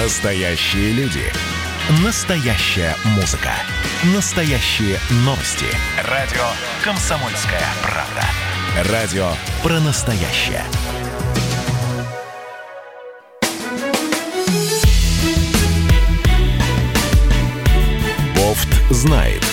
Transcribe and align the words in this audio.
Настоящие 0.00 0.92
люди. 0.92 1.24
Настоящая 2.04 2.94
музыка. 3.16 3.50
Настоящие 4.14 4.96
новости. 5.24 5.66
Радио 6.04 6.44
«Комсомольская 6.84 7.64
правда». 7.82 8.92
Радио 8.92 9.28
про 9.60 9.80
настоящее. 9.80 10.62
Бофт 18.36 18.68
знает. 18.90 19.47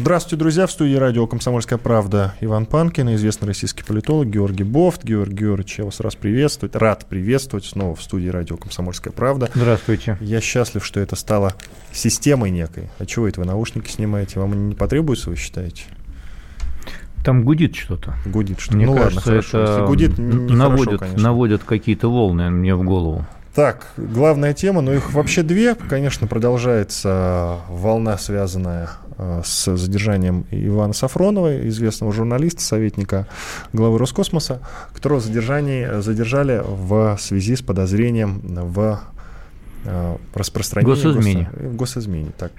Здравствуйте, 0.00 0.36
друзья. 0.36 0.66
В 0.66 0.70
студии 0.70 0.94
радио 0.94 1.26
«Комсомольская 1.26 1.78
правда» 1.78 2.32
Иван 2.40 2.64
Панкин, 2.64 3.14
известный 3.16 3.48
российский 3.48 3.84
политолог 3.84 4.28
Георгий 4.28 4.64
Бофт. 4.64 5.04
Георгий 5.04 5.36
Георгиевич, 5.36 5.78
я 5.78 5.84
вас 5.84 6.00
раз 6.00 6.14
приветствовать, 6.14 6.74
рад 6.74 7.04
приветствовать 7.04 7.66
снова 7.66 7.94
в 7.94 8.02
студии 8.02 8.28
радио 8.28 8.56
«Комсомольская 8.56 9.12
правда». 9.12 9.50
Здравствуйте. 9.54 10.16
Я 10.22 10.40
счастлив, 10.40 10.86
что 10.86 11.00
это 11.00 11.16
стало 11.16 11.52
системой 11.92 12.50
некой. 12.50 12.88
А 12.98 13.04
чего 13.04 13.28
это 13.28 13.40
вы 13.40 13.46
наушники 13.46 13.90
снимаете? 13.90 14.40
Вам 14.40 14.52
они 14.52 14.62
не 14.68 14.74
потребуются, 14.74 15.28
вы 15.28 15.36
считаете? 15.36 15.82
Там 17.22 17.44
гудит 17.44 17.76
что-то. 17.76 18.14
Гудит 18.24 18.58
что-то. 18.58 18.76
Мне 18.78 18.86
ну 18.86 18.96
кажется, 18.96 19.16
ладно, 19.16 19.30
хорошо. 19.30 19.58
это 19.58 19.72
Если 19.72 19.86
гудит, 19.86 20.18
не 20.18 20.56
наводит, 20.56 21.00
хорошо, 21.00 21.18
наводят 21.18 21.64
какие-то 21.64 22.10
волны 22.10 22.48
мне 22.48 22.74
в 22.74 22.82
голову. 22.84 23.26
Так, 23.54 23.92
главная 23.98 24.54
тема, 24.54 24.80
но 24.80 24.94
их 24.94 25.12
вообще 25.12 25.42
две. 25.42 25.74
Конечно, 25.74 26.26
продолжается 26.26 27.58
волна, 27.68 28.16
связанная 28.16 28.88
с 29.44 29.76
задержанием 29.76 30.46
Ивана 30.50 30.92
Сафронова, 30.92 31.68
известного 31.68 32.12
журналиста, 32.12 32.62
советника 32.62 33.26
главы 33.72 33.98
Роскосмоса, 33.98 34.60
которого 34.94 35.20
задержание, 35.20 36.02
задержали 36.02 36.62
в 36.64 37.16
связи 37.18 37.56
с 37.56 37.62
подозрением 37.62 38.40
в 38.44 39.00
э, 39.84 40.16
распространении... 40.34 40.94
Госизмене. 40.94 41.50
Гос... 41.52 41.94
Госизмене, 41.94 42.30
так 42.38 42.52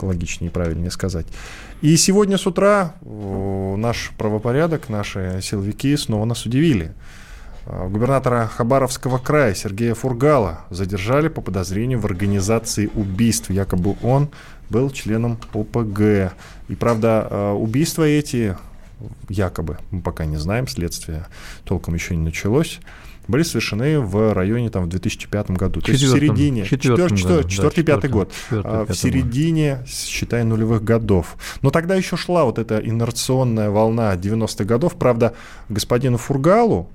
логичнее 0.00 0.50
и 0.50 0.52
правильнее 0.52 0.90
сказать. 0.90 1.26
И 1.82 1.96
сегодня 1.96 2.38
с 2.38 2.46
утра 2.46 2.94
э, 3.02 3.74
наш 3.76 4.12
правопорядок, 4.16 4.88
наши 4.88 5.40
силовики 5.42 5.96
снова 5.96 6.24
нас 6.24 6.46
удивили. 6.46 6.92
Губернатора 7.68 8.46
Хабаровского 8.46 9.18
края 9.18 9.54
Сергея 9.54 9.94
Фургала 9.94 10.60
задержали 10.70 11.28
по 11.28 11.42
подозрению 11.42 12.00
в 12.00 12.06
организации 12.06 12.90
убийств. 12.94 13.50
Якобы 13.50 13.96
он 14.02 14.30
был 14.70 14.90
членом 14.90 15.38
ОПГ. 15.52 16.32
И 16.68 16.74
правда, 16.74 17.52
убийства 17.52 18.04
эти, 18.04 18.56
якобы, 19.28 19.76
мы 19.90 20.00
пока 20.00 20.24
не 20.24 20.38
знаем, 20.38 20.66
следствие 20.66 21.26
толком 21.64 21.92
еще 21.92 22.16
не 22.16 22.22
началось, 22.22 22.80
были 23.26 23.42
совершены 23.42 24.00
в 24.00 24.32
районе 24.32 24.70
там 24.70 24.84
в 24.84 24.88
2005 24.88 25.50
году. 25.50 25.82
То 25.82 25.92
есть 25.92 26.02
в 26.02 26.10
середине, 26.10 26.64
четвертый-пятый 26.64 28.08
год, 28.08 28.32
четвертый, 28.32 28.86
в 28.86 28.96
середине, 28.96 29.84
считай, 29.86 30.42
нулевых 30.42 30.82
годов. 30.82 31.36
Но 31.60 31.70
тогда 31.70 31.96
еще 31.96 32.16
шла 32.16 32.46
вот 32.46 32.58
эта 32.58 32.78
инерционная 32.78 33.68
волна 33.68 34.16
90-х 34.16 34.64
годов. 34.64 34.94
Правда, 34.94 35.34
господину 35.68 36.16
Фургалу, 36.16 36.88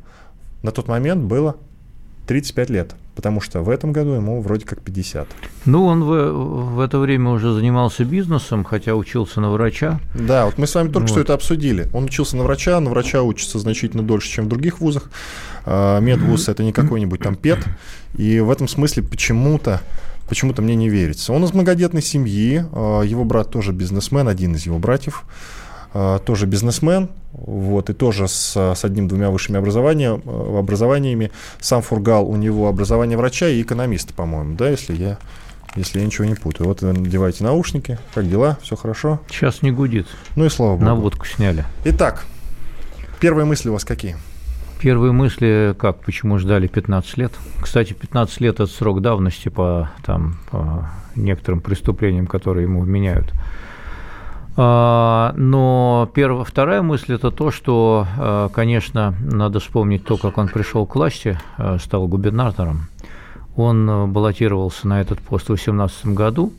на 0.64 0.72
тот 0.72 0.88
момент 0.88 1.24
было 1.24 1.58
35 2.28 2.70
лет, 2.70 2.96
потому 3.16 3.42
что 3.42 3.62
в 3.62 3.70
этом 3.70 3.92
году 3.92 4.12
ему 4.12 4.42
вроде 4.42 4.66
как 4.66 4.82
50. 4.82 5.28
Ну, 5.66 5.86
он 5.86 6.04
в, 6.04 6.76
в 6.76 6.80
это 6.80 7.00
время 7.00 7.32
уже 7.32 7.54
занимался 7.54 8.06
бизнесом, 8.06 8.64
хотя 8.64 8.96
учился 8.96 9.42
на 9.42 9.52
врача. 9.52 10.00
Да, 10.16 10.46
вот 10.46 10.58
мы 10.58 10.66
с 10.66 10.74
вами 10.74 10.88
только 10.88 11.08
вот. 11.08 11.12
что 11.12 11.20
это 11.20 11.34
обсудили. 11.34 11.90
Он 11.94 12.06
учился 12.06 12.38
на 12.38 12.44
врача, 12.44 12.80
на 12.80 12.90
врача 12.90 13.22
учится 13.22 13.60
значительно 13.60 14.04
дольше, 14.04 14.30
чем 14.30 14.46
в 14.46 14.48
других 14.48 14.80
вузах. 14.80 15.10
Медвуз– 15.66 16.48
это 16.50 16.64
не 16.64 16.74
какой-нибудь 16.74 17.22
там 17.22 17.36
ПЕТ, 17.36 17.66
и 18.18 18.40
в 18.40 18.50
этом 18.50 18.68
смысле 18.68 19.04
почему-то 19.04 19.82
почему-то 20.28 20.62
мне 20.62 20.76
не 20.76 20.90
верится. 20.90 21.34
Он 21.34 21.44
из 21.44 21.54
многодетной 21.54 22.02
семьи, 22.02 22.66
его 23.06 23.24
брат 23.26 23.52
тоже 23.52 23.72
бизнесмен, 23.72 24.28
один 24.28 24.56
из 24.56 24.66
его 24.66 24.80
братьев. 24.80 25.26
А, 25.96 26.18
тоже 26.18 26.48
бизнесмен, 26.48 27.10
вот, 27.34 27.92
и 27.92 27.94
тоже 27.94 28.28
с, 28.28 28.56
с 28.56 28.84
одним-двумя 28.84 29.30
высшими 29.30 29.60
образования, 29.60 30.20
э, 30.26 30.58
образованиями. 30.58 31.32
Сам 31.60 31.84
Фургал, 31.84 32.28
у 32.28 32.36
него 32.36 32.68
образование 32.68 33.16
врача 33.16 33.48
и 33.48 33.62
экономиста, 33.62 34.12
по-моему, 34.14 34.56
да, 34.56 34.70
если 34.70 34.96
я, 34.96 35.20
если 35.76 36.00
я 36.00 36.06
ничего 36.06 36.26
не 36.26 36.34
путаю. 36.34 36.68
Вот 36.68 36.82
вы 36.82 36.94
надеваете 36.94 37.44
наушники, 37.44 38.00
как 38.16 38.28
дела, 38.28 38.58
все 38.64 38.76
хорошо? 38.76 39.20
Сейчас 39.30 39.62
не 39.62 39.72
гудит. 39.72 40.08
Ну 40.36 40.46
и 40.46 40.50
слава 40.50 40.74
богу. 40.74 40.86
Наводку 40.86 41.28
сняли. 41.28 41.64
Итак, 41.86 42.26
первые 43.20 43.46
мысли 43.46 43.70
у 43.70 43.74
вас 43.74 43.86
какие? 43.86 44.18
Первые 44.80 45.14
мысли, 45.14 45.76
как, 45.78 46.02
почему 46.02 46.40
ждали 46.40 46.66
15 46.68 47.18
лет? 47.18 47.32
Кстати, 47.62 47.94
15 47.94 48.42
лет– 48.42 48.56
это 48.60 48.66
срок 48.66 49.02
давности 49.02 49.50
по, 49.50 49.92
там, 50.04 50.40
по 50.50 50.90
некоторым 51.16 51.62
преступлениям, 51.62 52.26
которые 52.26 52.64
ему 52.64 52.82
вменяют. 52.82 53.32
А, 54.56 55.34
но 55.36 56.10
первая, 56.14 56.44
вторая 56.44 56.82
мысль– 56.82 57.14
это 57.16 57.32
то, 57.32 57.50
что, 57.50 58.08
а, 58.18 58.50
конечно, 58.50 59.16
надо 59.20 59.60
вспомнить 59.60 60.06
то, 60.06 60.18
как 60.18 60.38
он 60.38 60.48
пришел 60.48 60.86
к 60.86 60.96
власти, 60.96 61.40
а, 61.58 61.80
стал 61.80 62.08
губернатором. 62.08 62.88
Он 63.56 64.12
баллотировался 64.12 64.88
на 64.88 65.02
этот 65.02 65.20
пост 65.20 65.46
в 65.46 65.48
2018 65.48 66.08
году. 66.08 66.54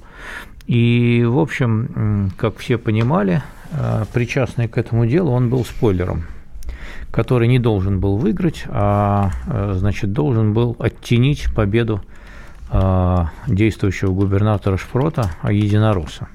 И, 0.66 1.24
в 1.26 1.38
общем, 1.38 2.32
как 2.36 2.56
все 2.58 2.78
понимали, 2.78 3.42
причастный 4.12 4.68
к 4.68 4.78
этому 4.78 5.04
делу, 5.04 5.32
он 5.32 5.50
был 5.50 5.64
спойлером, 5.64 6.22
который 7.10 7.48
не 7.48 7.58
должен 7.58 7.98
был 7.98 8.16
выиграть, 8.16 8.64
а, 8.68 9.32
значит, 9.74 10.12
должен 10.12 10.54
был 10.54 10.76
оттенить 10.78 11.52
победу 11.54 12.00
действующего 13.46 14.12
губернатора 14.12 14.76
Шпрота, 14.76 15.32
единоросса. 15.42 16.28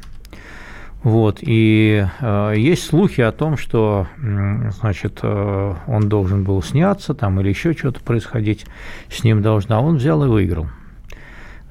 Вот, 1.03 1.39
и 1.41 2.05
э, 2.19 2.53
есть 2.57 2.85
слухи 2.85 3.21
о 3.21 3.31
том, 3.31 3.55
что, 3.55 4.07
значит, 4.17 5.19
э, 5.23 5.73
он 5.87 6.09
должен 6.09 6.43
был 6.43 6.61
сняться 6.61 7.13
там 7.13 7.39
или 7.39 7.49
еще 7.49 7.71
что-то 7.71 8.01
происходить 8.01 8.65
с 9.09 9.23
ним 9.23 9.41
должно, 9.41 9.77
а 9.77 9.79
он 9.79 9.95
взял 9.95 10.21
и 10.25 10.27
выиграл, 10.27 10.67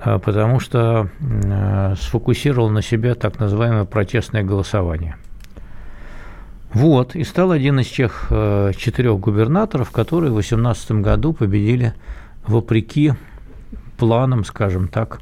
э, 0.03 0.19
потому 0.19 0.61
что 0.61 1.11
э, 1.21 1.95
сфокусировал 2.01 2.71
на 2.71 2.81
себе 2.81 3.15
так 3.15 3.39
называемое 3.39 3.85
протестное 3.85 4.43
голосование. 4.43 5.17
Вот, 6.73 7.15
и 7.15 7.23
стал 7.23 7.51
один 7.51 7.81
из 7.81 7.89
тех 7.89 8.29
э, 8.31 8.73
четырех 8.79 9.21
губернаторов, 9.21 9.91
которые 9.91 10.31
в 10.31 10.35
2018 10.35 10.93
году 10.93 11.35
победили 11.35 11.93
вопреки 12.47 13.13
планам, 13.99 14.45
скажем 14.45 14.89
так, 14.89 15.21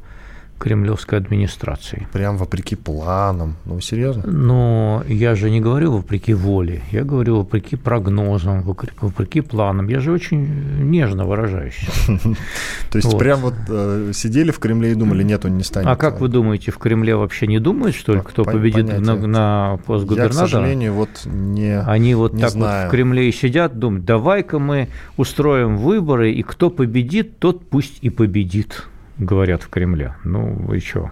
кремлевской 0.58 1.18
администрации. 1.18 2.06
Прям 2.12 2.36
вопреки 2.36 2.76
планам. 2.76 3.56
Ну, 3.64 3.80
серьезно? 3.80 4.22
Но 4.26 5.04
я 5.08 5.34
же 5.34 5.50
не 5.50 5.60
говорю 5.60 5.92
вопреки 5.92 6.34
воле, 6.34 6.82
я 6.90 7.04
говорю 7.04 7.38
вопреки 7.38 7.76
прогнозам, 7.76 8.62
вопреки 8.62 9.40
планам. 9.40 9.88
Я 9.88 10.00
же 10.00 10.12
очень 10.12 10.90
нежно 10.90 11.24
выражаюсь. 11.24 11.78
То 12.90 12.98
есть 12.98 13.18
прям 13.18 13.40
вот 13.40 13.54
э, 13.68 14.12
сидели 14.14 14.50
в 14.50 14.58
Кремле 14.58 14.92
и 14.92 14.94
думали, 14.94 15.22
нет, 15.22 15.44
он 15.44 15.56
не 15.56 15.64
станет. 15.64 15.88
А 15.88 15.96
как 15.96 16.20
вы 16.20 16.28
думаете, 16.28 16.70
в 16.70 16.78
Кремле 16.78 17.16
вообще 17.16 17.46
не 17.46 17.58
думают, 17.58 17.94
что 17.94 18.14
ли, 18.14 18.20
кто 18.20 18.44
победит 18.44 18.98
на 18.98 19.78
пост 19.86 20.06
губернатора? 20.06 20.40
Я, 20.40 20.46
к 20.46 20.50
сожалению, 20.50 20.92
вот 20.94 21.10
не 21.24 21.80
Они 21.80 22.14
вот 22.14 22.38
так 22.38 22.54
вот 22.54 22.68
в 22.68 22.88
Кремле 22.90 23.28
и 23.28 23.32
сидят, 23.32 23.78
думают, 23.78 24.04
давай-ка 24.04 24.58
мы 24.58 24.88
устроим 25.16 25.76
выборы, 25.76 26.32
и 26.32 26.42
кто 26.42 26.70
победит, 26.70 27.38
тот 27.38 27.68
пусть 27.68 27.98
и 28.00 28.10
победит 28.10 28.86
говорят 29.18 29.62
в 29.62 29.68
Кремле. 29.68 30.14
Ну, 30.24 30.52
вы 30.54 30.80
что, 30.80 31.10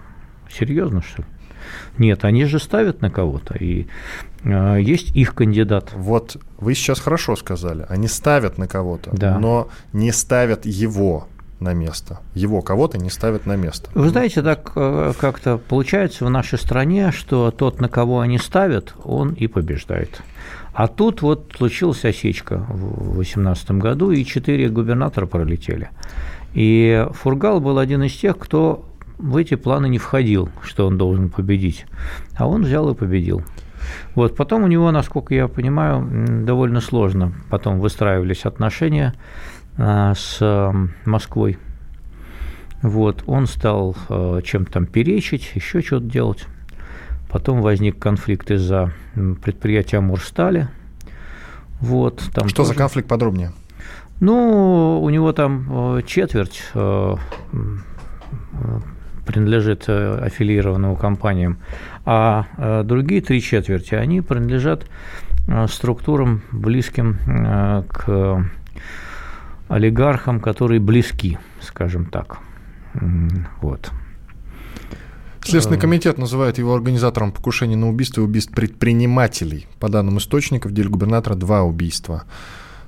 серьезно, 0.51 1.03
что 1.03 1.23
ли? 1.23 1.29
Нет, 1.99 2.25
они 2.25 2.45
же 2.45 2.59
ставят 2.59 3.01
на 3.01 3.11
кого-то, 3.11 3.55
и 3.55 3.87
э, 4.43 4.79
есть 4.81 5.15
их 5.17 5.35
кандидат. 5.35 5.93
Вот 5.95 6.37
вы 6.59 6.75
сейчас 6.75 7.01
хорошо 7.01 7.37
сказали, 7.37 7.87
они 7.89 8.09
ставят 8.09 8.59
на 8.59 8.69
кого-то, 8.69 9.11
да. 9.13 9.39
но 9.39 9.69
не 9.93 10.13
ставят 10.13 10.67
его 10.67 11.29
на 11.61 11.73
место. 11.73 12.21
Его 12.35 12.63
кого-то 12.63 12.99
не 12.99 13.11
ставят 13.11 13.47
на 13.47 13.57
место. 13.57 13.89
Вы 13.95 14.11
знаете, 14.11 14.43
так 14.43 14.73
э, 14.77 15.13
как-то 15.19 15.57
получается 15.57 16.25
в 16.25 16.31
нашей 16.31 16.59
стране, 16.59 17.11
что 17.13 17.51
тот, 17.51 17.81
на 17.81 17.89
кого 17.89 18.21
они 18.21 18.39
ставят, 18.39 18.95
он 19.05 19.33
и 19.33 19.47
побеждает. 19.47 20.21
А 20.75 20.89
тут 20.89 21.23
вот 21.23 21.55
случилась 21.57 22.05
осечка 22.05 22.67
в 22.69 23.15
2018 23.15 23.71
году, 23.73 24.11
и 24.11 24.25
четыре 24.25 24.69
губернатора 24.69 25.27
пролетели. 25.27 25.91
И 26.55 27.07
Фургал 27.13 27.61
был 27.61 27.79
один 27.79 28.03
из 28.05 28.13
тех, 28.15 28.39
кто 28.39 28.89
в 29.19 29.37
эти 29.37 29.55
планы 29.57 29.89
не 29.89 29.99
входил, 29.99 30.49
что 30.63 30.87
он 30.87 30.97
должен 30.97 31.29
победить. 31.29 31.87
А 32.37 32.47
он 32.47 32.63
взял 32.63 32.89
и 32.91 32.95
победил. 32.95 33.43
Вот. 34.15 34.37
Потом 34.37 34.63
у 34.65 34.67
него, 34.67 34.91
насколько 34.91 35.35
я 35.35 35.49
понимаю, 35.49 36.45
довольно 36.45 36.81
сложно 36.81 37.33
потом 37.51 37.81
выстраивались 37.81 38.45
отношения 38.45 39.15
а, 39.77 40.15
с 40.15 40.73
Москвой. 41.05 41.59
Вот. 42.83 43.25
Он 43.27 43.47
стал 43.47 43.97
а, 44.09 44.41
чем-то 44.41 44.73
там 44.73 44.87
перечить, 44.87 45.53
еще 45.55 45.81
что-то 45.81 46.07
делать. 46.07 46.47
Потом 47.31 47.63
возник 47.63 47.99
конфликт 47.99 48.51
из-за 48.53 48.93
предприятия 49.15 49.99
Амурстали. 49.99 50.69
Вот, 51.81 52.23
там 52.33 52.49
Что 52.49 52.59
тоже... 52.59 52.69
за 52.69 52.75
конфликт 52.77 53.09
подробнее? 53.09 53.53
Ну, 54.21 55.01
у 55.03 55.11
него 55.11 55.33
там 55.33 56.03
четверть 56.07 56.63
принадлежит 59.27 59.89
аффилированным 59.89 60.97
компаниям, 60.97 61.59
а 62.05 62.83
другие 62.85 63.21
три 63.21 63.41
четверти, 63.41 63.95
они 63.95 64.21
принадлежат 64.21 64.87
структурам, 65.69 66.43
близким 66.53 67.19
к 67.89 68.51
олигархам, 69.69 70.41
которые 70.41 70.81
близки, 70.81 71.39
скажем 71.61 72.07
так. 72.07 72.39
Вот. 73.61 73.91
Следственный 75.43 75.79
комитет 75.79 76.17
называет 76.17 76.59
его 76.59 76.75
организатором 76.75 77.33
покушения 77.33 77.77
на 77.77 77.89
убийство 77.89 78.23
и 78.23 78.25
убийств 78.25 78.55
предпринимателей. 78.55 79.67
По 79.81 79.89
данным 79.91 80.17
источников, 80.19 80.71
в 80.71 80.75
деле 80.75 80.89
губернатора 80.89 81.35
два 81.35 81.63
убийства. 81.63 82.25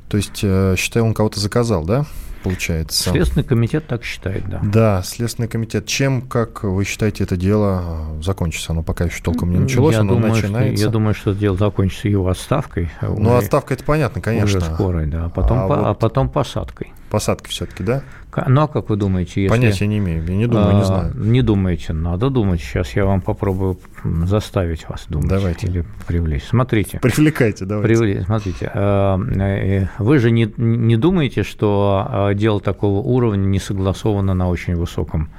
То 0.09 0.17
есть, 0.17 0.41
э, 0.43 0.75
считаю, 0.77 1.07
он 1.07 1.15
кого-то 1.15 1.41
заказал, 1.41 1.85
да? 1.85 2.07
получается. 2.47 3.11
Следственный 3.11 3.45
комитет 3.45 3.87
так 3.87 4.05
считает, 4.05 4.49
да. 4.49 4.61
Да, 4.63 5.03
Следственный 5.03 5.49
комитет. 5.49 5.87
Чем, 5.87 6.23
как 6.23 6.63
вы 6.63 6.85
считаете, 6.85 7.25
это 7.25 7.37
дело 7.37 8.07
закончится? 8.23 8.73
Оно 8.73 8.83
пока 8.83 9.05
еще 9.05 9.23
толком 9.23 9.51
не 9.51 9.59
началось, 9.59 9.95
я 9.95 10.01
оно 10.01 10.15
думаю, 10.15 10.33
начинается. 10.35 10.77
Что, 10.77 10.87
я 10.87 10.93
думаю, 10.93 11.15
что 11.15 11.31
это 11.33 11.41
дело 11.41 11.57
закончится 11.57 12.09
его 12.09 12.29
отставкой. 12.29 12.91
Ну, 13.03 13.37
отставка 13.37 13.75
это 13.75 13.85
понятно, 13.85 14.21
конечно. 14.21 14.59
Уже 14.59 14.61
скорой, 14.61 15.07
да. 15.07 15.27
А 15.27 15.29
потом, 15.29 15.59
а, 15.59 15.69
по, 15.69 15.77
вот... 15.77 15.87
а 15.87 15.95
потом 15.95 16.29
посадкой. 16.29 16.93
Посадки 17.11 17.49
все-таки, 17.49 17.83
да? 17.83 18.03
Ну, 18.47 18.63
а 18.63 18.69
как 18.69 18.91
вы 18.91 18.97
думаете, 18.97 19.43
если... 19.43 19.57
Понятия 19.57 19.87
не 19.87 19.99
имею, 19.99 20.25
я 20.25 20.37
не 20.37 20.47
думаю, 20.47 20.69
а, 20.69 20.73
не 20.75 20.85
знаю. 20.85 21.13
Не 21.15 21.43
думаете, 21.43 21.93
надо 21.93 22.29
думать. 22.29 22.61
Сейчас 22.61 22.95
я 22.95 23.07
вам 23.07 23.21
попробую 23.21 23.79
заставить 24.25 24.89
вас 24.89 25.07
думать. 25.09 25.29
Давайте. 25.29 25.67
Или 25.67 25.85
привлечь. 26.07 26.45
Смотрите. 26.45 26.99
Привлекайте, 27.01 27.65
давайте. 27.65 27.89
Привлечь. 27.89 28.27
Смотрите, 28.27 28.71
а, 28.75 29.19
э, 29.19 29.87
вы 29.99 30.19
же 30.19 30.31
не, 30.31 30.53
не 30.57 30.97
думаете, 30.97 31.45
что 31.45 32.07
а, 32.09 32.35
дело 32.35 32.61
такого 32.61 33.01
уровня 33.01 33.47
не 33.47 33.59
согласовано 33.59 34.35
на 34.35 34.49
очень 34.49 34.75
высоком 34.75 35.31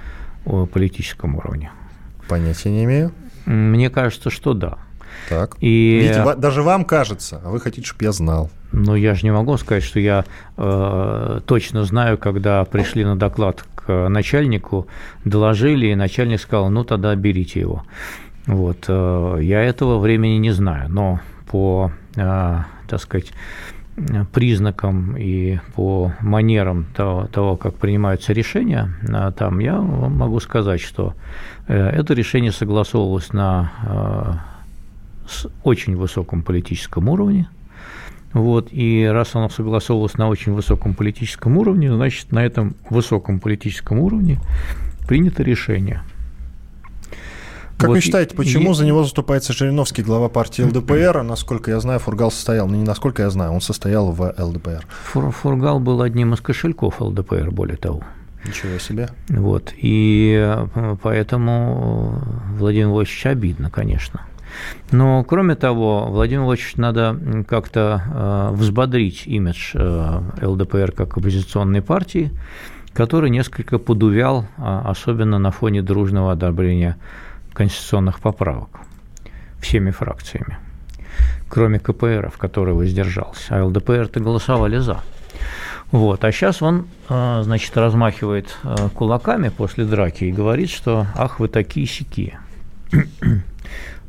политическом 0.73 1.35
уровне? 1.35 1.71
Понятия 2.27 2.71
не 2.71 2.85
имею. 2.85 3.11
Мне 3.45 3.89
кажется, 3.89 4.29
что 4.29 4.53
да. 4.53 4.77
Так. 5.27 5.57
И... 5.59 5.99
Видите, 6.01 6.35
даже 6.37 6.63
вам 6.63 6.85
кажется, 6.85 7.41
а 7.43 7.49
вы 7.49 7.59
хотите, 7.59 7.87
чтобы 7.87 8.05
я 8.05 8.11
знал. 8.11 8.49
Ну, 8.71 8.95
я 8.95 9.13
же 9.13 9.23
не 9.23 9.31
могу 9.31 9.57
сказать, 9.57 9.83
что 9.83 9.99
я 9.99 10.25
э, 10.57 11.39
точно 11.45 11.83
знаю, 11.83 12.17
когда 12.17 12.63
пришли 12.65 13.03
на 13.05 13.17
доклад 13.17 13.65
к 13.75 14.09
начальнику, 14.09 14.87
доложили, 15.23 15.87
и 15.87 15.95
начальник 15.95 16.39
сказал, 16.41 16.69
ну, 16.69 16.83
тогда 16.83 17.15
берите 17.15 17.59
его. 17.59 17.83
Вот. 18.45 18.85
Э, 18.87 19.39
я 19.41 19.61
этого 19.63 19.99
времени 19.99 20.37
не 20.37 20.51
знаю, 20.51 20.89
но 20.89 21.19
по, 21.49 21.91
э, 22.15 22.57
так 22.87 22.99
сказать, 22.99 23.31
признакам 24.31 25.15
и 25.17 25.59
по 25.75 26.11
манерам 26.21 26.85
того, 26.95 27.27
того, 27.27 27.57
как 27.57 27.75
принимаются 27.75 28.33
решения, 28.33 28.89
э, 29.01 29.31
там 29.35 29.59
я 29.59 29.79
могу 29.79 30.39
сказать, 30.39 30.81
что 30.81 31.13
э, 31.67 31.75
это 31.75 32.13
решение 32.13 32.51
согласовывалось 32.51 33.33
на 33.33 33.71
э, 33.83 34.56
с 35.27 35.47
очень 35.63 35.95
высоком 35.95 36.41
политическом 36.41 37.09
уровне. 37.09 37.49
Вот, 38.33 38.69
и 38.71 39.05
раз 39.05 39.35
оно 39.35 39.49
согласовывалось 39.49 40.15
на 40.15 40.27
очень 40.27 40.53
высоком 40.53 40.93
политическом 40.93 41.57
уровне, 41.57 41.93
значит, 41.93 42.31
на 42.31 42.45
этом 42.45 42.75
высоком 42.89 43.39
политическом 43.39 43.99
уровне 43.99 44.39
принято 45.07 45.43
решение. 45.43 46.03
Как 47.77 47.89
вот 47.89 47.95
вы 47.95 48.01
считаете, 48.01 48.35
почему 48.35 48.71
и... 48.71 48.73
за 48.73 48.85
него 48.85 49.03
заступается 49.03 49.53
Жириновский, 49.53 50.01
глава 50.01 50.29
партии 50.29 50.63
ЛДПР? 50.63 51.21
Насколько 51.21 51.71
я 51.71 51.79
знаю, 51.79 51.99
Фургал 51.99 52.31
состоял, 52.31 52.67
ну 52.67 52.75
не 52.75 52.83
насколько 52.83 53.21
я 53.21 53.29
знаю, 53.29 53.51
он 53.51 53.61
состоял 53.61 54.11
в 54.11 54.33
ЛДПР. 54.35 54.85
Фур, 55.03 55.31
Фургал 55.31 55.79
был 55.79 56.01
одним 56.01 56.33
из 56.33 56.41
кошельков 56.41 56.99
ЛДПР, 56.99 57.51
более 57.51 57.77
того. 57.77 58.01
Ничего 58.45 58.79
себе. 58.79 59.09
Вот, 59.29 59.73
и 59.77 60.35
э, 60.39 60.95
поэтому 61.01 62.21
Владимир 62.57 62.87
Владимирович 62.87 63.25
обидно, 63.25 63.69
конечно. 63.69 64.21
Но, 64.91 65.23
кроме 65.23 65.55
того, 65.55 66.05
Владимир 66.09 66.43
Владимирович 66.43 66.75
надо 66.77 67.43
как-то 67.47 68.01
э, 68.05 68.55
взбодрить 68.55 69.23
имидж 69.25 69.71
э, 69.73 70.21
ЛДПР 70.41 70.91
как 70.91 71.17
оппозиционной 71.17 71.81
партии, 71.81 72.31
который 72.93 73.29
несколько 73.29 73.79
подувял, 73.79 74.45
э, 74.57 74.81
особенно 74.85 75.39
на 75.39 75.51
фоне 75.51 75.81
дружного 75.81 76.31
одобрения 76.31 76.97
конституционных 77.53 78.19
поправок 78.19 78.69
всеми 79.59 79.91
фракциями, 79.91 80.57
кроме 81.49 81.79
КПР, 81.79 82.31
в 82.33 82.37
который 82.37 82.73
воздержался. 82.73 83.59
А 83.59 83.65
ЛДПР-то 83.65 84.19
голосовали 84.19 84.77
«за». 84.77 85.01
Вот. 85.91 86.23
А 86.23 86.31
сейчас 86.31 86.61
он, 86.61 86.87
э, 87.09 87.41
значит, 87.43 87.75
размахивает 87.75 88.57
кулаками 88.93 89.49
после 89.49 89.85
драки 89.85 90.25
и 90.25 90.31
говорит, 90.31 90.69
что 90.69 91.07
«ах, 91.15 91.39
вы 91.39 91.47
такие 91.49 91.87
сякие». 91.87 92.39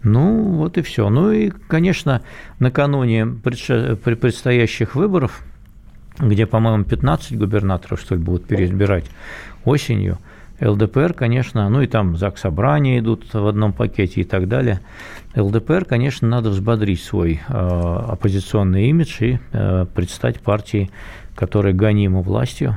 Ну, 0.03 0.43
вот 0.53 0.79
и 0.79 0.83
все. 0.83 1.09
Ну 1.09 1.31
и, 1.33 1.51
конечно, 1.51 2.23
накануне 2.59 3.27
предстоящих 3.27 4.95
выборов, 4.95 5.43
где, 6.19 6.47
по-моему, 6.47 6.85
15 6.85 7.37
губернаторов, 7.37 8.01
что 8.01 8.15
ли, 8.15 8.21
будут 8.21 8.47
переизбирать 8.47 9.07
осенью, 9.65 10.19
ЛДПР, 10.61 11.13
конечно, 11.13 11.69
ну 11.69 11.83
и 11.83 11.87
там 11.87 12.17
ЗАГС 12.17 12.41
собрания 12.41 12.99
идут 12.99 13.33
в 13.33 13.47
одном 13.47 13.73
пакете 13.73 14.23
и 14.23 14.25
так 14.25 14.49
далее. 14.49 14.81
ЛДПР, 15.37 15.85
конечно, 15.85 16.27
надо 16.27 16.51
взбодрить 16.51 17.01
свой 17.01 17.41
э, 17.49 17.53
оппозиционный 17.53 18.89
имидж 18.89 19.19
и 19.21 19.39
э, 19.53 19.87
предстать 19.95 20.41
партии, 20.41 20.91
которая 21.37 21.75
гонима 21.75 22.23
властью. 22.23 22.77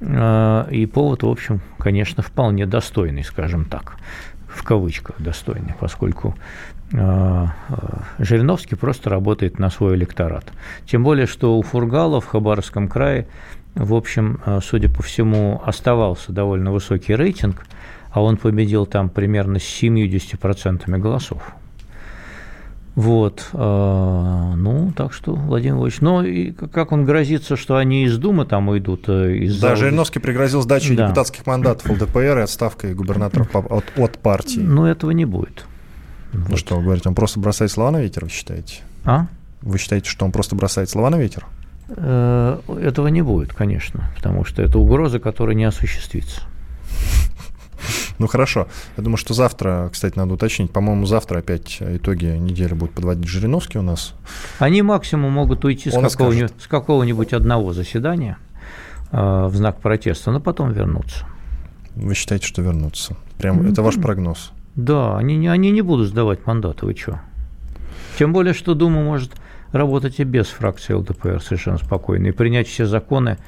Э, 0.00 0.66
и 0.70 0.84
повод, 0.84 1.22
в 1.22 1.28
общем, 1.28 1.62
конечно, 1.78 2.22
вполне 2.22 2.66
достойный, 2.66 3.24
скажем 3.24 3.64
так 3.64 3.96
в 4.58 4.64
кавычках 4.64 5.20
достойный, 5.20 5.74
поскольку 5.78 6.34
э, 6.92 6.96
э, 6.96 7.46
Жириновский 8.18 8.74
просто 8.74 9.08
работает 9.08 9.58
на 9.58 9.70
свой 9.70 9.94
электорат. 9.94 10.44
Тем 10.84 11.04
более, 11.04 11.26
что 11.26 11.56
у 11.56 11.62
Фургала 11.62 12.20
в 12.20 12.26
Хабаровском 12.26 12.88
крае, 12.88 13.28
в 13.74 13.94
общем, 13.94 14.40
э, 14.44 14.58
судя 14.62 14.88
по 14.88 15.02
всему, 15.02 15.62
оставался 15.64 16.32
довольно 16.32 16.72
высокий 16.72 17.14
рейтинг, 17.14 17.64
а 18.10 18.20
он 18.20 18.36
победил 18.36 18.84
там 18.84 19.10
примерно 19.10 19.60
с 19.60 19.82
70% 19.82 20.98
голосов. 20.98 21.54
Вот, 22.98 23.48
ну, 23.52 24.92
так 24.96 25.12
что, 25.12 25.32
Владимир 25.32 25.76
Владимирович, 25.76 26.00
ну, 26.00 26.24
и 26.24 26.50
как 26.50 26.90
он 26.90 27.04
грозится, 27.04 27.56
что 27.56 27.76
они 27.76 28.02
из 28.02 28.18
Думы 28.18 28.44
там 28.44 28.68
уйдут? 28.68 29.08
Из 29.08 29.60
да, 29.60 29.76
Жириновский 29.76 30.18
пригрозил 30.18 30.62
сдачей 30.62 30.96
да. 30.96 31.04
депутатских 31.04 31.46
мандатов 31.46 31.88
ЛДПР 31.88 32.38
и 32.38 32.40
отставкой 32.40 32.94
губернаторов 32.94 33.54
от, 33.54 33.84
от 33.96 34.18
партии. 34.18 34.58
Ну, 34.58 34.84
этого 34.84 35.12
не 35.12 35.26
будет. 35.26 35.64
Ну, 36.32 36.46
вот. 36.46 36.58
что 36.58 36.74
вы 36.74 36.82
говорите, 36.82 37.08
он 37.08 37.14
просто 37.14 37.38
бросает 37.38 37.70
слова 37.70 37.92
на 37.92 38.00
ветер, 38.00 38.24
вы 38.24 38.30
считаете? 38.30 38.82
А? 39.04 39.28
Вы 39.62 39.78
считаете, 39.78 40.10
что 40.10 40.24
он 40.24 40.32
просто 40.32 40.56
бросает 40.56 40.90
слова 40.90 41.08
на 41.10 41.18
ветер? 41.18 41.46
Э, 41.90 42.58
этого 42.82 43.06
не 43.06 43.22
будет, 43.22 43.54
конечно, 43.54 44.10
потому 44.16 44.44
что 44.44 44.60
это 44.60 44.76
угроза, 44.76 45.20
которая 45.20 45.54
не 45.54 45.64
осуществится. 45.64 46.42
Ну 48.18 48.26
хорошо. 48.26 48.66
Я 48.96 49.04
думаю, 49.04 49.16
что 49.16 49.34
завтра, 49.34 49.88
кстати, 49.92 50.16
надо 50.16 50.34
уточнить. 50.34 50.72
По-моему, 50.72 51.06
завтра 51.06 51.38
опять 51.38 51.78
итоги 51.80 52.26
недели 52.26 52.74
будут 52.74 52.94
подводить 52.94 53.28
Жириновский 53.28 53.78
у 53.78 53.82
нас. 53.82 54.14
Они 54.58 54.82
максимум 54.82 55.32
могут 55.32 55.64
уйти 55.64 55.90
с 55.90 55.94
какого-нибудь, 55.94 56.52
с 56.58 56.66
какого-нибудь 56.66 57.32
одного 57.32 57.72
заседания 57.72 58.38
э, 59.12 59.46
в 59.46 59.54
знак 59.54 59.80
протеста, 59.80 60.32
но 60.32 60.40
потом 60.40 60.72
вернуться. 60.72 61.26
Вы 61.94 62.14
считаете, 62.14 62.46
что 62.46 62.62
вернутся? 62.62 63.16
Прям 63.38 63.62
ну, 63.62 63.70
это 63.70 63.82
ваш 63.82 63.96
прогноз? 63.96 64.52
Да, 64.74 65.16
они, 65.16 65.36
не, 65.36 65.48
они 65.48 65.70
не 65.70 65.82
будут 65.82 66.08
сдавать 66.08 66.46
мандаты, 66.46 66.86
вы 66.86 66.94
что? 66.94 67.20
Тем 68.18 68.32
более, 68.32 68.54
что 68.54 68.74
Дума 68.74 69.02
может 69.02 69.32
работать 69.72 70.18
и 70.18 70.24
без 70.24 70.46
фракции 70.46 70.92
ЛДПР 70.92 71.40
совершенно 71.40 71.78
спокойно 71.78 72.28
и 72.28 72.30
принять 72.32 72.68
все 72.68 72.86
законы 72.86 73.38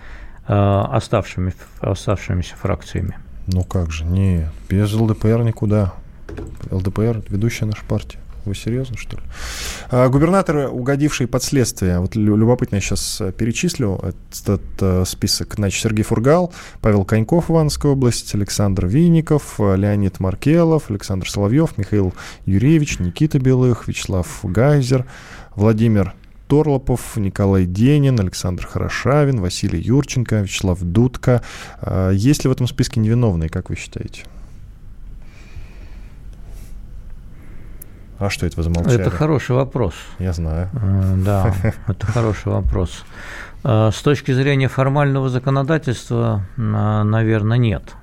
э, 0.46 0.52
оставшими, 0.52 1.52
оставшимися 1.80 2.54
фракциями. 2.56 3.16
Ну 3.52 3.64
как 3.64 3.90
же, 3.90 4.04
не, 4.04 4.48
без 4.68 4.92
ЛДПР 4.92 5.42
никуда. 5.42 5.94
ЛДПР– 6.70 7.24
ведущая 7.28 7.66
наша 7.66 7.84
партия. 7.84 8.20
Вы 8.44 8.54
серьезно, 8.54 8.96
что 8.96 9.16
ли? 9.16 9.22
А, 9.90 10.08
губернаторы, 10.08 10.68
угодившие 10.68 11.26
под 11.26 11.42
следствие, 11.42 11.98
вот 11.98 12.16
любопытно 12.16 12.76
я 12.76 12.80
сейчас 12.80 13.20
э, 13.20 13.32
перечислю 13.32 14.00
этот 14.30 14.62
э, 14.80 15.04
список. 15.04 15.54
Значит, 15.56 15.82
Сергей 15.82 16.04
Фургал, 16.04 16.52
Павел 16.80 17.04
Коньков, 17.04 17.50
Ивановская 17.50 17.92
область, 17.92 18.34
Александр 18.34 18.86
Винников, 18.86 19.56
э, 19.58 19.76
Леонид 19.76 20.20
Маркелов, 20.20 20.90
Александр 20.90 21.28
Соловьев, 21.28 21.76
Михаил 21.76 22.14
Юрьевич, 22.46 22.98
Никита 22.98 23.38
Белых, 23.38 23.88
Вячеслав 23.88 24.26
Гайзер, 24.42 25.04
Владимир 25.54 26.14
Торлопов, 26.50 27.16
Николай 27.16 27.64
Денин, 27.64 28.18
Александр 28.18 28.66
Хорошавин, 28.66 29.40
Василий 29.40 29.80
Юрченко, 29.80 30.40
Вячеслав 30.40 30.80
Дудко. 30.82 31.42
А, 31.80 32.10
есть 32.10 32.42
ли 32.42 32.48
в 32.48 32.52
этом 32.52 32.66
списке 32.66 32.98
невиновные, 32.98 33.48
как 33.48 33.70
вы 33.70 33.76
считаете? 33.76 34.24
А 38.18 38.28
что 38.30 38.46
это 38.46 38.56
вы 38.56 38.64
замолчали? 38.64 39.00
Это 39.00 39.10
хороший 39.10 39.54
вопрос. 39.54 39.94
Я 40.18 40.32
знаю. 40.32 40.68
Э, 40.72 41.14
да, 41.24 41.54
это 41.86 42.06
хороший 42.06 42.48
вопрос. 42.48 43.04
С 43.62 44.02
точки 44.02 44.32
зрения 44.32 44.66
формального 44.68 45.28
законодательства, 45.28 46.44
наверное, 46.56 47.58
нет. 47.58 47.94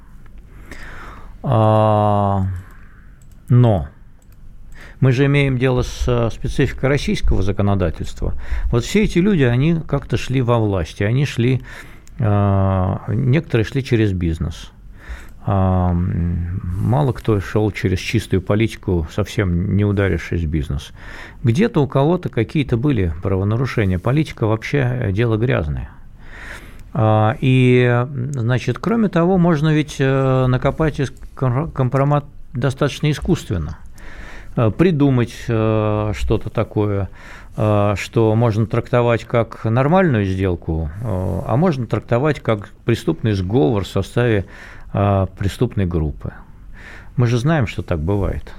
Но 1.43 2.47
мы 4.99 5.11
же 5.11 5.25
имеем 5.25 5.57
дело 5.57 5.83
с 5.83 6.29
спецификой 6.33 6.89
российского 6.89 7.43
законодательства. 7.43 8.33
Вот 8.71 8.83
все 8.83 9.03
эти 9.03 9.19
люди, 9.19 9.43
они 9.43 9.79
как-то 9.87 10.17
шли 10.17 10.41
во 10.41 10.57
власти, 10.59 11.03
они 11.03 11.25
шли, 11.25 11.61
некоторые 12.19 13.65
шли 13.65 13.83
через 13.83 14.13
бизнес– 14.13 14.71
мало 15.47 17.13
кто 17.13 17.39
шел 17.39 17.71
через 17.71 17.99
чистую 17.99 18.41
политику, 18.41 19.07
совсем 19.09 19.77
не 19.77 19.85
ударившись 19.85 20.43
в 20.43 20.47
бизнес. 20.47 20.91
Где-то 21.43 21.81
у 21.81 21.87
кого-то 21.87 22.27
какие-то 22.27 22.75
были 22.75 23.13
правонарушения. 23.23 23.97
Политика 23.97 24.45
вообще 24.45 25.09
дело 25.13 25.37
грязное. 25.37 25.89
А, 26.93 27.37
и, 27.39 28.05
значит, 28.31 28.79
кроме 28.79 29.07
того, 29.07 29.37
можно 29.37 29.73
ведь 29.73 29.97
э, 29.99 30.47
накопать 30.47 30.99
компромат 31.35 32.25
достаточно 32.53 33.09
искусственно. 33.09 33.77
Э, 34.57 34.71
придумать 34.71 35.35
э, 35.47 36.13
что-то 36.15 36.49
такое, 36.49 37.09
что 37.55 38.35
можно 38.35 38.67
трактовать 38.67 39.23
как 39.23 39.65
нормальную 39.65 40.25
сделку, 40.25 40.91
а 41.01 41.55
можно 41.57 41.87
трактовать 41.87 42.39
как 42.39 42.69
преступный 42.85 43.31
сговор 43.31 43.83
в 43.83 43.87
составе 43.87 44.45
преступной 44.91 45.87
группы. 45.87 46.33
Мы 47.15 47.25
же 47.25 47.39
знаем, 47.39 47.65
что 47.65 47.81
так 47.81 47.99
бывает. 47.99 48.53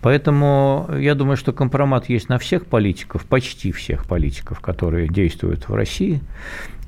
Поэтому 0.00 0.88
я 0.96 1.16
думаю, 1.16 1.36
что 1.36 1.52
компромат 1.52 2.08
есть 2.08 2.28
на 2.28 2.38
всех 2.38 2.66
политиков, 2.66 3.24
почти 3.24 3.72
всех 3.72 4.06
политиков, 4.06 4.60
которые 4.60 5.08
действуют 5.08 5.68
в 5.68 5.74
России. 5.74 6.20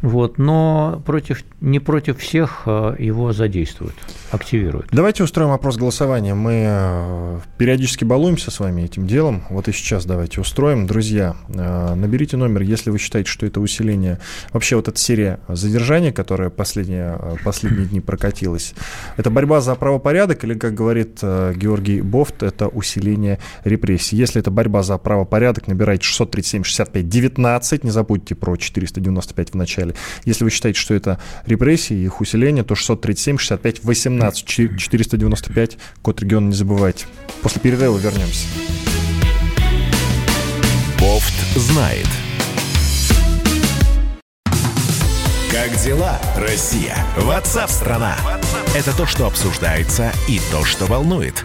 Вот, 0.02 0.38
но 0.38 1.02
против, 1.06 1.42
не 1.60 1.80
против 1.80 2.18
всех 2.18 2.62
э, 2.66 2.96
его 2.98 3.32
задействуют, 3.32 3.94
активируют. 4.30 4.88
Давайте 4.92 5.24
устроим 5.24 5.50
опрос 5.50 5.76
голосования. 5.76 6.34
Мы 6.34 6.64
э, 6.66 7.40
периодически 7.56 8.04
балуемся 8.04 8.50
с 8.50 8.60
вами 8.60 8.82
этим 8.82 9.06
делом. 9.06 9.44
Вот 9.48 9.68
и 9.68 9.72
сейчас 9.72 10.04
давайте 10.04 10.40
устроим. 10.40 10.86
Друзья, 10.86 11.34
э, 11.48 11.94
наберите 11.94 12.36
номер, 12.36 12.62
если 12.62 12.90
вы 12.90 12.98
считаете, 12.98 13.30
что 13.30 13.46
это 13.46 13.60
усиление. 13.60 14.20
Вообще 14.52 14.76
вот 14.76 14.88
эта 14.88 14.98
серия 14.98 15.40
задержаний, 15.48 16.12
которая 16.12 16.50
последние, 16.50 17.18
последние 17.42 17.86
дни 17.86 18.00
прокатилась, 18.00 18.74
это 19.16 19.30
борьба 19.30 19.60
за 19.60 19.74
правопорядок 19.76 20.44
или, 20.44 20.54
как 20.54 20.74
говорит 20.74 21.20
Георгий 21.22 22.02
Бофт, 22.02 22.42
это 22.42 22.68
усиление 22.68 23.38
репрессий. 23.64 24.16
Если 24.16 24.40
это 24.40 24.50
борьба 24.50 24.82
за 24.82 24.98
правопорядок, 24.98 25.68
набирайте 25.68 26.04
637 26.04 26.64
65 26.64 27.08
19. 27.08 27.84
Не 27.84 27.90
забудьте 27.90 28.34
про 28.34 28.56
495 28.56 29.50
в 29.50 29.54
начале 29.54 29.85
далее. 29.88 30.02
Если 30.24 30.44
вы 30.44 30.50
считаете, 30.50 30.78
что 30.78 30.94
это 30.94 31.20
репрессии, 31.46 31.96
их 31.96 32.20
усиление, 32.20 32.64
то 32.64 32.74
637 32.74 33.38
65 33.38 33.84
18 33.84 34.46
495, 34.78 35.78
код 36.02 36.20
региона 36.20 36.48
не 36.48 36.54
забывайте. 36.54 37.06
После 37.42 37.60
перерыва 37.60 37.96
вернемся. 37.98 38.46
Бофт 41.00 41.34
знает. 41.56 42.06
Как 45.50 45.74
дела, 45.82 46.20
Россия? 46.36 46.96
Ватсап-страна! 47.16 48.16
Это 48.74 48.94
то, 48.94 49.06
что 49.06 49.26
обсуждается 49.26 50.12
и 50.28 50.38
то, 50.50 50.64
что 50.64 50.84
волнует. 50.86 51.44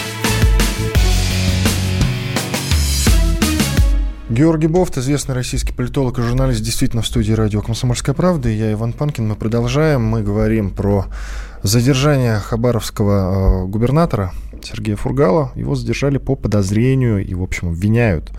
Георгий 4.31 4.67
Бофт, 4.67 4.97
известный 4.97 5.35
российский 5.35 5.73
политолог 5.73 6.17
и 6.17 6.21
журналист, 6.21 6.61
действительно 6.61 7.01
в 7.01 7.07
студии 7.07 7.33
радио 7.33 7.61
«Комсомольская 7.61 8.15
правда». 8.15 8.47
Я 8.47 8.71
Иван 8.71 8.93
Панкин. 8.93 9.27
Мы 9.27 9.35
продолжаем. 9.35 10.03
Мы 10.03 10.23
говорим 10.23 10.69
про 10.69 11.07
задержание 11.63 12.39
хабаровского 12.39 13.65
э, 13.65 13.67
губернатора 13.67 14.31
Сергея 14.63 14.95
Фургала. 14.95 15.51
Его 15.55 15.75
задержали 15.75 16.17
по 16.17 16.37
подозрению 16.37 17.27
и, 17.27 17.33
в 17.33 17.43
общем, 17.43 17.71
обвиняют 17.71 18.31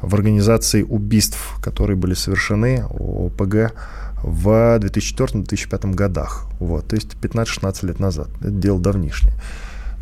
в 0.00 0.14
организации 0.14 0.82
убийств, 0.82 1.58
которые 1.62 1.98
были 1.98 2.14
совершены 2.14 2.86
ОПГ 2.88 3.74
в 4.22 4.78
2004-2005 4.78 5.94
годах. 5.94 6.46
Вот, 6.60 6.88
то 6.88 6.96
есть 6.96 7.14
15-16 7.20 7.86
лет 7.86 8.00
назад. 8.00 8.28
Это 8.40 8.52
дело 8.52 8.80
давнишнее. 8.80 9.34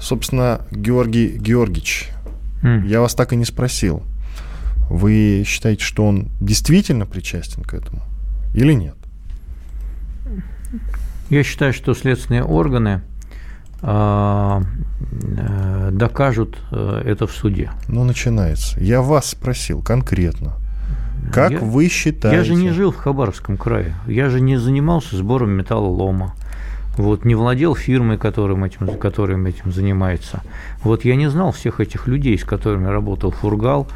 Собственно, 0.00 0.60
Георгий 0.70 1.26
Георгиевич, 1.26 2.10
mm. 2.62 2.86
я 2.86 3.00
вас 3.00 3.16
так 3.16 3.32
и 3.32 3.36
не 3.36 3.44
спросил– 3.44 4.04
вы 4.90 5.44
считаете, 5.46 5.84
что 5.84 6.06
он 6.06 6.28
действительно 6.40 7.06
причастен 7.06 7.62
к 7.62 7.74
этому 7.74 8.02
или 8.54 8.72
нет? 8.72 8.96
Я 11.30 11.42
считаю, 11.42 11.72
что 11.72 11.94
следственные 11.94 12.44
органы 12.44 13.02
а, 13.82 14.62
э, 15.10 15.90
докажут 15.92 16.58
э, 16.70 17.02
это 17.04 17.26
в 17.26 17.32
суде. 17.32 17.70
Ну, 17.88 18.04
начинается. 18.04 18.80
Я 18.80 19.02
вас 19.02 19.30
спросил 19.30 19.82
конкретно. 19.82 20.54
Как 21.32 21.50
я, 21.50 21.58
вы 21.58 21.88
считаете? 21.88 22.36
Я 22.36 22.44
же 22.44 22.54
не 22.54 22.70
жил 22.70 22.92
в 22.92 22.96
Хабаровском 22.96 23.56
крае. 23.56 23.94
Я 24.06 24.28
же 24.28 24.40
не 24.40 24.56
занимался 24.56 25.16
сбором 25.16 25.50
металлолома. 25.50 26.34
Вот, 26.96 27.24
не 27.24 27.34
владел 27.34 27.74
фирмой, 27.74 28.18
которым 28.18 28.64
этим, 28.64 28.86
которым 28.98 29.46
этим 29.46 29.72
занимается. 29.72 30.42
Вот 30.82 31.04
я 31.04 31.16
не 31.16 31.28
знал 31.28 31.50
всех 31.52 31.80
этих 31.80 32.06
людей, 32.06 32.38
с 32.38 32.44
которыми 32.44 32.86
работал 32.86 33.32
Фургал, 33.32 33.88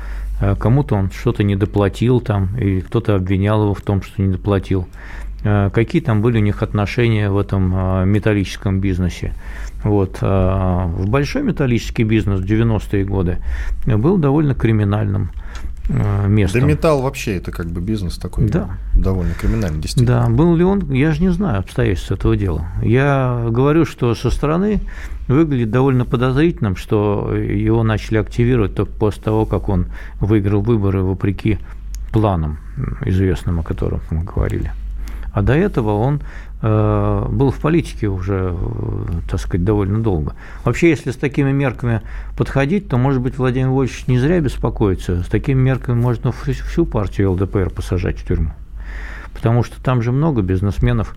кому-то 0.58 0.94
он 0.94 1.10
что-то 1.10 1.42
не 1.42 1.56
доплатил 1.56 2.20
там, 2.20 2.56
и 2.56 2.80
кто-то 2.80 3.16
обвинял 3.16 3.62
его 3.62 3.74
в 3.74 3.80
том, 3.80 4.02
что 4.02 4.22
не 4.22 4.28
доплатил. 4.28 4.88
Э, 5.44 5.70
какие 5.72 6.02
там 6.02 6.20
были 6.20 6.38
у 6.38 6.42
них 6.42 6.62
отношения 6.62 7.30
в 7.30 7.38
этом 7.38 7.74
э, 7.74 8.04
металлическом 8.04 8.80
бизнесе. 8.80 9.34
Вот. 9.84 10.20
В 10.20 11.04
большой 11.06 11.44
металлический 11.44 12.02
бизнес 12.02 12.40
в 12.40 12.44
90-е 12.44 13.04
годы 13.04 13.38
был 13.86 14.18
довольно 14.18 14.56
криминальным 14.56 15.30
местом. 15.88 16.60
Да 16.62 16.66
металл 16.66 17.02
вообще 17.02 17.36
это 17.36 17.52
как 17.52 17.66
бы 17.68 17.80
бизнес 17.80 18.18
такой 18.18 18.48
да. 18.48 18.70
довольно 18.96 19.34
криминальный, 19.34 19.80
действительно. 19.80 20.24
Да, 20.24 20.28
был 20.28 20.56
ли 20.56 20.64
он, 20.64 20.92
я 20.92 21.12
же 21.12 21.22
не 21.22 21.28
знаю 21.28 21.60
обстоятельств 21.60 22.10
этого 22.10 22.36
дела. 22.36 22.66
Я 22.82 23.46
говорю, 23.50 23.84
что 23.84 24.16
со 24.16 24.30
стороны 24.30 24.80
выглядит 25.28 25.70
довольно 25.70 26.04
подозрительным, 26.04 26.76
что 26.76 27.34
его 27.34 27.82
начали 27.82 28.18
активировать 28.18 28.74
только 28.74 28.92
после 28.92 29.22
того, 29.22 29.46
как 29.46 29.68
он 29.68 29.86
выиграл 30.20 30.62
выборы 30.62 31.02
вопреки 31.02 31.58
планам 32.12 32.58
известным, 33.04 33.60
о 33.60 33.62
которых 33.62 34.10
мы 34.10 34.24
говорили. 34.24 34.72
А 35.32 35.42
до 35.42 35.52
этого 35.52 35.92
он 35.92 36.20
э, 36.62 37.26
был 37.30 37.50
в 37.50 37.58
политике 37.60 38.08
уже, 38.08 38.54
э, 38.56 39.06
так 39.30 39.38
сказать, 39.38 39.64
довольно 39.64 40.00
долго. 40.00 40.34
Вообще, 40.64 40.88
если 40.88 41.10
с 41.10 41.16
такими 41.16 41.52
мерками 41.52 42.00
подходить, 42.36 42.88
то, 42.88 42.96
может 42.96 43.20
быть, 43.20 43.38
Владимир 43.38 43.68
Вольфович 43.68 44.06
не 44.08 44.18
зря 44.18 44.40
беспокоится. 44.40 45.22
С 45.22 45.26
такими 45.26 45.60
мерками 45.60 46.00
можно 46.00 46.32
всю 46.32 46.86
партию 46.86 47.32
ЛДПР 47.32 47.70
посажать 47.70 48.18
в 48.18 48.26
тюрьму. 48.26 48.52
Потому 49.34 49.62
что 49.62 49.80
там 49.82 50.02
же 50.02 50.10
много 50.10 50.42
бизнесменов, 50.42 51.14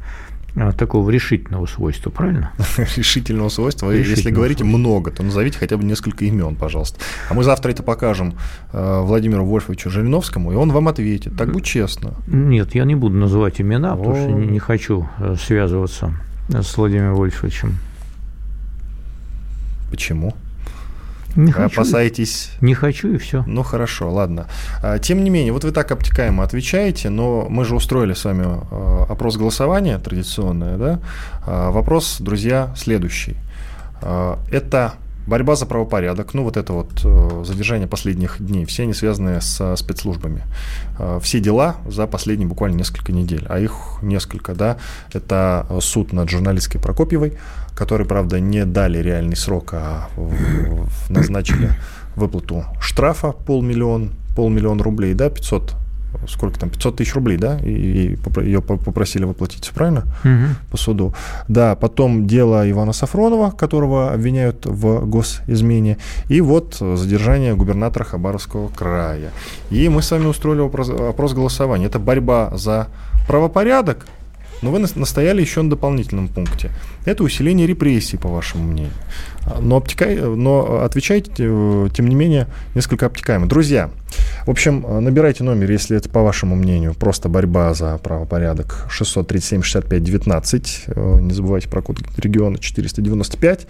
такого 0.78 1.10
решительного 1.10 1.66
свойства, 1.66 2.10
правильно? 2.10 2.52
решительного 2.96 3.50
свойства. 3.50 3.92
Решительного 3.92 4.16
Если 4.18 4.32
говорите 4.32 4.60
свойства. 4.60 4.78
много, 4.78 5.12
то 5.12 5.24
назовите 5.24 5.58
хотя 5.58 5.78
бы 5.78 5.84
несколько 5.84 6.26
имен, 6.26 6.56
пожалуйста. 6.56 7.00
А 7.30 7.34
мы 7.34 7.44
завтра 7.44 7.72
это 7.72 7.84
покажем 7.84 8.36
э, 8.74 9.02
Владимиру 9.02 9.46
Вольфовичу 9.46 9.90
Жириновскому, 9.90 10.52
и 10.52 10.56
он 10.56 10.72
вам 10.72 10.88
ответит. 10.88 11.36
Так 11.38 11.52
будь 11.52 11.66
честно. 11.66 12.14
Нет, 12.28 12.76
я 12.76 12.86
не 12.86 12.96
буду 12.96 13.16
называть 13.16 13.62
имена, 13.62 13.94
О. 13.94 13.98
потому 13.98 14.16
что 14.16 14.32
не, 14.32 14.48
не 14.48 14.60
хочу 14.60 15.08
э, 15.20 15.36
связываться 15.40 16.14
с 16.50 16.78
Владимиром 16.78 17.16
Вольфовичем. 17.16 17.76
Почему? 19.90 20.34
Не 21.36 21.52
хочу. 21.52 21.82
Опасаетесь? 21.82 22.52
Не 22.62 22.74
хочу 22.74 23.14
и 23.14 23.18
все. 23.18 23.44
Ну 23.48 23.64
хорошо, 23.64 24.12
ладно. 24.12 24.48
А, 24.82 25.00
тем 25.00 25.24
не 25.24 25.30
менее, 25.30 25.54
вот 25.54 25.64
вы 25.64 25.72
так 25.72 25.92
обтекаемо 25.92 26.44
отвечаете, 26.44 27.10
но 27.10 27.48
мы 27.50 27.66
же 27.66 27.76
устроили 27.76 28.14
с 28.14 28.26
вами 28.26 28.46
а, 28.46 29.06
опрос 29.10 29.38
голосования 29.38 29.98
традиционное, 29.98 30.78
да? 30.78 31.00
А, 31.46 31.72
вопрос, 31.72 32.18
друзья, 32.20 32.74
следующий. 32.76 33.36
Это 34.52 34.94
борьба 35.28 35.56
за 35.56 35.66
правопорядок, 35.66 36.34
ну 36.34 36.44
вот 36.44 36.58
это 36.58 36.74
вот 36.74 37.02
э, 37.04 37.44
задержание 37.46 37.88
последних 37.88 38.38
дней, 38.40 38.66
все 38.66 38.84
они 38.84 38.94
связаны 38.94 39.42
со 39.42 39.76
спецслужбами. 39.76 40.44
Э, 41.00 41.20
все 41.22 41.40
дела 41.40 41.78
за 41.88 42.08
последние 42.08 42.48
буквально 42.48 42.78
несколько 42.78 43.12
недель, 43.12 43.46
а 43.50 43.60
их 43.60 44.00
несколько, 44.02 44.54
да, 44.56 44.78
это 45.14 45.66
суд 45.80 46.14
над 46.14 46.30
журналисткой 46.30 46.82
Прокопьевой, 46.82 47.38
который, 47.76 48.06
правда, 48.06 48.40
не 48.40 48.66
дали 48.66 49.00
реальный 49.00 49.36
срок, 49.36 49.74
а 49.74 50.10
назначили 51.10 51.72
выплату 52.16 52.66
штрафа 52.80 53.32
полмиллиона, 53.32 54.10
полмиллиона 54.36 54.84
рублей, 54.84 55.14
да, 55.14 55.30
500 55.30 55.76
сколько 56.28 56.60
там, 56.60 56.70
500 56.70 56.98
тысяч 56.98 57.16
рублей, 57.16 57.38
да, 57.38 57.60
и, 57.60 58.16
и 58.16 58.20
ее 58.42 58.62
попросили 58.62 59.26
воплотить, 59.26 59.64
все 59.64 59.74
правильно, 59.74 60.04
угу. 60.24 60.56
по 60.70 60.78
суду. 60.78 61.14
Да, 61.48 61.76
потом 61.76 62.28
дело 62.28 62.70
Ивана 62.70 62.94
Сафронова, 62.94 63.52
которого 63.52 64.12
обвиняют 64.14 64.66
в 64.66 65.06
госизмене, 65.06 65.98
и 66.30 66.42
вот 66.42 66.76
задержание 66.76 67.56
губернатора 67.56 68.04
Хабаровского 68.04 68.70
края. 68.70 69.32
И 69.70 69.90
мы 69.90 70.02
с 70.02 70.12
вами 70.12 70.26
устроили 70.26 70.66
опрос, 70.66 70.90
опрос 70.90 71.34
голосования. 71.34 71.88
Это 71.88 72.00
борьба 72.00 72.52
за 72.56 72.88
правопорядок, 73.28 74.06
но 74.62 74.72
вы 74.72 74.80
настояли 74.80 75.42
еще 75.42 75.62
на 75.62 75.70
дополнительном 75.72 76.28
пункте. 76.28 76.72
Это 77.06 77.24
усиление 77.24 77.66
репрессий, 77.66 78.18
по 78.18 78.30
вашему 78.30 78.64
мнению. 78.64 78.94
Но, 79.60 79.78
обтека... 79.78 80.06
но 80.08 80.82
отвечайте, 80.84 81.32
э, 81.40 81.90
тем 81.94 82.08
не 82.08 82.16
менее, 82.16 82.48
несколько 82.76 83.06
обтекаемо. 83.08 83.48
Друзья, 83.48 83.90
в 84.46 84.50
общем, 84.50 84.86
набирайте 85.04 85.44
номер, 85.44 85.72
если 85.72 85.98
это, 85.98 86.10
по 86.10 86.22
вашему 86.22 86.56
мнению, 86.56 86.94
просто 86.94 87.30
борьба 87.30 87.74
за 87.74 87.98
правопорядок 87.98 88.88
637-65-19. 88.90 90.66
Э, 90.88 91.20
не 91.22 91.34
забывайте 91.34 91.70
про 91.70 91.82
код 91.82 91.98
региона 92.18 92.58
495. 92.58 93.68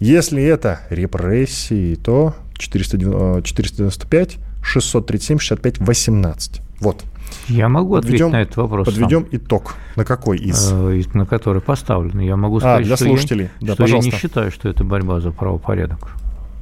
Если 0.00 0.42
это 0.42 0.80
репрессии, 0.90 1.94
то 1.96 2.34
495 2.56 4.38
637 4.62 5.38
65 5.38 5.78
18. 5.78 6.62
Вот. 6.80 7.04
Я 7.48 7.68
могу 7.68 7.94
подведем, 7.94 8.28
ответить 8.28 8.32
на 8.32 8.42
этот 8.42 8.56
вопрос. 8.56 8.86
Подведем 8.86 9.20
сам. 9.20 9.28
итог. 9.32 9.74
На 9.96 10.04
какой 10.04 10.38
из? 10.38 10.70
Э, 10.72 11.02
на 11.14 11.26
который 11.26 11.60
поставлен. 11.60 12.18
Я 12.20 12.36
могу 12.36 12.56
а, 12.58 12.60
сказать, 12.60 12.80
а, 12.80 12.84
для 12.84 12.96
что, 12.96 13.04
слушателей. 13.04 13.50
Я, 13.60 13.68
да, 13.68 13.74
что 13.74 13.86
я 13.86 13.98
не 13.98 14.10
считаю, 14.10 14.50
что 14.50 14.68
это 14.68 14.84
борьба 14.84 15.20
за 15.20 15.30
правопорядок. 15.30 16.10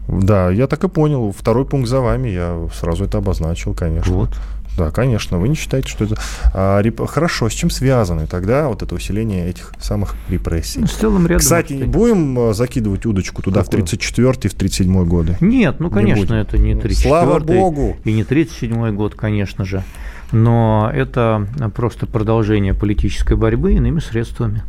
Да, 0.09 0.50
я 0.50 0.67
так 0.67 0.83
и 0.85 0.88
понял. 0.88 1.33
Второй 1.37 1.67
пункт 1.67 1.88
за 1.88 2.00
вами. 2.00 2.28
Я 2.28 2.69
сразу 2.73 3.05
это 3.05 3.19
обозначил, 3.19 3.75
конечно. 3.75 4.12
Вот. 4.12 4.31
Да, 4.78 4.90
конечно, 4.90 5.38
вы 5.38 5.49
не 5.49 5.56
считаете, 5.56 5.88
что 5.88 6.04
это... 6.04 6.16
А, 6.54 6.80
реп... 6.80 7.04
Хорошо, 7.06 7.49
с 7.49 7.52
чем 7.52 7.68
связаны 7.68 8.26
тогда 8.26 8.68
вот 8.68 8.82
это 8.82 8.94
усиление 8.94 9.49
этих 9.49 9.73
самых 9.80 10.14
репрессий? 10.28 10.80
Ну, 10.80 10.87
с 10.87 10.92
целым 10.92 11.26
рядом. 11.26 11.40
Кстати, 11.40 11.73
не 11.75 11.85
будем 11.85 12.38
а, 12.38 12.54
закидывать 12.54 13.04
удочку 13.04 13.42
туда 13.42 13.62
Какой? 13.62 13.80
в 13.80 13.85
34-й, 13.85 14.49
в 14.49 14.56
37-й 14.56 15.06
годы? 15.06 15.37
Нет, 15.40 15.80
ну, 15.80 15.90
конечно, 15.90 16.35
не 16.35 16.40
это 16.40 16.56
не 16.58 16.75
34-й. 16.75 16.94
Слава 16.94 17.40
Богу! 17.40 17.97
И 18.04 18.12
не 18.12 18.23
37-й 18.23 18.92
год, 18.92 19.14
конечно 19.14 19.64
же 19.64 19.85
но 20.32 20.90
это 20.92 21.47
просто 21.75 22.06
продолжение 22.06 22.75
политической 22.75 23.37
борьбы 23.37 23.75
иными 23.75 24.00
средствами, 24.00 24.62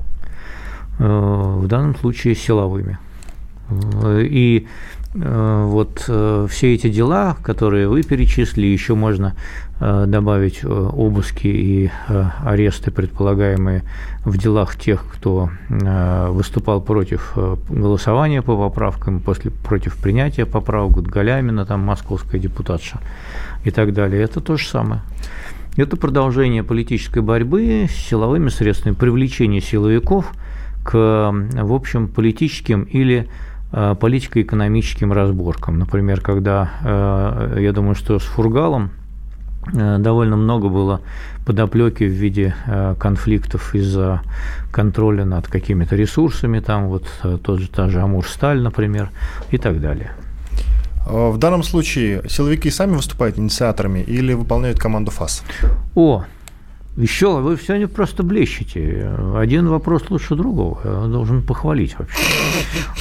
э, 0.99 1.03
в 1.03 1.67
данном 1.67 1.95
случае 1.97 2.35
силовыми. 2.35 2.97
Э, 3.69 4.21
и 4.23 4.67
вот 5.13 6.01
все 6.03 6.73
эти 6.73 6.87
дела, 6.89 7.35
которые 7.41 7.87
вы 7.87 8.03
перечислили, 8.03 8.67
еще 8.67 8.93
можно 8.93 9.35
добавить 9.79 10.63
обыски 10.63 11.47
и 11.47 11.91
аресты, 12.43 12.91
предполагаемые 12.91 13.83
в 14.23 14.37
делах 14.37 14.75
тех, 14.75 15.03
кто 15.11 15.49
выступал 15.69 16.81
против 16.81 17.35
голосования 17.69 18.41
по 18.41 18.55
поправкам, 18.55 19.19
после, 19.19 19.51
против 19.51 19.95
принятия 19.97 20.45
поправок, 20.45 21.01
Галямина, 21.07 21.65
там 21.65 21.79
московская 21.79 22.37
депутатша 22.37 22.99
и 23.63 23.71
так 23.71 23.93
далее. 23.93 24.21
Это 24.21 24.41
то 24.41 24.57
же 24.57 24.67
самое. 24.67 25.01
Это 25.75 25.97
продолжение 25.97 26.63
политической 26.63 27.21
борьбы 27.21 27.87
с 27.89 27.93
силовыми 27.93 28.49
средствами, 28.49 28.93
привлечение 28.93 29.61
силовиков 29.61 30.31
к, 30.83 30.93
в 30.93 31.73
общем, 31.73 32.07
политическим 32.09 32.83
или 32.83 33.27
э, 33.27 33.48
политико-экономическим 33.71 35.13
разборкам. 35.13 35.77
Например, 35.77 36.21
когда, 36.21 36.71
э, 36.83 37.57
я 37.61 37.71
думаю, 37.71 37.95
что 37.95 38.17
с 38.17 38.23
Фургалом 38.23 38.91
э, 39.73 39.97
довольно 39.99 40.35
много 40.37 40.69
было 40.69 41.01
подоплеки 41.45 42.03
в 42.03 42.11
виде 42.11 42.55
конфликтов 42.99 43.73
из-за 43.73 44.21
контроля 44.71 45.25
над 45.25 45.47
какими-то 45.47 45.95
ресурсами, 45.95 46.59
там 46.59 46.89
вот 46.89 47.05
тот 47.43 47.59
же 47.59 47.69
та 47.69 47.89
же 47.89 48.01
Амурсталь, 48.01 48.61
например, 48.61 49.09
и 49.49 49.57
так 49.57 49.81
далее. 49.81 50.11
В 51.07 51.37
данном 51.37 51.63
случае 51.63 52.21
силовики 52.29 52.69
сами 52.69 52.95
выступают 52.95 53.39
инициаторами 53.39 53.99
или 53.99 54.33
выполняют 54.33 54.77
команду 54.77 55.09
ФАС? 55.09 55.43
О, 55.95 56.23
еще 56.99 57.39
вы 57.39 57.55
все 57.55 57.77
не 57.77 57.87
просто 57.87 58.23
блещете. 58.23 59.09
Один 59.35 59.67
вопрос 59.69 60.09
лучше 60.09 60.35
другого. 60.35 60.79
Я 60.83 61.07
должен 61.07 61.41
похвалить 61.41 61.97
вообще. 61.97 62.17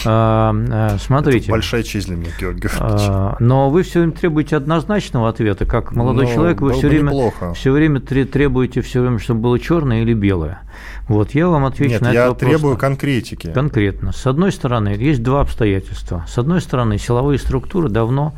А, 0.05 0.55
а, 0.71 0.97
смотрите. 0.99 1.47
Это 1.47 1.51
большая 1.51 1.83
честь 1.83 2.07
для 2.07 2.17
меня, 2.17 2.31
Георгий 2.39 2.61
Георгиевич. 2.61 2.79
А, 2.81 3.37
но 3.41 3.71
вы 3.71 3.83
все 3.83 3.99
время 4.01 4.13
требуете 4.13 4.57
однозначного 4.57 5.29
ответа. 5.29 5.67
Как 5.67 5.93
молодой 5.93 6.27
но 6.27 6.33
человек, 6.33 6.61
вы 6.61 6.75
все 6.75 6.89
время, 6.89 7.13
все 7.55 7.73
время 7.73 8.01
требуете 8.01 8.83
все 8.83 9.01
время, 9.01 9.19
чтобы 9.19 9.41
было 9.41 9.59
черное 9.59 10.03
или 10.03 10.15
белое. 10.15 10.61
Вот 11.09 11.33
я 11.33 11.49
вам 11.49 11.65
отвечу 11.65 11.95
Нет, 11.95 12.03
на 12.03 12.13
я 12.13 12.27
этот 12.27 12.43
вопрос. 12.43 12.51
требую 12.51 12.77
конкретики. 12.77 13.53
Конкретно. 13.53 14.13
С 14.13 14.27
одной 14.27 14.53
стороны, 14.53 14.91
есть 14.91 15.23
два 15.23 15.41
обстоятельства. 15.41 16.25
С 16.29 16.39
одной 16.39 16.61
стороны, 16.61 16.99
силовые 16.99 17.39
структуры 17.39 17.89
давно 17.89 18.35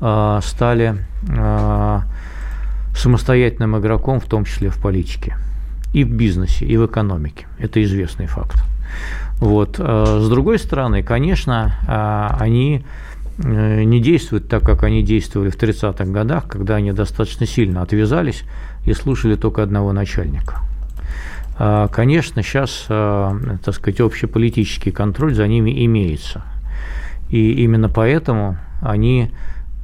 э, 0.00 0.40
стали 0.42 0.96
э, 1.28 1.98
самостоятельным 2.94 3.78
игроком, 3.78 4.20
в 4.20 4.26
том 4.26 4.44
числе 4.44 4.70
в 4.70 4.78
политике, 4.78 5.36
и 5.92 6.04
в 6.04 6.10
бизнесе, 6.10 6.64
и 6.66 6.76
в 6.76 6.86
экономике. 6.86 7.46
Это 7.58 7.82
известный 7.82 8.26
факт. 8.26 8.62
Вот. 9.38 9.76
Э, 9.78 10.20
с 10.20 10.28
другой 10.28 10.58
стороны, 10.58 11.02
конечно, 11.02 11.74
э, 11.86 12.42
они 12.42 12.84
э, 13.38 13.82
не 13.84 14.00
действуют 14.00 14.48
так, 14.48 14.62
как 14.62 14.84
они 14.84 15.02
действовали 15.02 15.50
в 15.50 15.56
30-х 15.56 16.04
годах, 16.04 16.46
когда 16.48 16.76
они 16.76 16.92
достаточно 16.92 17.46
сильно 17.46 17.82
отвязались 17.82 18.44
и 18.84 18.92
слушали 18.92 19.36
только 19.36 19.62
одного 19.62 19.92
начальника– 19.92 20.60
конечно, 21.56 22.42
сейчас, 22.42 22.86
так 22.88 23.74
сказать, 23.74 24.00
общеполитический 24.00 24.90
контроль 24.90 25.36
за 25.36 25.46
ними 25.46 25.86
имеется. 25.86 26.42
И 27.30 27.62
именно 27.62 27.88
поэтому 27.88 28.58
они 28.80 29.30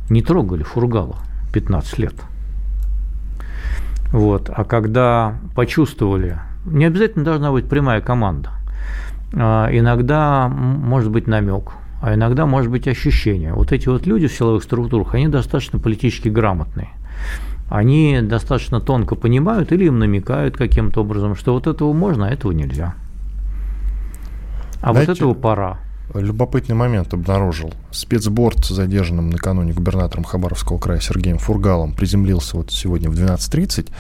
не 0.08 0.22
трогали 0.22 0.64
Фургала 0.64 1.18
15 1.52 1.98
лет. 1.98 2.14
Вот. 4.12 4.50
А 4.54 4.64
когда 4.64 5.38
почувствовали, 5.54 6.38
не 6.64 6.84
обязательно 6.84 7.24
должна 7.24 7.52
быть 7.52 7.68
прямая 7.68 8.00
команда, 8.00 8.50
а 9.32 9.68
иногда 9.70 10.48
может 10.48 11.10
быть 11.10 11.26
намек, 11.26 11.72
а 12.02 12.14
иногда 12.14 12.46
может 12.46 12.70
быть 12.70 12.88
ощущение. 12.88 13.52
Вот 13.52 13.72
эти 13.72 13.88
вот 13.88 14.06
люди 14.06 14.26
в 14.26 14.32
силовых 14.32 14.62
структурах, 14.62 15.14
они 15.14 15.28
достаточно 15.28 15.78
политически 15.78 16.28
грамотные 16.28 16.90
они 17.70 18.20
достаточно 18.20 18.80
тонко 18.80 19.14
понимают 19.14 19.70
или 19.70 19.84
им 19.84 20.00
намекают 20.00 20.56
каким-то 20.56 21.02
образом, 21.02 21.36
что 21.36 21.54
вот 21.54 21.68
этого 21.68 21.92
можно, 21.92 22.26
а 22.26 22.30
этого 22.30 22.50
нельзя. 22.50 22.94
А 24.82 24.90
Знаете, 24.90 25.12
вот 25.12 25.16
этого 25.18 25.34
пора. 25.34 25.78
Любопытный 26.14 26.74
момент 26.74 27.14
обнаружил. 27.14 27.72
Спецборд, 27.90 28.64
задержанным 28.64 29.30
накануне 29.30 29.72
губернатором 29.72 30.24
Хабаровского 30.24 30.78
края 30.78 31.00
Сергеем 31.00 31.38
Фургалом, 31.38 31.92
приземлился 31.92 32.56
вот 32.56 32.72
сегодня 32.72 33.10
в 33.10 33.14
12.30. 33.14 33.90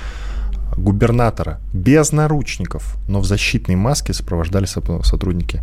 Губернатора 0.76 1.60
без 1.72 2.12
наручников, 2.12 2.96
но 3.08 3.20
в 3.20 3.24
защитной 3.24 3.74
маске 3.74 4.12
сопровождали 4.12 4.66
сотрудники, 4.66 5.62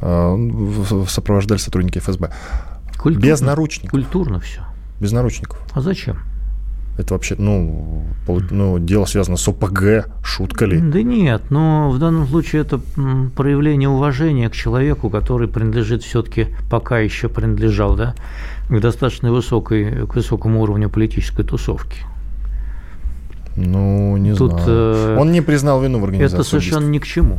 э, 0.00 1.04
сопровождали 1.06 1.58
сотрудники 1.58 1.98
ФСБ. 1.98 2.32
Культурно, 2.96 3.26
без 3.26 3.40
наручников. 3.40 3.90
Культурно 3.90 4.40
все. 4.40 4.62
Без 5.00 5.12
наручников. 5.12 5.60
А 5.72 5.80
зачем? 5.80 6.18
Это 6.98 7.14
вообще, 7.14 7.36
ну, 7.38 8.02
ну, 8.50 8.78
дело 8.80 9.04
связано 9.04 9.36
с 9.36 9.46
ОПГ, 9.46 10.08
шутка 10.24 10.64
ли? 10.66 10.80
Да 10.80 11.00
нет, 11.00 11.42
но 11.48 11.90
в 11.90 11.98
данном 12.00 12.26
случае 12.26 12.62
это 12.62 12.80
проявление 13.36 13.88
уважения 13.88 14.50
к 14.50 14.52
человеку, 14.52 15.08
который 15.08 15.46
принадлежит 15.46 16.02
все-таки, 16.02 16.48
пока 16.68 16.98
еще 16.98 17.28
принадлежал, 17.28 17.94
да, 17.94 18.16
к 18.68 18.80
достаточно 18.80 19.30
высокой, 19.32 20.06
к 20.08 20.16
высокому 20.16 20.60
уровню 20.60 20.90
политической 20.90 21.44
тусовки. 21.44 22.00
Ну, 23.56 24.16
не 24.16 24.34
Тут, 24.34 24.52
знаю. 24.52 24.66
Э, 24.68 25.16
Он 25.20 25.30
не 25.30 25.40
признал 25.40 25.80
вину 25.80 26.00
в 26.00 26.04
организации 26.04 26.36
Это 26.36 26.44
совершенно 26.48 26.86
убийств. 26.86 26.92
ни 26.92 26.98
к 26.98 27.06
чему. 27.06 27.38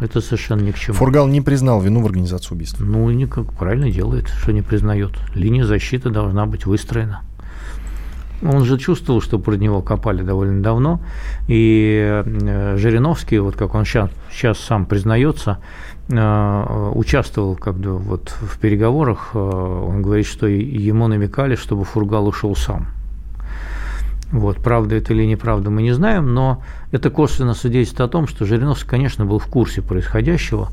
Это 0.00 0.20
совершенно 0.20 0.60
ни 0.62 0.72
к 0.72 0.78
чему. 0.78 0.96
Фургал 0.96 1.26
не 1.28 1.40
признал 1.40 1.80
вину 1.80 2.02
в 2.02 2.06
организации 2.06 2.54
убийств. 2.54 2.80
Ну, 2.80 3.08
никак 3.10 3.52
правильно 3.52 3.90
делает, 3.90 4.28
что 4.28 4.52
не 4.52 4.62
признает. 4.62 5.12
Линия 5.34 5.64
защиты 5.64 6.10
должна 6.10 6.46
быть 6.46 6.66
выстроена. 6.66 7.22
Он 8.42 8.64
же 8.64 8.78
чувствовал, 8.78 9.20
что 9.20 9.38
под 9.38 9.60
него 9.60 9.80
копали 9.80 10.22
довольно 10.22 10.62
давно, 10.62 11.00
и 11.48 12.22
э, 12.24 12.76
Жириновский, 12.76 13.38
вот 13.38 13.56
как 13.56 13.74
он 13.74 13.84
сейчас, 13.84 14.10
сейчас 14.30 14.58
сам 14.58 14.84
признается, 14.84 15.58
э, 16.08 16.90
участвовал 16.94 17.56
как 17.56 17.76
бы 17.76 17.96
вот 17.96 18.34
в 18.40 18.58
переговорах. 18.58 19.30
Э, 19.34 19.38
он 19.38 20.02
говорит, 20.02 20.26
что 20.26 20.46
ему 20.46 21.08
намекали, 21.08 21.56
чтобы 21.56 21.84
Фургал 21.84 22.28
ушел 22.28 22.54
сам. 22.54 22.88
Вот, 24.32 24.56
правда 24.56 24.96
это 24.96 25.12
или 25.14 25.24
неправда, 25.24 25.70
мы 25.70 25.82
не 25.82 25.92
знаем, 25.92 26.34
но 26.34 26.60
это 26.90 27.10
косвенно 27.10 27.54
свидетельствует 27.54 28.08
о 28.08 28.12
том, 28.12 28.26
что 28.26 28.44
Жириновский, 28.44 28.88
конечно, 28.88 29.24
был 29.24 29.38
в 29.38 29.46
курсе 29.46 29.82
происходящего, 29.82 30.70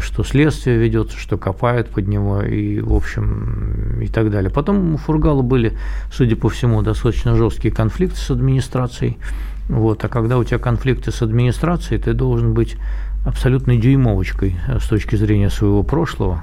что 0.00 0.22
следствие 0.22 0.78
ведется, 0.78 1.18
что 1.18 1.36
копают 1.36 1.88
под 1.88 2.06
него 2.06 2.42
и, 2.42 2.80
в 2.80 2.94
общем, 2.94 4.00
и 4.00 4.06
так 4.06 4.30
далее. 4.30 4.50
Потом 4.50 4.94
у 4.94 4.96
Фургала 4.96 5.42
были, 5.42 5.76
судя 6.12 6.36
по 6.36 6.48
всему, 6.48 6.82
достаточно 6.82 7.34
жесткие 7.36 7.74
конфликты 7.74 8.16
с 8.16 8.30
администрацией. 8.30 9.18
Вот, 9.68 10.04
а 10.04 10.08
когда 10.08 10.38
у 10.38 10.44
тебя 10.44 10.58
конфликты 10.58 11.10
с 11.10 11.22
администрацией, 11.22 12.00
ты 12.00 12.12
должен 12.12 12.52
быть 12.52 12.76
абсолютной 13.24 13.78
дюймовочкой 13.78 14.56
э, 14.66 14.78
с 14.78 14.86
точки 14.86 15.16
зрения 15.16 15.50
своего 15.50 15.82
прошлого, 15.82 16.42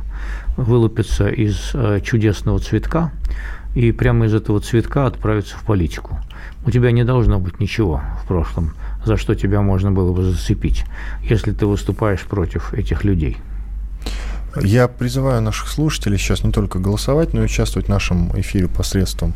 вылупиться 0.57 1.27
из 1.27 1.71
э, 1.73 1.99
чудесного 2.03 2.59
цветка, 2.59 3.11
и 3.75 3.91
прямо 3.91 4.25
из 4.25 4.33
этого 4.33 4.59
цветка 4.59 5.05
отправиться 5.05 5.55
в 5.55 5.63
политику. 5.63 6.19
У 6.65 6.71
тебя 6.71 6.91
не 6.91 7.03
должно 7.03 7.39
быть 7.39 7.59
ничего 7.59 8.01
в 8.23 8.27
прошлом, 8.27 8.73
за 9.05 9.17
что 9.17 9.35
тебя 9.35 9.61
можно 9.61 9.91
было 9.91 10.11
бы 10.13 10.23
зацепить, 10.23 10.85
если 11.23 11.51
ты 11.51 11.65
выступаешь 11.65 12.21
против 12.21 12.73
этих 12.73 13.03
людей. 13.03 13.37
Я 14.61 14.87
призываю 14.87 15.41
наших 15.41 15.69
слушателей 15.69 16.17
сейчас 16.17 16.43
не 16.43 16.51
только 16.51 16.77
голосовать, 16.79 17.33
но 17.33 17.41
и 17.41 17.45
участвовать 17.45 17.87
в 17.87 17.89
нашем 17.89 18.37
эфире 18.39 18.67
посредством 18.67 19.33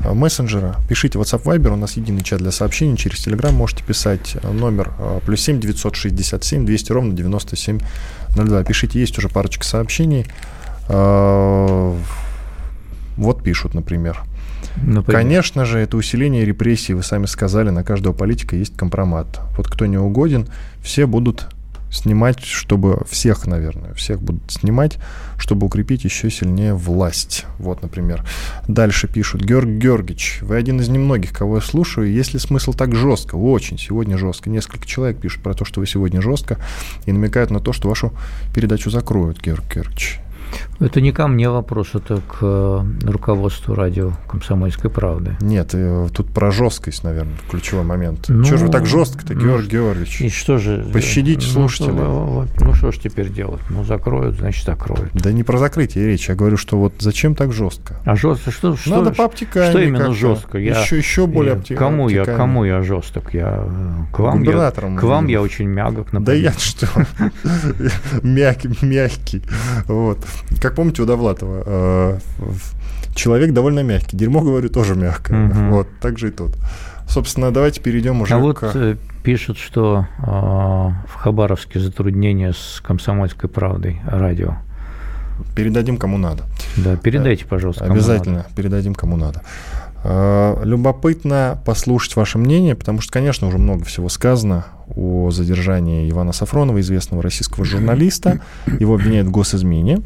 э, 0.00 0.12
мессенджера. 0.12 0.76
Пишите 0.88 1.18
WhatsApp 1.18 1.42
Viber, 1.42 1.72
у 1.72 1.76
нас 1.76 1.96
единый 1.96 2.22
чат 2.22 2.38
для 2.38 2.52
сообщений, 2.52 2.96
через 2.96 3.26
Telegram 3.26 3.50
можете 3.50 3.82
писать 3.82 4.36
э, 4.40 4.52
номер 4.52 4.92
э, 4.98 5.20
плюс 5.26 5.40
7 5.40 5.58
967 5.58 6.64
200 6.64 6.92
ровно 6.92 7.12
9702. 7.14 8.62
Пишите, 8.64 9.00
есть 9.00 9.18
уже 9.18 9.28
парочка 9.28 9.64
сообщений. 9.64 10.26
Вот 13.16 13.42
пишут, 13.42 13.74
например. 13.74 14.22
Например. 14.82 15.20
Конечно 15.20 15.64
же, 15.64 15.78
это 15.78 15.96
усиление 15.96 16.44
репрессий, 16.44 16.94
вы 16.94 17.02
сами 17.02 17.26
сказали, 17.26 17.70
на 17.70 17.84
каждого 17.84 18.12
политика 18.12 18.56
есть 18.56 18.76
компромат. 18.76 19.40
Вот 19.56 19.68
кто 19.68 19.86
не 19.86 19.98
угоден, 19.98 20.48
все 20.82 21.06
будут 21.06 21.48
снимать, 21.90 22.40
чтобы 22.44 23.04
всех, 23.08 23.46
наверное, 23.46 23.94
всех 23.94 24.20
будут 24.20 24.50
снимать, 24.50 24.98
чтобы 25.38 25.66
укрепить 25.66 26.04
еще 26.04 26.30
сильнее 26.30 26.74
власть. 26.74 27.46
Вот, 27.58 27.82
например. 27.82 28.24
Дальше 28.68 29.08
пишут. 29.08 29.42
Георг 29.42 29.68
Георгиевич, 29.68 30.38
вы 30.42 30.56
один 30.56 30.80
из 30.80 30.88
немногих, 30.88 31.32
кого 31.32 31.56
я 31.56 31.62
слушаю. 31.62 32.12
Есть 32.12 32.34
ли 32.34 32.40
смысл 32.40 32.72
так 32.72 32.94
жестко? 32.94 33.36
Очень, 33.36 33.78
сегодня 33.78 34.18
жестко. 34.18 34.50
Несколько 34.50 34.86
человек 34.86 35.18
пишут 35.18 35.42
про 35.42 35.54
то, 35.54 35.64
что 35.64 35.80
вы 35.80 35.86
сегодня 35.86 36.20
жестко 36.20 36.58
и 37.06 37.12
намекают 37.12 37.50
на 37.50 37.60
то, 37.60 37.72
что 37.72 37.88
вашу 37.88 38.12
передачу 38.54 38.90
закроют, 38.90 39.40
Георг 39.40 39.64
Георгиевич. 39.72 40.20
Это 40.78 41.00
не 41.00 41.12
ко 41.12 41.26
мне 41.26 41.48
вопрос, 41.48 41.94
это 41.94 42.20
к 42.20 42.38
э, 42.42 42.84
руководству 43.04 43.74
радио 43.74 44.12
«Комсомольской 44.28 44.90
правды». 44.90 45.36
Нет, 45.40 45.70
э, 45.72 46.08
тут 46.14 46.28
про 46.28 46.50
жесткость, 46.50 47.02
наверное, 47.02 47.34
ключевой 47.50 47.84
момент. 47.84 48.26
Ну, 48.28 48.44
что 48.44 48.58
же 48.58 48.66
вы 48.66 48.72
так 48.72 48.84
жестко-то, 48.84 49.32
ну, 49.32 49.40
Георгий 49.40 49.70
Георгиевич? 49.70 50.20
И 50.20 50.28
что 50.28 50.58
же? 50.58 50.86
Пощадите 50.92 51.46
ну, 51.46 51.52
слушателей. 51.52 51.94
Ну, 51.94 52.46
ну, 52.60 52.74
что 52.74 52.92
ж 52.92 52.98
теперь 52.98 53.30
делать? 53.30 53.60
Ну, 53.70 53.84
закроют, 53.84 54.36
значит, 54.36 54.66
закроют. 54.66 55.10
Да 55.14 55.32
не 55.32 55.44
про 55.44 55.56
закрытие 55.56 56.06
речь, 56.06 56.28
я 56.28 56.34
говорю, 56.34 56.58
что 56.58 56.76
вот 56.76 56.94
зачем 56.98 57.34
так 57.34 57.52
жестко? 57.52 57.96
А 58.04 58.14
жестко? 58.14 58.50
Что, 58.50 58.76
что, 58.76 58.90
Надо 58.90 59.12
по 59.12 59.30
Что 59.34 59.78
именно 59.78 60.12
жестко? 60.12 60.58
Я, 60.58 60.82
еще, 60.82 60.98
еще 60.98 61.26
более 61.26 61.54
обтекаемо. 61.54 61.90
Кому 61.90 62.08
я, 62.08 62.24
кому 62.24 62.64
я 62.64 62.82
жесток? 62.82 63.32
Я 63.32 63.64
э, 63.66 64.14
к 64.14 64.18
вам, 64.18 64.42
я, 64.42 64.70
к 64.70 65.02
вам 65.02 65.26
я 65.26 65.40
очень 65.40 65.68
мягок, 65.68 66.12
например. 66.12 66.26
Да 66.26 66.32
я 66.34 66.52
что? 66.52 66.86
Мягкий, 68.22 68.76
мягкий. 68.82 69.42
Вот. 69.86 70.18
Как 70.60 70.74
помните, 70.74 71.02
у 71.02 71.06
Довлатова 71.06 71.62
э, 71.66 72.18
человек 73.14 73.52
довольно 73.52 73.80
мягкий. 73.80 74.16
Дерьмо, 74.16 74.40
говорю, 74.40 74.68
тоже 74.68 74.94
мягкое. 74.94 75.48
Угу. 75.48 75.58
Вот, 75.74 75.88
так 76.00 76.18
же 76.18 76.28
и 76.28 76.30
тут. 76.30 76.52
Собственно, 77.08 77.52
давайте 77.52 77.80
перейдем 77.80 78.20
уже 78.20 78.34
а 78.34 78.38
к... 78.38 78.40
вот 78.40 78.58
э, 78.62 78.96
пишут, 79.22 79.58
что 79.58 80.06
э, 80.18 80.26
в 80.26 81.14
Хабаровске 81.14 81.80
затруднения 81.80 82.52
с 82.52 82.80
комсомольской 82.84 83.48
правдой 83.48 84.00
радио. 84.06 84.56
Передадим 85.54 85.98
кому 85.98 86.18
надо. 86.18 86.44
Да, 86.76 86.96
передайте, 86.96 87.44
пожалуйста. 87.44 87.84
Обязательно 87.84 88.38
надо. 88.38 88.54
передадим 88.56 88.94
кому 88.94 89.16
надо. 89.16 89.42
Любопытно 90.64 91.58
послушать 91.64 92.16
ваше 92.16 92.38
мнение, 92.38 92.74
потому 92.74 93.00
что, 93.00 93.12
конечно, 93.12 93.48
уже 93.48 93.58
много 93.58 93.84
всего 93.84 94.08
сказано 94.08 94.64
о 94.94 95.30
задержании 95.30 96.08
Ивана 96.08 96.32
Сафронова, 96.32 96.80
известного 96.80 97.22
российского 97.22 97.64
журналиста. 97.64 98.40
Его 98.78 98.94
обвиняют 98.94 99.28
в 99.28 99.30
госизмене 99.30 100.00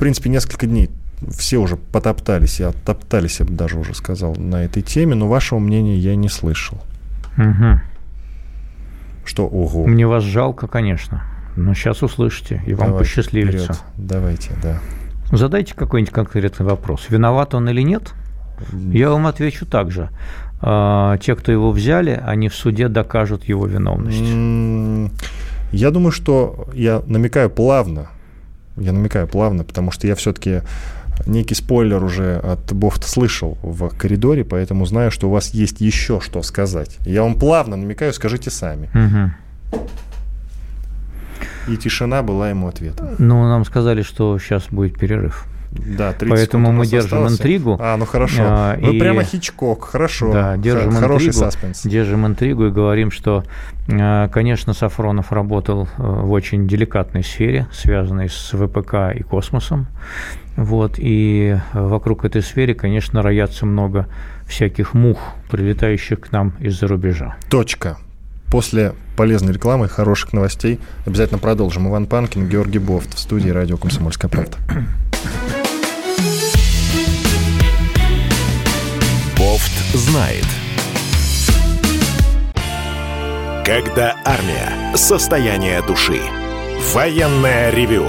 принципе, 0.00 0.30
несколько 0.30 0.66
дней 0.66 0.90
все 1.30 1.58
уже 1.58 1.76
потоптались, 1.76 2.60
и 2.60 2.64
оттоптались, 2.64 3.40
я 3.40 3.46
бы 3.46 3.52
даже 3.52 3.78
уже 3.78 3.94
сказал, 3.94 4.34
на 4.34 4.64
этой 4.64 4.82
теме, 4.82 5.14
но 5.14 5.28
вашего 5.28 5.58
мнения 5.58 5.96
я 5.96 6.16
не 6.16 6.28
слышал. 6.28 6.78
Угу. 7.36 7.80
Что 9.24 9.46
ого? 9.46 9.86
Мне 9.86 10.06
вас 10.06 10.24
жалко, 10.24 10.66
конечно. 10.66 11.22
Но 11.56 11.74
сейчас 11.74 12.02
услышите, 12.02 12.62
и 12.66 12.74
вам 12.74 12.96
посчастливится. 12.96 13.74
Вперед. 13.74 13.82
Давайте, 13.96 14.50
да. 14.62 14.78
Задайте 15.30 15.74
какой-нибудь 15.74 16.12
конкретный 16.12 16.66
вопрос. 16.66 17.06
Виноват 17.10 17.54
он 17.54 17.68
или 17.68 17.82
нет? 17.82 18.14
Я 18.72 19.10
вам 19.10 19.26
отвечу 19.26 19.66
так 19.66 19.90
же. 19.90 20.10
А, 20.62 21.18
те, 21.18 21.36
кто 21.36 21.52
его 21.52 21.70
взяли, 21.70 22.20
они 22.24 22.48
в 22.48 22.54
суде 22.54 22.88
докажут 22.88 23.44
его 23.44 23.66
виновность. 23.66 25.12
Я 25.72 25.90
думаю, 25.90 26.12
что 26.12 26.68
я 26.74 27.02
намекаю 27.06 27.50
плавно 27.50 28.08
я 28.80 28.92
намекаю 28.92 29.28
плавно, 29.28 29.64
потому 29.64 29.90
что 29.90 30.06
я 30.06 30.14
все-таки 30.14 30.62
некий 31.26 31.54
спойлер 31.54 32.02
уже 32.02 32.38
от 32.38 32.72
Бофта 32.72 33.06
слышал 33.06 33.58
в 33.62 33.88
коридоре, 33.90 34.44
поэтому 34.44 34.86
знаю, 34.86 35.10
что 35.10 35.28
у 35.28 35.30
вас 35.30 35.50
есть 35.50 35.80
еще 35.80 36.20
что 36.20 36.42
сказать. 36.42 36.98
Я 37.04 37.22
вам 37.22 37.34
плавно 37.34 37.76
намекаю, 37.76 38.12
скажите 38.12 38.50
сами. 38.50 38.88
Угу. 38.94 39.82
И 41.68 41.76
тишина 41.76 42.22
была 42.22 42.50
ему 42.50 42.68
ответом. 42.68 43.10
Ну, 43.18 43.48
нам 43.48 43.64
сказали, 43.64 44.02
что 44.02 44.38
сейчас 44.38 44.64
будет 44.70 44.98
перерыв. 44.98 45.46
Да, 45.72 46.12
30 46.12 46.28
Поэтому 46.28 46.72
мы 46.72 46.84
держим 46.84 47.18
осталось. 47.18 47.34
интригу. 47.34 47.76
А, 47.80 47.96
ну 47.96 48.04
хорошо. 48.04 48.42
А, 48.44 48.76
Вы 48.76 48.96
и... 48.96 48.98
прямо 48.98 49.22
Хичкок, 49.22 49.84
хорошо. 49.84 50.32
Да, 50.32 50.56
держим 50.56 50.92
Хороший 50.92 51.28
интригу, 51.28 51.44
саспенс. 51.44 51.82
Держим 51.84 52.26
интригу 52.26 52.66
и 52.66 52.70
говорим, 52.70 53.10
что, 53.12 53.44
а, 53.88 54.28
конечно, 54.28 54.74
Сафронов 54.74 55.30
работал 55.30 55.84
э, 55.84 56.02
в 56.02 56.32
очень 56.32 56.66
деликатной 56.66 57.22
сфере, 57.22 57.68
связанной 57.72 58.28
с 58.28 58.50
ВПК 58.52 59.14
и 59.14 59.22
космосом. 59.22 59.86
Вот, 60.56 60.94
и 60.98 61.56
вокруг 61.72 62.24
этой 62.24 62.42
сферы, 62.42 62.74
конечно, 62.74 63.22
роятся 63.22 63.64
много 63.64 64.06
всяких 64.46 64.94
мух, 64.94 65.18
прилетающих 65.50 66.20
к 66.20 66.32
нам 66.32 66.52
из-за 66.58 66.88
рубежа. 66.88 67.36
Точка. 67.48 67.96
После 68.50 68.94
полезной 69.16 69.52
рекламы, 69.52 69.88
хороших 69.88 70.32
новостей 70.32 70.80
обязательно 71.06 71.38
продолжим. 71.38 71.88
Иван 71.88 72.06
Панкин, 72.06 72.48
Георгий 72.48 72.80
Бофт 72.80 73.14
в 73.14 73.18
студии 73.18 73.50
радио 73.50 73.76
«Комсомольская 73.76 74.28
правда». 74.28 74.56
Знает. 79.94 80.44
Когда 83.64 84.16
армия. 84.24 84.96
Состояние 84.96 85.82
души. 85.82 86.20
Военное 86.92 87.70
ревю 87.70 88.08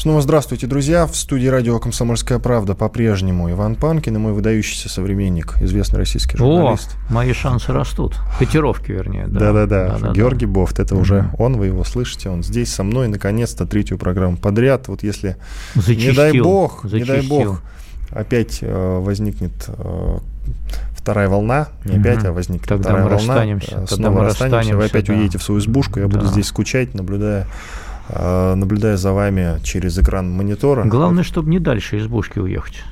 Снова 0.00 0.22
здравствуйте, 0.22 0.66
друзья. 0.66 1.06
В 1.06 1.14
студии 1.14 1.48
радио 1.48 1.78
«Комсомольская 1.78 2.38
правда» 2.38 2.74
по-прежнему 2.74 3.50
Иван 3.50 3.74
Панкин 3.74 4.16
и 4.16 4.18
мой 4.18 4.32
выдающийся 4.32 4.88
современник, 4.88 5.60
известный 5.60 5.98
российский 5.98 6.38
журналист. 6.38 6.96
О, 7.10 7.12
мои 7.12 7.34
шансы 7.34 7.70
растут. 7.70 8.16
Котировки, 8.38 8.92
вернее. 8.92 9.26
Да-да-да. 9.26 9.98
Георгий 10.14 10.46
да. 10.46 10.52
Бофт, 10.52 10.80
это 10.80 10.96
уже 10.96 11.30
он, 11.36 11.58
вы 11.58 11.66
его 11.66 11.84
слышите. 11.84 12.30
Он 12.30 12.42
здесь 12.42 12.72
со 12.72 12.82
мной, 12.82 13.08
наконец-то, 13.08 13.66
третью 13.66 13.98
программу 13.98 14.38
подряд. 14.38 14.88
Вот 14.88 15.02
если, 15.02 15.36
зачистил, 15.74 16.08
не 16.08 16.16
дай 16.16 16.40
бог, 16.40 16.80
зачистил. 16.84 17.14
не 17.16 17.20
дай 17.20 17.28
бог, 17.28 17.62
опять 18.08 18.60
э, 18.62 18.98
возникнет 19.00 19.52
э, 19.68 20.18
вторая 20.94 21.28
волна, 21.28 21.68
не 21.84 21.98
угу. 21.98 22.00
опять, 22.00 22.24
а 22.24 22.32
возникнет 22.32 22.66
Тогда 22.66 22.84
вторая 22.84 23.04
мы 23.04 23.10
волна. 23.10 23.34
Расстанемся. 23.34 23.68
Снова 23.68 23.86
Тогда 23.86 24.10
мы 24.10 24.24
расстанемся, 24.24 24.76
вы 24.78 24.84
опять 24.86 25.04
да. 25.04 25.12
уедете 25.12 25.36
в 25.36 25.42
свою 25.42 25.60
избушку, 25.60 26.00
я 26.00 26.06
да. 26.06 26.16
буду 26.16 26.26
здесь 26.30 26.46
скучать, 26.46 26.94
наблюдая 26.94 27.42
Э, 27.42 27.79
наблюдая 28.14 28.96
за 28.96 29.12
вами 29.12 29.60
через 29.62 29.98
экран 29.98 30.30
монитора. 30.30 30.84
Главное, 30.84 31.24
чтобы 31.24 31.50
не 31.50 31.58
дальше 31.58 31.98
избушки 31.98 32.38
уехать. 32.38 32.82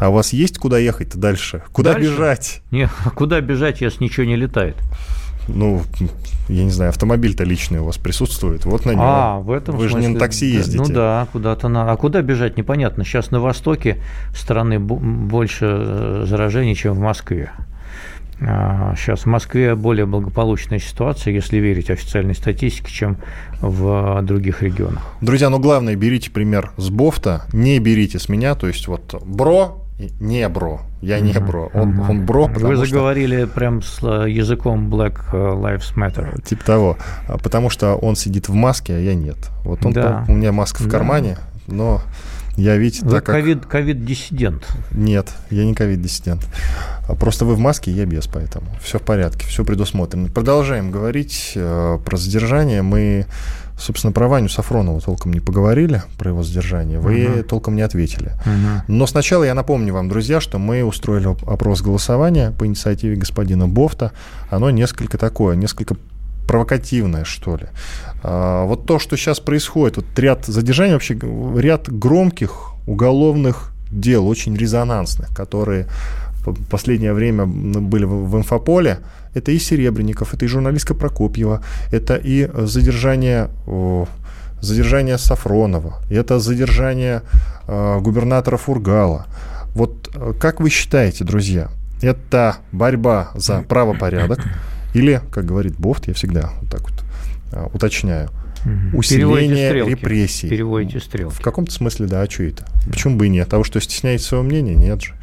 А 0.00 0.10
у 0.10 0.12
вас 0.12 0.32
есть 0.32 0.58
куда 0.58 0.78
ехать-то 0.78 1.18
дальше? 1.18 1.62
Куда 1.72 1.94
дальше? 1.94 2.10
бежать? 2.10 2.62
Не, 2.70 2.88
куда 3.14 3.40
бежать, 3.40 3.80
если 3.80 4.04
ничего 4.04 4.26
не 4.26 4.36
летает? 4.36 4.76
Ну, 5.48 5.82
я 6.48 6.64
не 6.64 6.70
знаю, 6.70 6.90
автомобиль-то 6.90 7.42
личный 7.42 7.80
у 7.80 7.84
вас 7.84 7.96
присутствует, 7.96 8.66
вот 8.66 8.84
на 8.84 8.90
нем. 8.90 9.00
А, 9.02 9.38
в 9.38 9.50
этом 9.50 9.76
Вы 9.76 9.88
смысле, 9.88 10.02
же 10.02 10.08
не 10.08 10.14
на 10.14 10.20
такси 10.20 10.46
ездите. 10.46 10.78
Ну 10.78 10.88
да, 10.88 11.26
куда-то 11.32 11.68
на... 11.68 11.90
А 11.90 11.96
куда 11.96 12.20
бежать, 12.20 12.56
непонятно. 12.58 13.04
Сейчас 13.04 13.30
на 13.30 13.40
востоке 13.40 13.98
страны 14.34 14.78
больше 14.78 15.66
э, 15.66 16.24
заражений, 16.26 16.74
чем 16.74 16.94
в 16.94 17.00
Москве. 17.00 17.50
Сейчас 18.40 19.20
а, 19.20 19.22
в 19.24 19.26
Москве 19.26 19.74
более 19.74 20.06
благополучная 20.06 20.78
ситуация, 20.78 21.32
если 21.32 21.56
верить 21.56 21.90
официальной 21.90 22.34
статистике, 22.34 22.90
чем 22.92 23.16
в 23.60 24.22
других 24.22 24.62
регионах. 24.62 25.02
Друзья, 25.20 25.50
ну 25.50 25.58
главное, 25.58 25.96
берите 25.96 26.30
пример 26.30 26.70
с 26.76 26.88
Бофта, 26.90 27.42
не 27.52 27.80
берите 27.80 28.18
с 28.18 28.28
меня, 28.28 28.54
то 28.54 28.68
есть 28.68 28.86
вот 28.86 29.20
бро, 29.24 29.84
не 30.20 30.48
бро, 30.48 30.82
я 31.02 31.18
не 31.18 31.32
бро, 31.32 31.70
он, 31.74 31.98
он 31.98 32.24
бро, 32.24 32.46
Вы 32.46 32.76
заговорили 32.76 33.44
что... 33.44 33.54
прям 33.54 33.82
с 33.82 33.98
э, 34.02 34.30
языком 34.30 34.88
Black 34.88 35.32
Lives 35.32 35.94
Matter. 35.96 36.40
Типа 36.42 36.64
того, 36.64 36.96
а, 37.26 37.38
потому 37.38 37.70
что 37.70 37.96
он 37.96 38.14
сидит 38.14 38.48
в 38.48 38.54
маске, 38.54 38.94
а 38.94 38.98
я 38.98 39.14
нет. 39.16 39.38
Вот 39.64 39.84
он, 39.84 39.92
да. 39.92 40.24
у 40.28 40.32
меня 40.32 40.52
маска 40.52 40.84
в 40.84 40.88
кармане, 40.88 41.38
да. 41.66 41.74
но 41.74 42.02
я 42.58 42.76
ведь... 42.76 43.02
Вы 43.02 43.20
ковид, 43.20 43.60
как... 43.60 43.70
ковид-диссидент. 43.70 44.66
Нет, 44.90 45.28
я 45.50 45.64
не 45.64 45.74
ковид-диссидент. 45.74 46.44
А 47.06 47.14
просто 47.14 47.44
вы 47.44 47.54
в 47.54 47.60
маске, 47.60 47.92
я 47.92 48.04
без, 48.04 48.26
поэтому 48.26 48.66
все 48.82 48.98
в 48.98 49.02
порядке, 49.02 49.46
все 49.46 49.64
предусмотрено. 49.64 50.28
Продолжаем 50.28 50.90
говорить 50.90 51.52
э, 51.54 51.98
про 52.04 52.16
задержание. 52.16 52.82
Мы, 52.82 53.26
собственно, 53.78 54.12
про 54.12 54.26
Ваню 54.26 54.48
Сафронова 54.48 55.00
толком 55.00 55.32
не 55.32 55.38
поговорили, 55.38 56.02
про 56.18 56.30
его 56.30 56.42
задержание. 56.42 56.98
Вы 56.98 57.26
угу. 57.26 57.42
толком 57.44 57.76
не 57.76 57.82
ответили. 57.82 58.32
Угу. 58.44 58.82
Но 58.88 59.06
сначала 59.06 59.44
я 59.44 59.54
напомню 59.54 59.94
вам, 59.94 60.08
друзья, 60.08 60.40
что 60.40 60.58
мы 60.58 60.82
устроили 60.82 61.28
опрос 61.46 61.80
голосования 61.80 62.50
по 62.58 62.66
инициативе 62.66 63.14
господина 63.14 63.68
Бофта. 63.68 64.10
Оно 64.50 64.70
несколько 64.70 65.16
такое, 65.16 65.54
несколько 65.54 65.94
провокативное, 66.48 67.24
что 67.24 67.56
ли. 67.56 67.66
А, 68.22 68.64
вот 68.64 68.86
то, 68.86 68.98
что 68.98 69.16
сейчас 69.16 69.38
происходит, 69.38 69.96
вот 69.96 70.18
ряд 70.18 70.46
задержаний, 70.46 70.94
вообще 70.94 71.16
ряд 71.56 71.88
громких 71.88 72.72
уголовных 72.86 73.72
дел, 73.92 74.26
очень 74.26 74.56
резонансных, 74.56 75.28
которые 75.36 75.86
в 76.44 76.64
последнее 76.70 77.12
время 77.12 77.46
были 77.46 78.04
в 78.04 78.36
инфополе, 78.36 78.98
это 79.34 79.52
и 79.52 79.58
Серебренников, 79.58 80.34
это 80.34 80.44
и 80.44 80.48
журналистка 80.48 80.94
Прокопьева, 80.94 81.60
это 81.92 82.16
и 82.16 82.50
задержание, 82.66 83.48
задержание 84.60 85.18
Сафронова, 85.18 86.00
это 86.10 86.40
задержание 86.40 87.22
э, 87.66 88.00
губернатора 88.00 88.56
Фургала. 88.56 89.26
Вот 89.74 90.10
э, 90.14 90.32
как 90.40 90.60
вы 90.60 90.70
считаете, 90.70 91.24
друзья, 91.24 91.68
это 92.00 92.56
борьба 92.72 93.30
за 93.34 93.62
правопорядок, 93.62 94.40
или, 94.94 95.20
как 95.30 95.44
говорит 95.44 95.76
Бофт, 95.78 96.08
я 96.08 96.14
всегда 96.14 96.52
вот 96.60 96.70
так 96.70 96.82
вот 96.82 97.04
а, 97.52 97.66
уточняю, 97.72 98.30
угу. 98.64 98.98
усиление 98.98 99.72
репрессий. 99.72 100.48
Переводите 100.48 101.00
стрелки. 101.00 101.34
В 101.34 101.40
каком-то 101.40 101.72
смысле, 101.72 102.06
да, 102.06 102.22
а 102.22 102.30
что 102.30 102.44
это? 102.44 102.64
Почему 102.90 103.16
бы 103.16 103.26
и 103.26 103.28
нет? 103.28 103.48
Того, 103.48 103.64
что 103.64 103.80
стесняете 103.80 104.24
своего 104.24 104.44
мнения, 104.44 104.74
нет 104.74 105.02
же. 105.02 105.14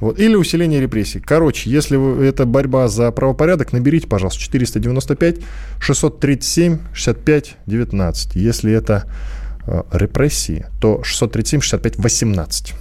Вот. 0.00 0.18
Или 0.18 0.34
усиление 0.34 0.80
репрессий. 0.80 1.20
Короче, 1.20 1.70
если 1.70 1.96
вы, 1.96 2.24
это 2.24 2.44
борьба 2.44 2.88
за 2.88 3.12
правопорядок, 3.12 3.72
наберите, 3.72 4.08
пожалуйста, 4.08 4.40
495 4.40 5.36
637 5.78 6.78
65 6.92 7.56
19. 7.66 8.34
Если 8.34 8.72
это 8.72 9.04
э, 9.66 9.82
репрессии, 9.92 10.66
то 10.80 11.04
637 11.04 11.60
65 11.60 11.98
18. 11.98 12.74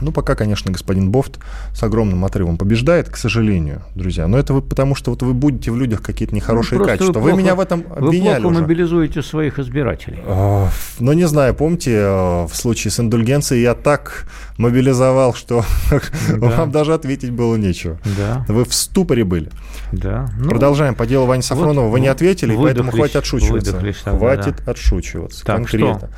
Ну, 0.00 0.12
пока, 0.12 0.34
конечно, 0.34 0.70
господин 0.70 1.10
Бофт 1.10 1.38
с 1.74 1.82
огромным 1.82 2.24
отрывом 2.24 2.56
побеждает, 2.56 3.08
к 3.08 3.16
сожалению, 3.16 3.82
друзья. 3.94 4.26
Но 4.26 4.38
это 4.38 4.54
вы 4.54 4.62
потому, 4.62 4.94
что 4.94 5.10
вот 5.10 5.22
вы 5.22 5.34
будете 5.34 5.70
в 5.70 5.76
людях 5.76 6.02
какие-то 6.02 6.34
нехорошие 6.34 6.78
ну, 6.78 6.84
качества. 6.84 7.06
Вы, 7.06 7.12
плохо, 7.12 7.34
вы 7.34 7.42
меня 7.42 7.54
в 7.54 7.60
этом 7.60 7.84
обвиняли 7.90 8.36
Вы 8.36 8.42
плохо 8.42 8.52
уже. 8.54 8.62
мобилизуете 8.62 9.22
своих 9.22 9.58
избирателей. 9.58 10.20
А, 10.26 10.68
ну, 10.98 11.12
не 11.12 11.26
знаю, 11.26 11.54
помните, 11.54 11.92
э, 11.92 12.44
в 12.46 12.52
случае 12.54 12.90
с 12.90 13.00
индульгенцией 13.00 13.62
я 13.62 13.74
так 13.74 14.26
мобилизовал, 14.56 15.34
что 15.34 15.64
да. 15.90 16.36
вам 16.38 16.70
даже 16.70 16.94
ответить 16.94 17.30
было 17.30 17.56
нечего. 17.56 17.98
Да. 18.16 18.44
Вы 18.48 18.64
в 18.64 18.74
ступоре 18.74 19.24
были. 19.24 19.50
Да. 19.92 20.30
Ну, 20.38 20.50
Продолжаем 20.50 20.94
по 20.94 21.06
делу 21.06 21.26
Вани 21.26 21.42
Сафронова. 21.42 21.86
Вот, 21.86 21.92
вы 21.92 22.00
не 22.00 22.08
ответили, 22.08 22.56
поэтому 22.56 22.90
хватит 22.90 23.16
отшучиваться. 23.16 23.78
Хватит 24.04 24.62
да. 24.64 24.72
отшучиваться. 24.72 25.44
Так, 25.44 25.56
конкретно. 25.56 25.98
Что? 25.98 26.10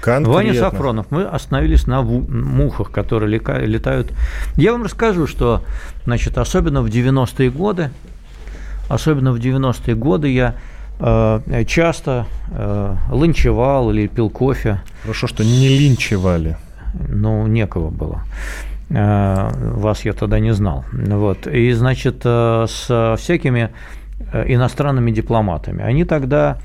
Конкретно. 0.00 0.32
Ваня 0.32 0.54
Сафронов. 0.54 1.06
Мы 1.10 1.24
остановились 1.24 1.86
на 1.86 2.02
мухах, 2.02 2.90
которые 2.90 3.30
летают. 3.30 4.12
Я 4.56 4.72
вам 4.72 4.84
расскажу, 4.84 5.26
что, 5.26 5.62
значит, 6.04 6.38
особенно 6.38 6.82
в 6.82 6.86
90-е 6.86 7.50
годы, 7.50 7.90
особенно 8.88 9.32
в 9.32 9.36
90-е 9.36 9.94
годы 9.94 10.32
я 10.32 10.54
э, 11.00 11.64
часто 11.66 12.26
э, 12.50 12.96
линчевал 13.12 13.90
или 13.90 14.06
пил 14.06 14.30
кофе. 14.30 14.82
Хорошо, 15.02 15.26
что 15.26 15.44
не 15.44 15.68
линчевали. 15.68 16.56
Ну, 17.08 17.46
некого 17.46 17.90
было. 17.90 18.22
Э, 18.90 19.50
вас 19.74 20.04
я 20.04 20.12
тогда 20.12 20.38
не 20.38 20.54
знал. 20.54 20.84
Вот. 20.92 21.46
И, 21.46 21.72
значит, 21.72 22.22
э, 22.24 22.66
с 22.68 23.16
всякими 23.18 23.70
э, 24.32 24.44
иностранными 24.46 25.10
дипломатами. 25.10 25.82
Они 25.82 26.04
тогда 26.04 26.58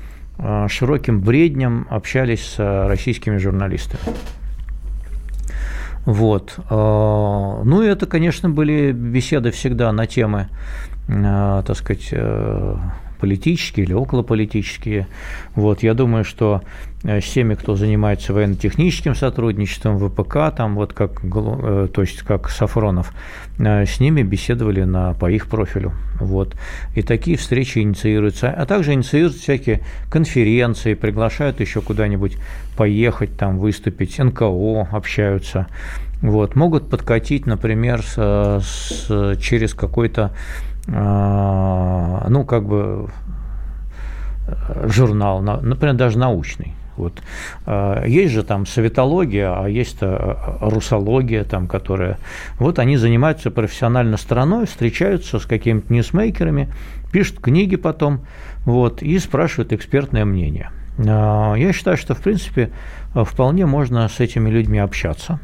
широким 0.68 1.20
бреднем 1.20 1.86
общались 1.90 2.44
с 2.44 2.58
э, 2.58 2.86
российскими 2.86 3.36
журналистами. 3.36 4.00
Вот. 6.04 6.58
Э, 6.58 7.62
ну, 7.64 7.82
и 7.82 7.86
это, 7.86 8.06
конечно, 8.06 8.50
были 8.50 8.92
беседы 8.92 9.50
всегда 9.50 9.92
на 9.92 10.06
темы, 10.06 10.48
так 11.06 11.76
сказать, 11.76 12.14
политические 13.24 13.86
или 13.86 13.94
околополитические. 13.94 15.06
Вот, 15.54 15.82
я 15.82 15.94
думаю, 15.94 16.24
что 16.24 16.60
э, 17.04 17.22
с 17.22 17.32
теми, 17.32 17.54
кто 17.54 17.74
занимается 17.74 18.34
военно-техническим 18.34 19.14
сотрудничеством, 19.14 19.98
ВПК, 19.98 20.54
там 20.54 20.74
вот 20.74 20.92
как, 20.92 21.22
э, 21.24 21.88
то 21.90 22.02
есть 22.02 22.22
как 22.22 22.50
Сафронов, 22.50 23.14
э, 23.58 23.86
с 23.86 23.98
ними 23.98 24.22
беседовали 24.22 24.84
на, 24.84 25.14
по 25.14 25.30
их 25.30 25.46
профилю. 25.46 25.92
Вот. 26.20 26.54
И 26.94 27.00
такие 27.00 27.38
встречи 27.38 27.78
инициируются. 27.78 28.50
А 28.50 28.66
также 28.66 28.92
инициируют 28.92 29.36
всякие 29.36 29.80
конференции, 30.10 30.92
приглашают 30.92 31.60
еще 31.60 31.80
куда-нибудь 31.80 32.36
поехать, 32.76 33.38
там 33.38 33.58
выступить, 33.58 34.18
НКО 34.18 34.88
общаются. 34.92 35.66
Вот. 36.20 36.56
Могут 36.56 36.90
подкатить, 36.90 37.46
например, 37.46 38.02
с, 38.02 38.60
с, 38.62 39.38
через 39.40 39.72
какой-то 39.72 40.30
ну, 40.86 42.44
как 42.44 42.64
бы 42.66 43.08
журнал, 44.86 45.40
например, 45.40 45.94
даже 45.94 46.18
научный. 46.18 46.74
Вот. 46.96 47.22
А, 47.66 48.04
есть 48.04 48.32
же 48.32 48.42
там 48.42 48.66
советология, 48.66 49.52
а 49.52 49.68
есть 49.68 49.98
русология, 50.00 51.44
там, 51.44 51.66
которая... 51.66 52.18
Вот 52.58 52.78
они 52.78 52.96
занимаются 52.96 53.50
профессионально 53.50 54.16
стороной, 54.16 54.66
встречаются 54.66 55.38
с 55.38 55.46
какими-то 55.46 55.92
ньюсмейкерами, 55.92 56.72
пишут 57.12 57.40
книги 57.40 57.76
потом, 57.76 58.20
вот, 58.64 59.02
и 59.02 59.18
спрашивают 59.18 59.72
экспертное 59.72 60.24
мнение. 60.24 60.70
А, 60.98 61.54
я 61.54 61.72
считаю, 61.72 61.96
что, 61.96 62.14
в 62.14 62.20
принципе, 62.20 62.70
вполне 63.14 63.66
можно 63.66 64.08
с 64.08 64.20
этими 64.20 64.48
людьми 64.50 64.78
общаться. 64.78 65.40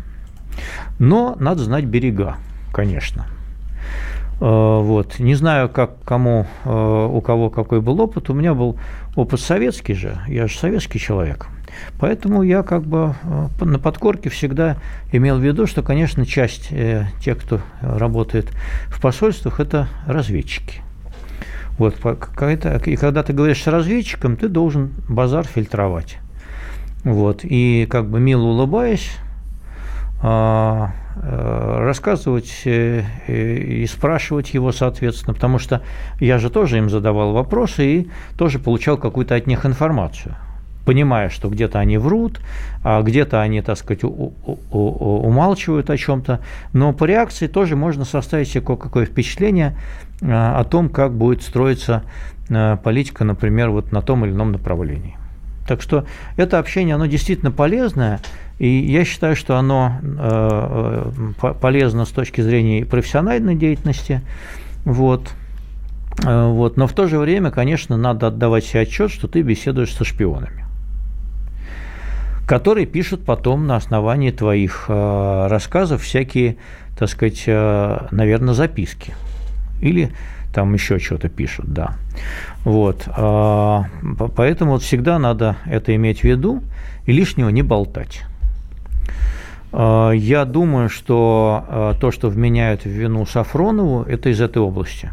Но 0.98 1.36
надо 1.40 1.64
знать 1.64 1.84
берега, 1.84 2.36
конечно. 2.72 3.26
Э, 4.40 4.80
вот. 4.80 5.18
Не 5.18 5.34
знаю, 5.34 5.68
как 5.68 6.02
кому, 6.04 6.46
э, 6.64 7.08
у 7.10 7.20
кого 7.20 7.50
какой 7.50 7.80
был 7.80 8.00
опыт. 8.00 8.30
У 8.30 8.34
меня 8.34 8.54
был 8.54 8.78
опыт 9.14 9.40
советский 9.40 9.94
же, 9.94 10.18
я 10.28 10.46
же 10.46 10.58
советский 10.58 10.98
человек. 10.98 11.48
Поэтому 11.98 12.42
я 12.42 12.62
как 12.62 12.82
бы 12.82 13.14
э, 13.22 13.64
на 13.64 13.78
подкорке 13.78 14.30
всегда 14.30 14.78
имел 15.12 15.36
в 15.38 15.42
виду, 15.42 15.66
что, 15.66 15.82
конечно, 15.82 16.24
часть 16.24 16.70
тех, 17.22 17.38
кто 17.38 17.60
работает 17.80 18.50
в 18.86 19.00
посольствах, 19.00 19.60
это 19.60 19.88
разведчики. 20.06 20.80
Вот, 21.78 21.94
и 21.94 22.96
когда 22.96 23.22
ты 23.22 23.32
говоришь 23.32 23.62
с 23.62 23.66
разведчиком, 23.66 24.36
ты 24.36 24.48
должен 24.48 24.90
базар 25.08 25.46
фильтровать. 25.46 26.18
Вот. 27.04 27.40
И 27.42 27.86
как 27.88 28.10
бы 28.10 28.20
мило 28.20 28.42
улыбаясь, 28.42 29.16
рассказывать 31.22 32.62
э, 32.64 33.02
и 33.26 33.86
спрашивать 33.86 34.54
его, 34.54 34.72
соответственно, 34.72 35.34
потому 35.34 35.58
что 35.58 35.82
я 36.18 36.38
же 36.38 36.50
тоже 36.50 36.78
им 36.78 36.88
задавал 36.88 37.32
вопросы 37.32 37.84
и 37.84 38.10
тоже 38.38 38.58
получал 38.58 38.96
какую-то 38.96 39.34
от 39.34 39.46
них 39.46 39.66
информацию 39.66 40.34
понимая, 40.86 41.28
что 41.28 41.48
где-то 41.48 41.78
они 41.78 41.98
врут, 41.98 42.40
а 42.82 43.02
где-то 43.02 43.40
они, 43.42 43.62
так 43.62 43.76
сказать, 43.76 44.02
умалчивают 44.02 45.88
о 45.88 45.96
чем-то. 45.96 46.40
Но 46.72 46.92
по 46.92 47.04
реакции 47.04 47.46
тоже 47.46 47.76
можно 47.76 48.04
составить 48.04 48.48
себе 48.48 48.62
какое 48.62 49.06
впечатление 49.06 49.76
о 50.20 50.64
том, 50.64 50.88
как 50.88 51.12
будет 51.12 51.42
строиться 51.42 52.02
политика, 52.82 53.24
например, 53.24 53.70
вот 53.70 53.92
на 53.92 54.02
том 54.02 54.24
или 54.24 54.32
ином 54.32 54.50
направлении. 54.50 55.16
Так 55.70 55.82
что 55.82 56.04
это 56.36 56.58
общение, 56.58 56.96
оно 56.96 57.06
действительно 57.06 57.52
полезное, 57.52 58.18
и 58.58 58.66
я 58.66 59.04
считаю, 59.04 59.36
что 59.36 59.56
оно 59.56 60.00
э, 60.02 61.12
э, 61.40 61.54
полезно 61.60 62.06
с 62.06 62.08
точки 62.08 62.40
зрения 62.40 62.84
профессиональной 62.84 63.54
деятельности. 63.54 64.20
Вот. 64.84 65.30
Э, 66.26 66.48
вот. 66.48 66.76
Но 66.76 66.88
в 66.88 66.92
то 66.92 67.06
же 67.06 67.20
время, 67.20 67.52
конечно, 67.52 67.96
надо 67.96 68.26
отдавать 68.26 68.64
себе 68.64 68.80
отчет, 68.80 69.12
что 69.12 69.28
ты 69.28 69.42
беседуешь 69.42 69.94
со 69.94 70.04
шпионами 70.04 70.66
которые 72.46 72.84
пишут 72.84 73.24
потом 73.24 73.68
на 73.68 73.76
основании 73.76 74.32
твоих 74.32 74.86
рассказов 74.88 76.02
всякие, 76.02 76.56
так 76.98 77.08
сказать, 77.08 77.44
наверное, 77.46 78.54
записки. 78.54 79.14
Или 79.80 80.10
там 80.52 80.74
еще 80.74 80.98
что-то 80.98 81.28
пишут, 81.28 81.72
да. 81.72 81.96
Вот. 82.64 83.08
А, 83.08 83.84
поэтому 84.36 84.72
вот 84.72 84.82
всегда 84.82 85.18
надо 85.18 85.56
это 85.66 85.94
иметь 85.94 86.20
в 86.20 86.24
виду 86.24 86.62
и 87.06 87.12
лишнего 87.12 87.48
не 87.48 87.62
болтать. 87.62 88.22
А, 89.72 90.10
я 90.10 90.44
думаю, 90.44 90.88
что 90.88 91.64
а, 91.68 91.94
то, 91.94 92.10
что 92.10 92.28
вменяют 92.28 92.82
в 92.82 92.88
вину 92.88 93.26
Сафронову, 93.26 94.02
это 94.02 94.30
из 94.30 94.40
этой 94.40 94.58
области. 94.58 95.10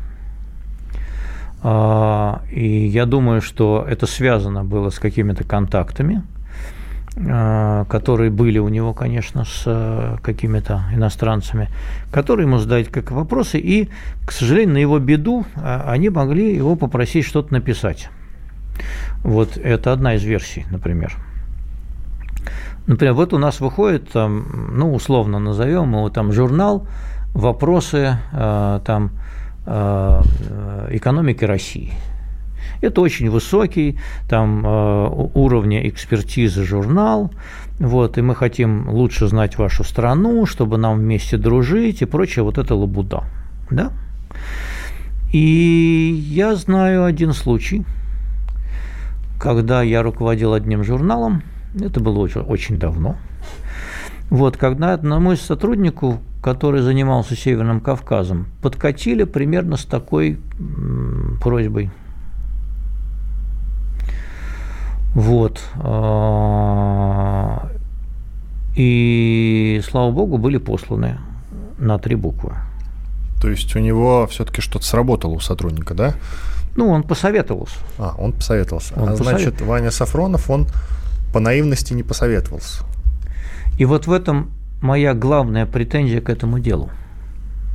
И 1.63 2.89
я 2.93 3.06
думаю, 3.08 3.41
что 3.41 3.84
это 3.89 4.06
связано 4.06 4.63
было 4.63 4.89
с 4.91 5.00
какими-то 5.00 5.43
контактами– 5.43 6.21
которые 7.17 8.30
были 8.30 8.60
у 8.60 8.69
него, 8.69 8.93
конечно, 8.93 9.43
с 9.43 9.63
э, 9.65 10.17
какими-то 10.21 10.84
иностранцами, 10.93 11.69
которые 12.12 12.45
ему 12.45 12.60
задают 12.60 12.89
как 12.89 13.10
вопросы, 13.12 13.58
и, 13.58 13.89
к 14.25 14.32
сожалению, 14.32 14.73
на 14.73 14.77
его 14.77 14.99
беду 14.99 15.43
э, 15.56 15.82
они 15.88 16.10
могли 16.10 16.56
его 16.56 16.75
попросить 16.75 17.25
что-то 17.25 17.53
написать. 17.53 18.10
Вот 19.23 19.58
это 19.58 19.93
одна 19.93 20.13
из 20.13 20.23
версий, 20.23 20.65
например. 20.69 21.15
Например, 22.86 23.15
вот 23.15 23.34
у 23.34 23.39
нас 23.39 23.60
выходит, 23.62 24.12
там, 24.12 24.75
ну, 24.77 24.93
условно 24.93 25.39
назовем 25.39 25.93
его 25.93 26.10
там 26.10 26.32
журнал 26.32 26.88
«Вопросы 27.34 28.17
там, 28.32 29.12
экономики 29.65 31.43
России». 31.43 31.93
Это 32.81 33.01
очень 33.01 33.29
высокий 33.29 33.97
там 34.29 34.63
э, 34.65 35.29
уровня 35.33 35.87
экспертизы 35.87 36.63
журнал, 36.63 37.31
вот, 37.79 38.17
и 38.17 38.21
мы 38.21 38.35
хотим 38.35 38.89
лучше 38.89 39.27
знать 39.27 39.57
вашу 39.57 39.83
страну, 39.83 40.45
чтобы 40.45 40.77
нам 40.77 40.97
вместе 40.99 41.37
дружить 41.37 42.01
и 42.01 42.05
прочее, 42.05 42.43
вот 42.43 42.57
это 42.57 42.75
лабуда, 42.75 43.23
да? 43.69 43.91
И 45.31 46.23
я 46.29 46.55
знаю 46.55 47.03
один 47.03 47.33
случай, 47.33 47.83
когда 49.39 49.81
я 49.81 50.01
руководил 50.03 50.53
одним 50.53 50.83
журналом, 50.83 51.43
это 51.79 51.99
было 51.99 52.19
очень, 52.19 52.77
давно, 52.77 53.17
вот, 54.29 54.57
когда 54.57 54.93
одному 54.93 55.33
из 55.33 55.41
сотрудников, 55.41 56.19
который 56.41 56.81
занимался 56.81 57.35
Северным 57.35 57.81
Кавказом, 57.81 58.47
подкатили 58.61 59.23
примерно 59.23 59.77
с 59.77 59.85
такой 59.85 60.39
просьбой– 61.41 61.91
вот. 65.13 65.62
А, 65.76 67.70
и, 68.76 69.82
слава 69.89 70.12
богу, 70.12 70.38
были 70.38 70.58
посланы 70.58 71.20
на 71.78 71.98
три 72.00 72.15
буквы. 72.15 72.54
То 73.41 73.50
есть 73.50 73.76
у 73.76 73.80
него 73.80 74.28
все-таки 74.28 74.62
что-то 74.62 74.86
сработало 74.86 75.34
у 75.34 75.39
сотрудника, 75.39 75.93
да? 75.93 76.13
Ну, 76.76 76.89
он 76.89 77.04
посоветовался. 77.04 77.78
А, 77.98 78.15
он 78.17 78.34
посоветовался. 78.34 78.93
Он 78.96 79.10
а 79.10 79.12
посовет... 79.12 79.41
значит, 79.41 79.62
Ваня 79.62 79.91
Сафронов, 79.91 80.50
он 80.50 80.67
по 81.34 81.39
наивности 81.39 81.93
не 81.93 82.04
посоветовался. 82.04 82.84
И 83.78 83.86
вот 83.86 84.08
в 84.08 84.12
этом 84.12 84.52
моя 84.82 85.13
главная 85.13 85.65
претензия 85.65 86.22
к 86.22 86.30
этому 86.30 86.60
делу. 86.60 86.89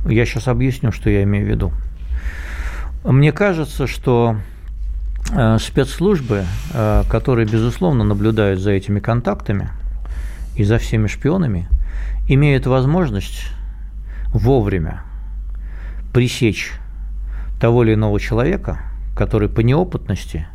Я 0.05 0.25
сейчас 0.25 0.47
объясню, 0.47 0.91
что 0.91 1.09
я 1.09 1.23
имею 1.23 1.45
в 1.45 1.49
виду. 1.49 1.71
Мне 3.03 3.31
кажется, 3.31 3.87
что 3.87 4.37
спецслужбы, 5.59 6.45
э, 6.73 7.03
которые, 7.09 7.47
безусловно, 7.47 8.03
наблюдают 8.03 8.59
за 8.59 8.71
этими 8.71 8.99
контактами 8.99 9.69
и 10.55 10.63
за 10.63 10.77
всеми 10.77 11.07
шпионами, 11.07 11.67
имеют 12.27 12.67
возможность 12.67 13.47
вовремя 14.27 15.03
пресечь 16.13 16.73
того 17.59 17.83
или 17.83 17.93
иного 17.93 18.19
человека, 18.19 18.79
который 19.15 19.49
по 19.49 19.61
неопытности 19.61 20.47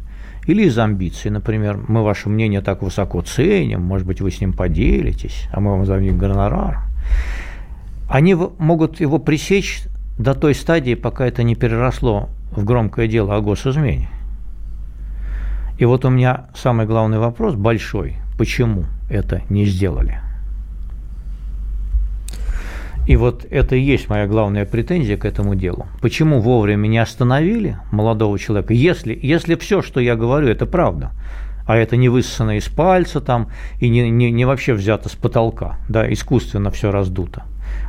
или 0.46 0.64
из 0.64 0.78
амбиций, 0.78 1.30
например, 1.30 1.78
мы 1.88 2.02
ваше 2.02 2.28
мнение 2.28 2.62
так 2.62 2.82
высоко 2.82 3.20
ценим, 3.22 3.82
может 3.82 4.06
быть, 4.06 4.20
вы 4.20 4.30
с 4.30 4.40
ним 4.40 4.52
поделитесь, 4.52 5.46
а 5.52 5.60
мы 5.60 5.72
вам 5.72 5.84
дадим 5.84 6.16
гонорар, 6.16 6.78
они 8.08 8.34
могут 8.34 9.00
его 9.00 9.18
пресечь 9.18 9.82
до 10.18 10.34
той 10.34 10.54
стадии, 10.54 10.94
пока 10.94 11.26
это 11.26 11.42
не 11.42 11.54
переросло 11.54 12.30
в 12.52 12.64
громкое 12.64 13.06
дело 13.08 13.36
о 13.36 13.40
госизмене. 13.40 14.08
И 15.78 15.84
вот 15.84 16.04
у 16.04 16.10
меня 16.10 16.46
самый 16.54 16.86
главный 16.86 17.18
вопрос 17.18 17.54
большой. 17.54 18.16
Почему 18.36 18.84
это 19.08 19.42
не 19.48 19.64
сделали? 19.64 20.20
И 23.06 23.16
вот 23.16 23.46
это 23.48 23.74
и 23.74 23.80
есть 23.80 24.10
моя 24.10 24.26
главная 24.26 24.66
претензия 24.66 25.16
к 25.16 25.24
этому 25.24 25.54
делу. 25.54 25.86
Почему 26.02 26.40
вовремя 26.40 26.88
не 26.88 26.98
остановили 26.98 27.78
молодого 27.90 28.38
человека? 28.38 28.74
Если, 28.74 29.18
если 29.20 29.54
все, 29.54 29.80
что 29.80 29.98
я 29.98 30.14
говорю, 30.14 30.48
это 30.48 30.66
правда, 30.66 31.12
а 31.64 31.76
это 31.76 31.96
не 31.96 32.10
высосано 32.10 32.58
из 32.58 32.68
пальца 32.68 33.22
там 33.22 33.48
и 33.78 33.88
не, 33.88 34.10
не, 34.10 34.30
не 34.30 34.44
вообще 34.44 34.74
взято 34.74 35.08
с 35.08 35.12
потолка, 35.12 35.78
да, 35.88 36.12
искусственно 36.12 36.70
все 36.70 36.90
раздуто. 36.90 37.44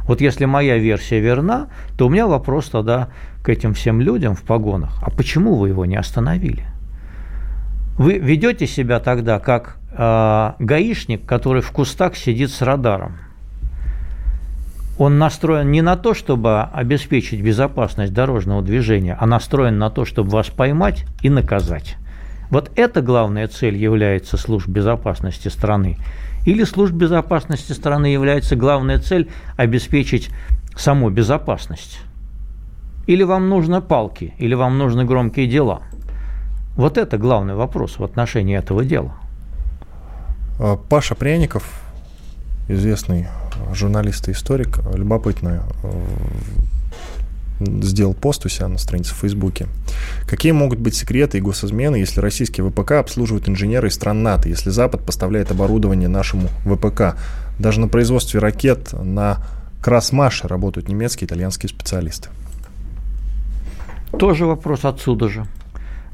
Вот 0.06 0.21
если 0.21 0.45
моя 0.45 0.78
версия 0.78 1.19
верна, 1.19 1.67
то 1.97 2.08
у 2.08 2.10
меня 2.10 2.28
вопрос 2.28 2.69
тогда 2.69 3.10
к 3.43 3.49
этим 3.49 3.73
всем 3.73 3.99
людям 3.99 4.36
в 4.36 4.43
погонах. 4.43 5.02
А 5.02 5.10
почему 5.10 5.56
вы 5.56 5.69
его 5.69 5.86
не 5.86 5.97
остановили? 5.97 6.65
Вы 7.99 8.17
ведете 8.17 8.65
себя 8.65 9.01
тогда 9.01 9.39
как 9.39 9.75
э, 9.91 10.53
гаишник, 10.59 11.25
который 11.25 11.62
в 11.62 11.69
кустах 11.71 12.15
сидит 12.15 12.49
с 12.49 12.62
радаром. 12.62 13.17
Он 14.97 15.17
настроен 15.17 15.69
не 15.69 15.81
на 15.81 15.97
то, 15.97 16.13
чтобы 16.13 16.62
обеспечить 16.62 17.41
безопасность 17.41 18.13
дорожного 18.13 18.62
движения, 18.62 19.17
а 19.19 19.25
настроен 19.25 19.79
на 19.79 19.89
то, 19.89 20.05
чтобы 20.05 20.29
вас 20.29 20.47
поймать 20.47 21.03
и 21.21 21.29
наказать. 21.29 21.97
Вот 22.49 22.71
это 22.77 23.01
главная 23.01 23.49
цель 23.49 23.75
является 23.75 24.38
служб 24.38 24.69
безопасности 24.69 25.49
страны. 25.49 25.97
Или 26.45 26.63
служб 26.63 26.93
безопасности 26.93 27.73
страны 27.73 28.05
является 28.05 28.55
главная 28.55 28.99
цель 28.99 29.29
обеспечить 29.57 30.29
саму 30.73 31.09
безопасность. 31.09 31.99
Или 33.07 33.23
вам 33.23 33.49
нужны 33.49 33.81
палки, 33.81 34.33
или 34.38 34.53
вам 34.53 34.77
нужны 34.77 35.03
громкие 35.03 35.47
дела– 35.47 35.81
вот 36.79 36.97
это 36.97 37.17
главный 37.17 37.55
вопрос 37.55 37.99
в 37.99 38.03
отношении 38.05 38.57
этого 38.57 38.85
дела. 38.85 39.13
А, 40.59 40.77
Паша 40.77 41.13
Пряников, 41.13 41.81
известный 42.69 43.27
журналист 43.73 44.29
и 44.29 44.31
историк, 44.31 44.79
любопытно 44.93 45.63
э, 45.83 45.91
сделал 47.59 48.13
пост 48.13 48.45
у 48.45 48.49
себя 48.49 48.69
на 48.69 48.77
странице 48.77 49.13
в 49.13 49.17
Фейсбуке. 49.17 49.67
Какие 50.25 50.53
могут 50.53 50.79
быть 50.79 50.95
секреты 50.95 51.39
и 51.39 51.41
госизмены, 51.41 51.97
если 51.97 52.21
российские 52.21 52.69
ВПК 52.69 52.93
обслуживают 52.93 53.49
инженеры 53.49 53.89
из 53.89 53.95
стран 53.95 54.23
НАТО, 54.23 54.47
если 54.47 54.69
Запад 54.69 55.05
поставляет 55.05 55.51
оборудование 55.51 56.08
нашему 56.08 56.47
ВПК? 56.63 57.17
Даже 57.60 57.81
на 57.81 57.89
производстве 57.89 58.39
ракет 58.39 58.93
на 58.93 59.43
Красмаше 59.81 60.47
работают 60.47 60.87
немецкие 60.87 61.25
и 61.25 61.27
итальянские 61.27 61.69
специалисты. 61.69 62.29
Тоже 64.17 64.45
вопрос 64.45 64.85
отсюда 64.85 65.27
же. 65.27 65.45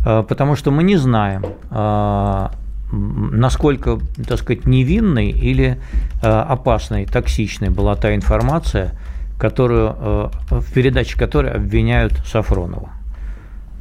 Э, 0.05 0.23
потому 0.27 0.55
что 0.55 0.71
мы 0.71 0.83
не 0.83 0.95
знаем, 0.97 1.43
э, 1.71 2.47
насколько, 2.91 3.99
так 4.27 4.39
сказать, 4.39 4.65
невинной 4.65 5.31
или 5.31 5.79
э, 6.21 6.27
опасной, 6.27 7.05
токсичной 7.05 7.69
была 7.69 7.95
та 7.95 8.15
информация, 8.15 8.91
которую, 9.39 10.31
в 10.49 10.73
передаче 10.73 11.19
которой 11.19 11.51
обвиняют 11.51 12.13
Сафронова. 12.25 12.89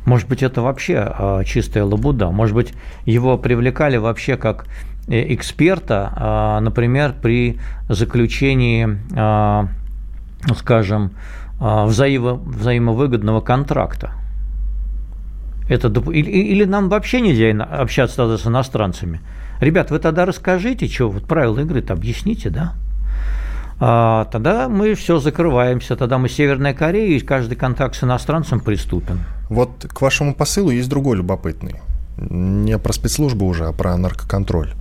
Может 0.04 0.28
быть, 0.28 0.42
это 0.42 0.62
вообще 0.62 1.44
чистая 1.46 1.84
лабуда. 1.84 2.30
Может 2.32 2.56
быть, 2.56 2.74
его 3.06 3.38
привлекали 3.38 3.96
вообще 3.96 4.36
как 4.36 4.66
эксперта, 5.06 6.58
например, 6.60 7.14
при 7.22 7.60
заключении, 7.88 8.98
скажем, 10.56 11.12
взаимо, 11.60 12.34
взаимовыгодного 12.34 13.40
контракта. 13.40 14.10
Это, 15.68 15.88
или, 16.10 16.30
или 16.30 16.64
нам 16.64 16.88
вообще 16.88 17.20
нельзя 17.20 17.64
общаться 17.64 18.16
тогда 18.16 18.38
с 18.38 18.46
иностранцами? 18.46 19.20
Ребят, 19.60 19.90
вы 19.90 19.98
тогда 19.98 20.26
расскажите, 20.26 20.86
что 20.88 21.08
вот 21.08 21.24
правила 21.24 21.60
игры-то 21.60 21.92
объясните, 21.94 22.50
да? 22.50 22.74
А, 23.80 24.26
тогда 24.26 24.68
мы 24.68 24.94
все 24.94 25.18
закрываемся, 25.18 25.96
тогда 25.96 26.18
мы 26.18 26.28
Северная 26.28 26.74
Корея, 26.74 27.16
и 27.16 27.20
каждый 27.20 27.56
контакт 27.56 27.96
с 27.96 28.04
иностранцем 28.04 28.60
приступен. 28.60 29.20
Вот 29.48 29.86
к 29.88 30.00
вашему 30.00 30.34
посылу 30.34 30.70
есть 30.70 30.88
другой 30.88 31.16
любопытный. 31.16 31.76
Не 32.16 32.78
про 32.78 32.92
спецслужбы 32.92 33.46
уже, 33.46 33.66
а 33.66 33.72
про 33.72 33.96
наркоконтроль. 33.96 34.72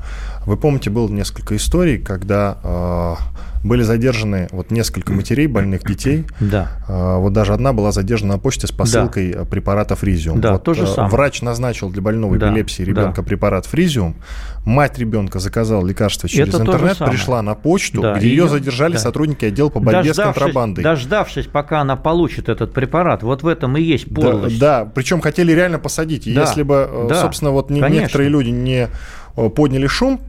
Вы 0.46 0.58
помните, 0.58 0.90
было 0.90 1.08
несколько 1.08 1.56
историй, 1.56 1.98
когда 1.98 2.58
э, 2.64 3.16
были 3.64 3.82
задержаны 3.82 4.50
вот 4.52 4.72
несколько 4.72 5.14
матерей 5.14 5.48
больных 5.48 5.84
детей. 5.84 6.26
Да. 6.40 6.72
Э, 6.88 7.18
вот 7.18 7.32
даже 7.34 7.54
одна 7.54 7.72
была 7.72 7.92
задержана 7.92 8.34
на 8.34 8.40
почте 8.40 8.68
с 8.68 8.72
посылкой 8.72 9.34
да. 9.34 9.46
препарата 9.46 9.96
фризиум. 9.96 10.42
Да, 10.42 10.54
вот, 10.54 10.64
то 10.64 10.74
же 10.74 10.86
самое. 10.86 11.12
Врач 11.12 11.42
назначил 11.42 11.90
для 11.90 12.02
больного 12.02 12.38
да. 12.38 12.50
эпилепсии 12.50 12.84
ребенка 12.84 13.22
да. 13.22 13.24
препарат 13.24 13.66
фризиум. 13.66 14.16
Мать 14.66 14.98
ребенка 14.98 15.40
заказала 15.40 15.86
лекарство 15.86 16.28
через 16.28 16.54
Это 16.54 16.62
интернет, 16.62 16.98
пришла 16.98 17.42
на 17.42 17.56
почту, 17.56 18.02
да. 18.02 18.18
где 18.18 18.28
ее, 18.28 18.36
ее 18.36 18.50
задержали 18.50 18.94
да. 18.94 19.00
сотрудники 19.00 19.46
отдела 19.46 19.70
по 19.70 19.80
борьбе 19.80 20.10
дождавшись, 20.10 20.22
с 20.22 20.24
контрабандой. 20.24 20.84
Дождавшись, 20.84 21.48
пока 21.48 21.82
она 21.82 21.96
получит 21.96 22.50
этот 22.50 22.74
препарат, 22.74 23.24
вот 23.24 23.44
в 23.44 23.48
этом 23.48 23.78
и 23.78 23.82
есть 23.82 24.14
подлость. 24.14 24.60
Да, 24.60 24.84
да. 24.84 24.92
причем 24.94 25.22
хотели 25.22 25.54
реально 25.54 25.80
посадить. 25.80 26.32
Да. 26.34 26.42
Если 26.42 26.64
бы, 26.64 26.88
э, 26.90 27.08
да. 27.10 27.22
собственно, 27.22 27.52
вот 27.52 27.68
Конечно. 27.68 27.88
некоторые 27.90 28.30
люди 28.30 28.50
не 28.50 28.90
э, 29.38 29.50
подняли 29.50 29.88
шум, 29.88 30.20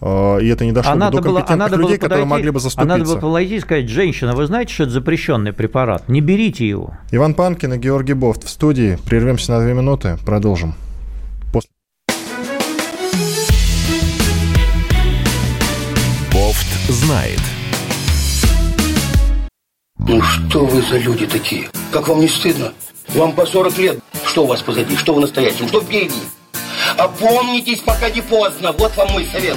и 0.00 0.48
это 0.48 0.64
не 0.64 0.72
дошло 0.72 0.92
а 0.92 1.10
до 1.10 1.20
компетентных 1.20 1.70
было, 1.70 1.76
людей, 1.76 1.80
подойти, 1.80 1.98
которые 1.98 2.26
могли 2.26 2.50
бы 2.50 2.60
заступиться. 2.60 2.94
А 2.94 2.98
надо 2.98 3.10
было 3.10 3.20
подойти 3.20 3.56
и 3.56 3.60
сказать, 3.60 3.88
женщина, 3.88 4.34
вы 4.34 4.46
знаете, 4.46 4.72
что 4.72 4.84
это 4.84 4.92
запрещенный 4.92 5.52
препарат? 5.52 6.08
Не 6.08 6.20
берите 6.20 6.68
его. 6.68 6.96
Иван 7.10 7.34
Панкин 7.34 7.74
и 7.74 7.78
Георгий 7.78 8.14
Бофт 8.14 8.44
в 8.44 8.48
студии. 8.48 8.96
Прервемся 9.06 9.52
на 9.52 9.60
две 9.60 9.74
минуты, 9.74 10.16
продолжим. 10.24 10.74
После... 11.52 11.70
Бофт 16.32 16.90
знает. 16.90 17.40
Ну 19.98 20.22
что 20.22 20.64
вы 20.64 20.80
за 20.82 20.98
люди 20.98 21.26
такие? 21.26 21.68
Как 21.90 22.06
вам 22.06 22.20
не 22.20 22.28
стыдно? 22.28 22.72
Вам 23.14 23.32
по 23.32 23.44
40 23.44 23.78
лет. 23.78 23.98
Что 24.24 24.44
у 24.44 24.46
вас 24.46 24.62
позади? 24.62 24.96
Что 24.96 25.12
вы 25.14 25.22
настоящем? 25.22 25.66
Что 25.66 25.80
впереди? 25.80 26.14
Опомнитесь, 26.96 27.80
пока 27.80 28.08
не 28.10 28.20
поздно. 28.20 28.72
Вот 28.72 28.96
вам 28.96 29.10
мой 29.10 29.26
совет. 29.26 29.56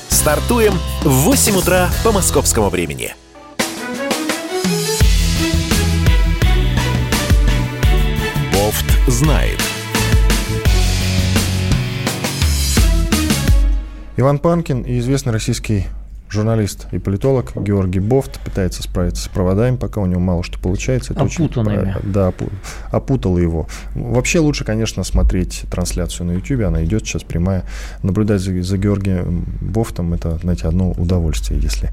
Стартуем 0.11 0.73
в 1.03 1.09
8 1.09 1.55
утра 1.55 1.89
по 2.03 2.11
московскому 2.11 2.69
времени. 2.69 3.15
Бофт 8.53 8.85
знает. 9.07 9.57
Иван 14.17 14.37
Панкин 14.37 14.81
и 14.81 14.99
известный 14.99 15.33
российский 15.33 15.87
журналист 16.31 16.87
и 16.91 16.99
политолог 16.99 17.51
Георгий 17.55 17.99
Бофт 17.99 18.39
пытается 18.39 18.81
справиться 18.81 19.23
с 19.23 19.27
проводами, 19.27 19.75
пока 19.75 20.01
у 20.01 20.05
него 20.05 20.21
мало 20.21 20.43
что 20.43 20.59
получается. 20.59 21.13
Это 21.13 21.23
Опутанными. 21.23 21.95
Очень, 21.97 22.11
да, 22.11 22.33
опутало 22.89 23.37
его. 23.37 23.67
Вообще 23.95 24.39
лучше, 24.39 24.63
конечно, 24.63 25.03
смотреть 25.03 25.63
трансляцию 25.69 26.27
на 26.27 26.31
YouTube, 26.33 26.61
она 26.65 26.83
идет 26.85 27.05
сейчас 27.05 27.23
прямая. 27.23 27.65
Наблюдать 28.01 28.41
за, 28.41 28.61
за 28.63 28.77
Георгием 28.77 29.45
Бофтом, 29.61 30.13
это, 30.13 30.37
знаете, 30.37 30.67
одно 30.67 30.91
удовольствие, 30.91 31.59
если, 31.59 31.91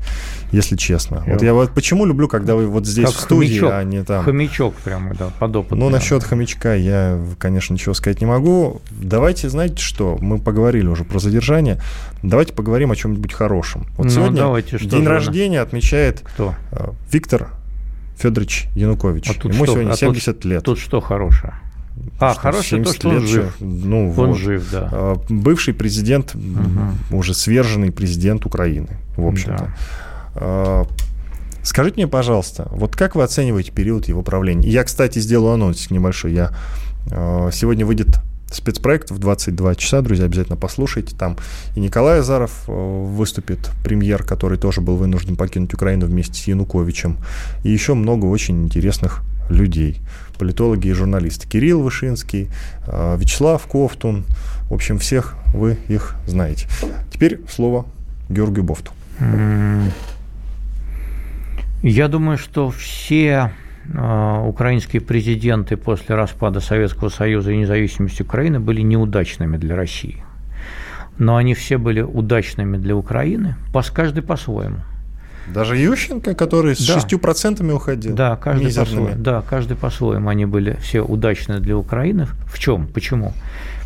если 0.53 0.76
честно. 0.76 1.22
Я 1.26 1.32
вот 1.32 1.43
я 1.43 1.55
вот 1.55 1.70
почему 1.72 2.07
люблю, 2.07 2.28
когда 2.28 2.55
вы 2.55 2.66
вот 2.66 2.86
здесь 2.86 3.09
в 3.09 3.20
студии, 3.20 3.59
хомячок, 3.59 3.72
а 3.72 3.84
не 3.84 4.05
там. 4.05 4.24
Хомячок 4.24 4.74
прямо, 4.76 5.14
да, 5.14 5.30
подопытный. 5.39 5.78
Ну, 5.78 5.91
насчет 5.91 6.22
хомячка 6.22 6.74
я, 6.74 7.20
конечно, 7.39 7.74
ничего 7.74 7.95
сказать 7.95 8.20
не 8.20 8.26
могу. 8.26 8.80
Давайте, 8.91 9.49
знаете 9.49 9.78
что, 9.78 10.16
мы 10.20 10.39
поговорили 10.39 10.86
уже 10.86 11.05
про 11.05 11.18
задержание. 11.18 11.80
Давайте 12.22 12.53
поговорим 12.53 12.91
о 12.91 12.97
чем-нибудь 12.97 13.32
хорошем. 13.32 13.86
Вот 13.97 14.07
ну, 14.07 14.28
сегодня 14.29 14.43
давайте, 14.43 14.79
что 14.79 14.89
день 14.89 15.05
же 15.05 15.09
рождения 15.09 15.61
отмечает 15.61 16.20
Кто? 16.20 16.55
Э, 16.72 16.91
Виктор 17.11 17.49
Федорович 18.16 18.68
Янукович. 18.74 19.31
А 19.31 19.35
тут 19.35 19.53
Ему 19.53 19.64
что? 19.64 19.74
сегодня 19.74 19.97
70 19.97 20.29
а 20.29 20.33
тут, 20.33 20.45
лет. 20.45 20.64
Тут 20.64 20.79
что 20.79 21.01
хорошее? 21.01 21.55
А, 22.20 22.35
хорошее 22.35 22.85
то, 22.85 22.93
что 22.93 23.09
он 23.09 23.26
жив. 23.26 23.57
Ну, 23.61 24.11
он 24.11 24.14
вот. 24.14 24.39
жив, 24.39 24.68
да. 24.70 24.89
Э, 24.91 25.16
бывший 25.29 25.74
президент, 25.74 26.35
угу. 26.35 27.16
уже 27.16 27.35
сверженный 27.35 27.91
президент 27.91 28.47
Украины, 28.47 28.89
в 29.16 29.26
общем-то. 29.26 29.72
Да. 30.35 30.87
Скажите 31.64 31.97
мне, 31.97 32.07
пожалуйста, 32.09 32.68
вот 32.70 32.97
как 32.97 33.14
вы 33.14 33.24
оцениваете 33.24 33.72
период 33.72 34.09
его 34.09 34.22
правления? 34.22 34.68
Я, 34.68 34.85
кстати, 34.85 35.18
сделаю 35.18 35.55
анонс 35.55 35.91
небольшой. 35.91 36.33
Я 36.33 36.53
сегодня 37.11 37.85
выйдет 37.85 38.20
спецпроект 38.51 39.11
в 39.11 39.18
22 39.18 39.74
часа, 39.74 40.01
друзья, 40.01 40.26
обязательно 40.26 40.57
послушайте. 40.57 41.14
Там 41.16 41.36
и 41.76 41.80
Николай 41.80 42.20
Азаров 42.20 42.64
э, 42.66 42.72
выступит, 42.72 43.70
премьер, 43.82 44.22
который 44.22 44.59
тоже 44.59 44.80
был 44.80 44.96
вынужден 44.96 45.36
покинуть 45.36 45.74
Украину 45.74 46.07
вместе 46.07 46.34
с 46.40 46.46
Януковичем. 46.46 47.18
И 47.64 47.70
еще 47.70 47.94
много 47.94 48.26
очень 48.26 48.64
интересных 48.64 49.22
людей, 49.49 50.01
политологи 50.38 50.88
и 50.88 50.92
журналисты. 50.92 51.49
Кирилл 51.49 51.82
Вышинский, 51.82 52.49
э, 52.86 53.16
Вячеслав 53.18 53.66
Ковтун. 53.66 54.24
В 54.70 54.74
общем, 54.74 54.99
всех 54.99 55.34
вы 55.55 55.78
их 55.88 56.14
знаете. 56.26 56.66
Теперь 57.11 57.40
слово 57.49 57.86
Георгию 58.28 58.64
Бофту. 58.64 58.92
Я 61.82 62.09
думаю, 62.09 62.38
что 62.38 62.70
все 62.70 63.53
украинские 63.95 65.01
президенты 65.01 65.76
после 65.76 66.14
распада 66.14 66.61
Советского 66.61 67.09
Союза 67.09 67.53
и 67.53 67.57
независимости 67.57 68.22
Украины 68.22 68.61
были 68.61 68.82
неудачными 68.82 69.57
для 69.57 69.76
России. 69.76 70.22
Но 71.18 71.36
они 71.36 71.55
все 71.55 71.78
были 71.78 72.01
удачными 72.01 72.76
для 72.76 72.95
Украины, 72.95 73.57
каждый 73.93 74.22
по-своему. 74.22 74.78
Даже 75.53 75.76
Ющенко, 75.76 76.34
который 76.34 76.76
с 76.76 76.86
да. 76.86 76.99
6% 76.99 77.72
уходил. 77.72 78.14
Да, 78.14 78.36
каждый 78.36 78.74
по-своему. 78.74 79.14
Да, 79.16 79.43
каждый 79.43 79.76
по-своему. 79.76 80.28
Они 80.28 80.45
были 80.45 80.76
все 80.82 81.01
удачны 81.01 81.59
для 81.61 81.76
Украины. 81.76 82.26
В 82.47 82.59
чем? 82.59 82.86
Почему? 82.86 83.32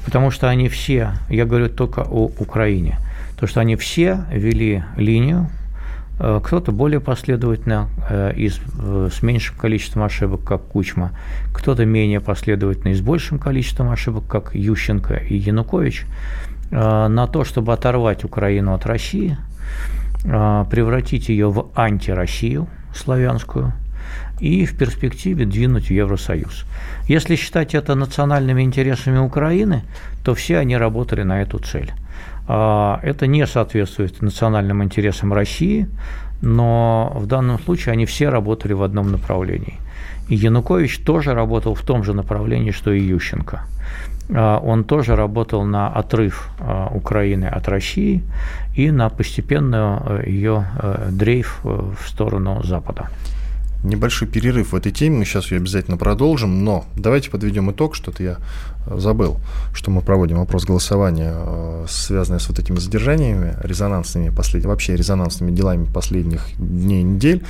Потому 0.05 0.31
что 0.31 0.49
они 0.49 0.69
все, 0.69 1.13
я 1.29 1.45
говорю 1.45 1.69
только 1.69 2.01
о 2.01 2.31
Украине, 2.39 2.99
то, 3.39 3.47
что 3.47 3.61
они 3.61 3.77
все 3.77 4.25
вели 4.33 4.83
линию 4.97 5.49
кто-то 6.19 6.73
более 6.73 7.01
последовательно 7.01 7.89
э, 8.09 8.33
и 8.37 8.49
э, 8.49 9.09
с 9.13 9.23
меньшим 9.23 9.57
количеством 9.57 10.03
ошибок, 10.05 10.45
как 10.45 10.63
Кучма, 10.63 11.13
кто-то 11.53 11.85
менее 11.85 12.21
последовательно 12.21 12.91
и 12.91 12.95
с 12.95 13.01
большим 13.01 13.39
количеством 13.39 13.91
ошибок, 13.91 14.27
как 14.29 14.55
Ющенко 14.55 15.15
и 15.15 15.37
Янукович, 15.37 16.07
на 16.71 17.27
то, 17.27 17.45
чтобы 17.45 17.75
оторвать 17.75 18.25
Украину 18.25 18.73
от 18.73 18.87
России, 18.87 19.37
превратить 20.23 21.29
ее 21.29 21.51
в 21.51 21.69
антироссию 21.75 22.67
славянскую 22.95 23.75
и 24.41 24.65
в 24.65 24.77
перспективе 24.77 25.45
двинуть 25.45 25.89
в 25.89 25.91
Евросоюз. 25.91 26.65
Если 27.09 27.37
считать 27.37 27.75
это 27.75 27.95
национальными 27.95 28.63
интересами 28.63 29.19
Украины, 29.19 29.83
то 30.25 30.35
все 30.35 30.59
они 30.59 30.77
работали 30.77 31.23
на 31.23 31.43
эту 31.43 31.59
цель. 31.59 31.93
А, 32.49 33.01
это 33.03 33.27
не 33.27 33.47
соответствует 33.47 34.23
национальным 34.23 34.83
интересам 34.83 35.33
России, 35.33 35.89
но 36.41 37.13
в 37.15 37.27
данном 37.27 37.59
случае 37.61 37.93
они 37.93 38.05
все 38.07 38.29
работали 38.29 38.73
в 38.73 38.83
одном 38.83 39.13
направлении. 39.13 39.79
И 40.29 40.35
Янукович 40.35 40.99
тоже 41.05 41.35
работал 41.35 41.75
в 41.75 41.83
том 41.83 42.05
же 42.05 42.15
направлении, 42.15 42.71
что 42.71 42.93
и 42.93 43.01
Ющенко. 43.01 43.63
А, 44.35 44.59
он 44.59 44.85
тоже 44.85 45.17
работал 45.17 45.65
на 45.65 45.89
отрыв 45.89 46.51
а, 46.59 46.89
Украины 46.95 47.47
от 47.47 47.69
России 47.69 48.23
и 48.77 48.91
на 48.91 49.09
постепенную 49.11 50.23
ее 50.27 50.67
э, 50.83 51.09
дрейф 51.11 51.61
э, 51.65 51.69
в 51.69 52.09
сторону 52.09 52.63
Запада 52.65 53.09
небольшой 53.85 54.29
перерыв 54.29 54.73
в 54.73 54.77
этой 54.77 54.93
теме, 54.93 55.19
мы 55.19 55.25
сейчас 55.25 55.51
ее 55.51 55.59
обязательно 55.59 55.97
продолжим, 55.97 56.65
но 56.65 56.85
давайте 56.97 57.31
подведем 57.31 57.71
итог, 57.71 57.95
что-то 57.95 58.23
я 58.23 58.37
забыл, 58.87 59.39
что 59.73 59.91
мы 59.91 60.01
проводим 60.01 60.41
опрос 60.41 60.65
голосования, 60.65 61.33
э, 61.35 61.87
связанный 61.89 62.41
с 62.41 62.49
вот 62.49 62.59
этими 62.59 62.79
задержаниями 62.79 63.57
резонансными, 63.63 64.31
послед... 64.31 64.65
вообще 64.65 64.97
резонансными 64.97 65.51
делами 65.51 65.85
последних 65.85 66.47
дней 66.59 67.01
и 67.01 67.05
недель. 67.05 67.43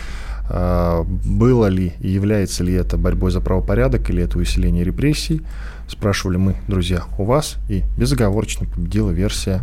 Э, 0.48 1.04
было 1.04 1.66
ли 1.66 1.94
и 2.00 2.08
является 2.08 2.64
ли 2.64 2.74
это 2.74 2.96
борьбой 2.96 3.30
за 3.30 3.40
правопорядок 3.40 4.10
или 4.10 4.22
это 4.22 4.38
усиление 4.38 4.84
репрессий? 4.84 5.42
Спрашивали 5.88 6.36
мы, 6.36 6.56
друзья, 6.68 7.04
у 7.18 7.24
вас, 7.24 7.56
и 7.68 7.82
безоговорочно 7.96 8.66
победила 8.66 9.10
версия 9.10 9.60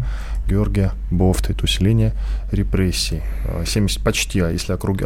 Георгия 0.48 0.92
Бофта, 1.12 1.54
это 1.54 1.64
усиление 1.64 2.14
репрессий. 2.52 3.22
70 3.66 4.04
почти, 4.04 4.40
а 4.42 4.50
если 4.50 4.74
округ... 4.74 5.00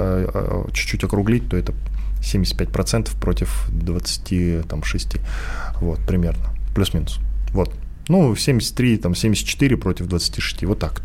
чуть-чуть 0.73 1.03
округлить, 1.03 1.47
то 1.47 1.55
это 1.55 1.73
75% 2.23 3.19
против 3.19 3.67
26, 3.69 5.17
вот, 5.81 5.99
примерно, 5.99 6.52
плюс-минус. 6.73 7.19
Вот. 7.51 7.71
Ну, 8.07 8.35
73, 8.35 8.97
там, 8.97 9.15
74 9.15 9.77
против 9.77 10.07
26, 10.07 10.63
вот 10.63 10.79
так. 10.79 11.01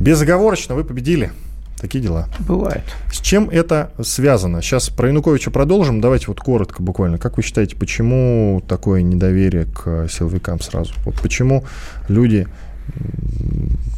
Безоговорочно 0.00 0.74
вы 0.74 0.84
победили. 0.84 1.32
Такие 1.80 2.00
дела. 2.00 2.28
Бывает. 2.40 2.84
С 3.12 3.20
чем 3.20 3.50
это 3.50 3.90
связано? 4.00 4.62
Сейчас 4.62 4.88
про 4.88 5.08
Януковича 5.08 5.50
продолжим. 5.50 6.00
Давайте 6.00 6.26
вот 6.28 6.38
коротко 6.38 6.80
буквально. 6.80 7.18
Как 7.18 7.36
вы 7.36 7.42
считаете, 7.42 7.74
почему 7.74 8.62
такое 8.68 9.02
недоверие 9.02 9.64
к 9.64 10.06
силовикам 10.08 10.60
сразу? 10.60 10.94
Вот 11.04 11.16
почему 11.20 11.64
люди 12.08 12.46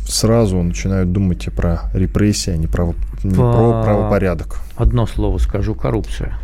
сразу 0.08 0.62
начинают 0.62 1.12
думать 1.12 1.48
про 1.54 1.90
репрессии, 1.92 2.52
а 2.52 2.56
не, 2.56 2.66
право, 2.66 2.94
не 3.22 3.34
По... 3.34 3.52
про 3.52 3.82
правопорядок. 3.82 4.60
Одно 4.76 5.06
слово 5.06 5.36
скажу– 5.38 5.74
коррупция. 5.74 6.38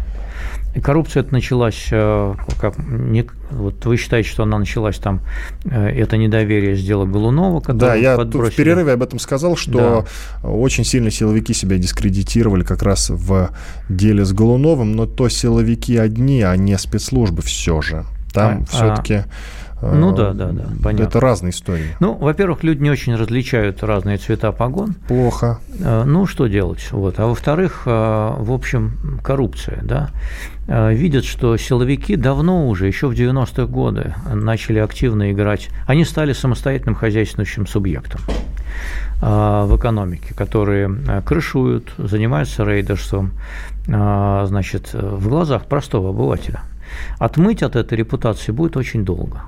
Коррупция 0.83 1.23
это 1.23 1.33
началась, 1.33 1.89
э, 1.91 2.35
как, 2.61 2.79
не, 2.79 3.27
вот 3.51 3.85
вы 3.85 3.97
считаете, 3.97 4.29
что 4.29 4.45
она 4.45 4.59
началась 4.59 4.99
там, 4.99 5.21
э, 5.65 5.89
это 5.89 6.17
недоверие 6.17 6.77
с 6.77 6.85
дела 6.85 7.07
Голунова, 7.07 7.61
Да, 7.75 7.95
я 7.95 8.17
подбросили. 8.17 8.53
в 8.53 8.57
перерыве 8.57 8.93
об 8.93 9.03
этом 9.03 9.19
сказал, 9.19 9.57
что 9.57 10.07
да. 10.43 10.49
очень 10.49 10.85
сильно 10.85 11.11
силовики 11.11 11.55
себя 11.55 11.77
дискредитировали 11.77 12.63
как 12.63 12.83
раз 12.83 13.11
в 13.11 13.51
деле 13.89 14.25
с 14.25 14.33
Голуновым, 14.33 14.93
но 14.93 15.07
то 15.07 15.29
силовики 15.29 15.97
одни, 15.97 16.43
а 16.43 16.57
не 16.57 16.79
спецслужбы 16.79 17.43
все 17.43 17.81
же. 17.81 18.05
Там 18.33 18.63
а, 18.63 18.67
все-таки... 18.67 19.15
А 19.15 19.25
ну 19.83 20.13
да, 20.15 20.35
да, 20.35 20.51
да, 20.51 20.65
понятно. 20.83 21.05
Это 21.05 21.21
разные 21.21 21.53
истории. 21.53 21.97
Ну, 22.01 22.15
во-первых, 22.15 22.63
люди 22.63 22.83
не 22.83 22.91
очень 22.91 23.15
различают 23.15 23.83
разные 23.83 24.19
цвета 24.19 24.53
погон. 24.53 24.95
Плохо. 25.09 25.59
Э, 25.79 26.05
ну, 26.05 26.27
что 26.27 26.49
делать? 26.49 26.87
Вот. 26.93 27.19
А 27.19 27.27
во-вторых, 27.27 27.85
э, 27.87 27.91
в 27.91 28.53
общем, 28.53 29.21
коррупция, 29.25 29.81
да. 29.83 30.11
Э, 30.71 30.95
видят, 30.95 31.25
что 31.25 31.57
силовики 31.57 32.17
давно 32.17 32.69
уже, 32.69 32.87
еще 32.87 33.09
в 33.09 33.13
90-е 33.13 33.67
годы, 33.67 34.15
начали 34.33 34.79
активно 34.79 35.33
играть. 35.33 35.69
Они 35.87 36.05
стали 36.05 36.33
самостоятельным 36.33 36.95
хозяйственным 36.95 37.67
субъектом 37.67 38.21
в 39.21 39.77
экономике, 39.77 40.33
которые 40.35 40.91
крышуют, 41.27 41.93
занимаются 41.99 42.65
рейдерством, 42.65 43.33
значит, 43.85 44.95
в 44.95 45.29
глазах 45.29 45.67
простого 45.67 46.11
обывателя. 46.11 46.63
Отмыть 47.19 47.63
от 47.63 47.77
этой 47.77 47.99
репутации 47.99 48.53
будет 48.53 48.79
очень 48.79 49.05
долго. 49.05 49.43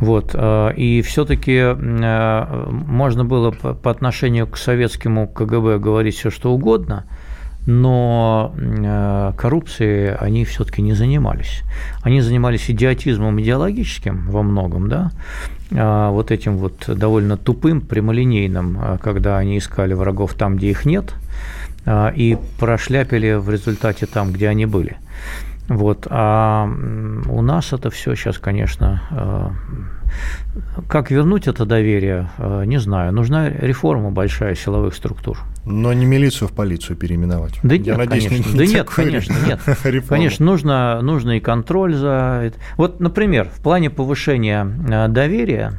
Вот. 0.00 0.30
Э, 0.34 0.72
и 0.74 1.02
все-таки 1.02 1.56
э, 1.56 2.66
можно 2.70 3.24
было 3.24 3.50
по 3.50 3.90
отношению 3.90 4.46
к 4.46 4.56
советскому 4.56 5.28
КГБ 5.28 5.78
говорить 5.78 6.16
все, 6.16 6.30
что 6.30 6.52
угодно, 6.52 7.04
но 7.66 8.54
э, 8.56 9.32
коррупцией 9.36 10.14
они 10.16 10.44
все-таки 10.44 10.82
не 10.82 10.92
занимались. 10.92 11.62
Они 12.02 12.20
занимались 12.20 12.70
идиотизмом 12.70 13.40
идеологическим 13.40 14.30
во 14.30 14.42
многом, 14.42 14.88
да, 14.88 15.10
вот 15.70 16.30
этим 16.30 16.58
вот 16.58 16.84
довольно 16.86 17.36
тупым, 17.36 17.80
прямолинейным, 17.80 18.98
когда 19.02 19.38
они 19.38 19.58
искали 19.58 19.94
врагов 19.94 20.34
там, 20.34 20.56
где 20.56 20.70
их 20.70 20.84
нет, 20.84 21.14
и 21.88 22.38
прошляпили 22.60 23.32
в 23.32 23.50
результате 23.50 24.06
там, 24.06 24.30
где 24.30 24.48
они 24.48 24.66
были. 24.66 24.98
Вот. 25.68 26.06
А 26.10 26.68
у 27.28 27.42
нас 27.42 27.72
это 27.72 27.90
все 27.90 28.14
сейчас, 28.14 28.38
конечно, 28.38 29.02
э, 29.10 29.50
как 30.88 31.10
вернуть 31.10 31.46
это 31.48 31.64
доверие, 31.64 32.28
э, 32.38 32.64
не 32.66 32.78
знаю. 32.78 33.12
Нужна 33.12 33.48
реформа 33.48 34.10
большая 34.10 34.54
силовых 34.54 34.94
структур. 34.94 35.38
Но 35.66 35.92
не 35.94 36.04
милицию 36.04 36.48
в 36.48 36.52
полицию 36.52 36.96
переименовать. 36.96 37.58
Да 37.62 37.78
нет, 37.78 37.96
надеюсь, 37.96 38.28
конечно. 38.28 38.50
Не 38.50 38.58
да 38.58 38.66
нет, 38.66 38.90
конечно, 38.90 39.36
нет. 39.46 39.60
Конечно, 40.08 40.44
нужно, 40.44 41.00
нужно 41.00 41.38
и 41.38 41.40
контроль 41.40 41.94
за... 41.94 42.52
Вот, 42.76 43.00
например, 43.00 43.48
в 43.48 43.62
плане 43.62 43.88
повышения 43.88 44.66
э, 44.66 45.08
доверия 45.08 45.72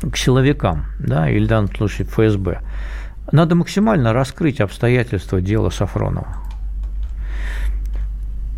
к 0.00 0.16
силовикам, 0.16 0.86
да, 0.98 1.30
или 1.30 1.44
в 1.44 1.48
данном 1.48 1.74
случае 1.74 2.08
ФСБ, 2.08 2.60
надо 3.30 3.54
максимально 3.54 4.12
раскрыть 4.12 4.60
обстоятельства 4.60 5.40
дела 5.40 5.70
Сафронова. 5.70 6.26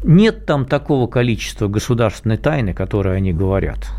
Нет 0.03 0.47
там 0.47 0.64
такого 0.64 1.07
количества 1.07 1.68
государственной 1.68 2.38
тайны, 2.38 2.72
которые 2.72 3.16
они 3.16 3.34
говорят. 3.34 3.91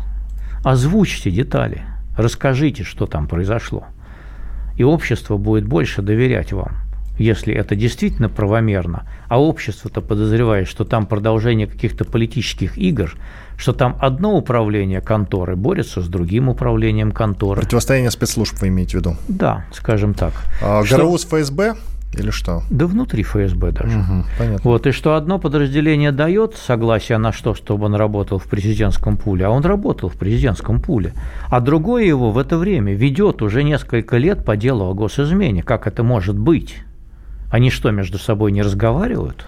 Озвучьте 0.64 1.30
детали, 1.30 1.82
расскажите, 2.16 2.82
что 2.82 3.06
там 3.06 3.28
произошло. 3.28 3.86
И 4.76 4.84
общество 4.84 5.36
будет 5.36 5.66
больше 5.66 6.02
доверять 6.02 6.52
вам, 6.52 6.76
если 7.18 7.54
это 7.54 7.76
действительно 7.76 8.28
правомерно, 8.28 9.06
а 9.28 9.40
общество-то 9.40 10.00
подозревает, 10.00 10.68
что 10.68 10.84
там 10.84 11.06
продолжение 11.06 11.66
каких-то 11.66 12.04
политических 12.04 12.78
игр, 12.78 13.14
что 13.56 13.72
там 13.72 13.96
одно 14.00 14.36
управление 14.36 15.00
конторы 15.00 15.56
борется 15.56 16.00
с 16.00 16.08
другим 16.08 16.48
управлением 16.48 17.12
конторы. 17.12 17.60
Противостояние 17.60 18.10
спецслужб 18.10 18.60
вы 18.60 18.68
имеете 18.68 18.98
в 18.98 19.00
виду? 19.00 19.16
Да, 19.28 19.66
скажем 19.72 20.14
так. 20.14 20.32
А 20.62 20.84
что... 20.84 20.96
ГРУ 20.96 21.18
с 21.18 21.24
ФСБ 21.24 21.76
или 22.14 22.30
что? 22.30 22.62
Да 22.70 22.86
внутри 22.86 23.22
ФСБ 23.22 23.72
даже. 23.72 23.98
Угу, 23.98 24.24
понятно. 24.38 24.60
Вот, 24.62 24.86
и 24.86 24.92
что 24.92 25.14
одно 25.14 25.38
подразделение 25.38 26.12
дает 26.12 26.54
согласие 26.56 27.18
на 27.18 27.32
что, 27.32 27.54
чтобы 27.54 27.86
он 27.86 27.94
работал 27.94 28.38
в 28.38 28.44
президентском 28.44 29.16
пуле, 29.16 29.46
а 29.46 29.50
он 29.50 29.64
работал 29.64 30.08
в 30.08 30.14
президентском 30.14 30.80
пуле, 30.80 31.14
а 31.48 31.60
другое 31.60 32.04
его 32.04 32.30
в 32.30 32.38
это 32.38 32.58
время 32.58 32.94
ведет 32.94 33.40
уже 33.40 33.62
несколько 33.62 34.18
лет 34.18 34.44
по 34.44 34.56
делу 34.56 34.90
о 34.90 34.94
госизмене. 34.94 35.62
Как 35.62 35.86
это 35.86 36.02
может 36.02 36.38
быть? 36.38 36.76
Они 37.50 37.70
что, 37.70 37.90
между 37.90 38.18
собой 38.18 38.52
не 38.52 38.62
разговаривают? 38.62 39.46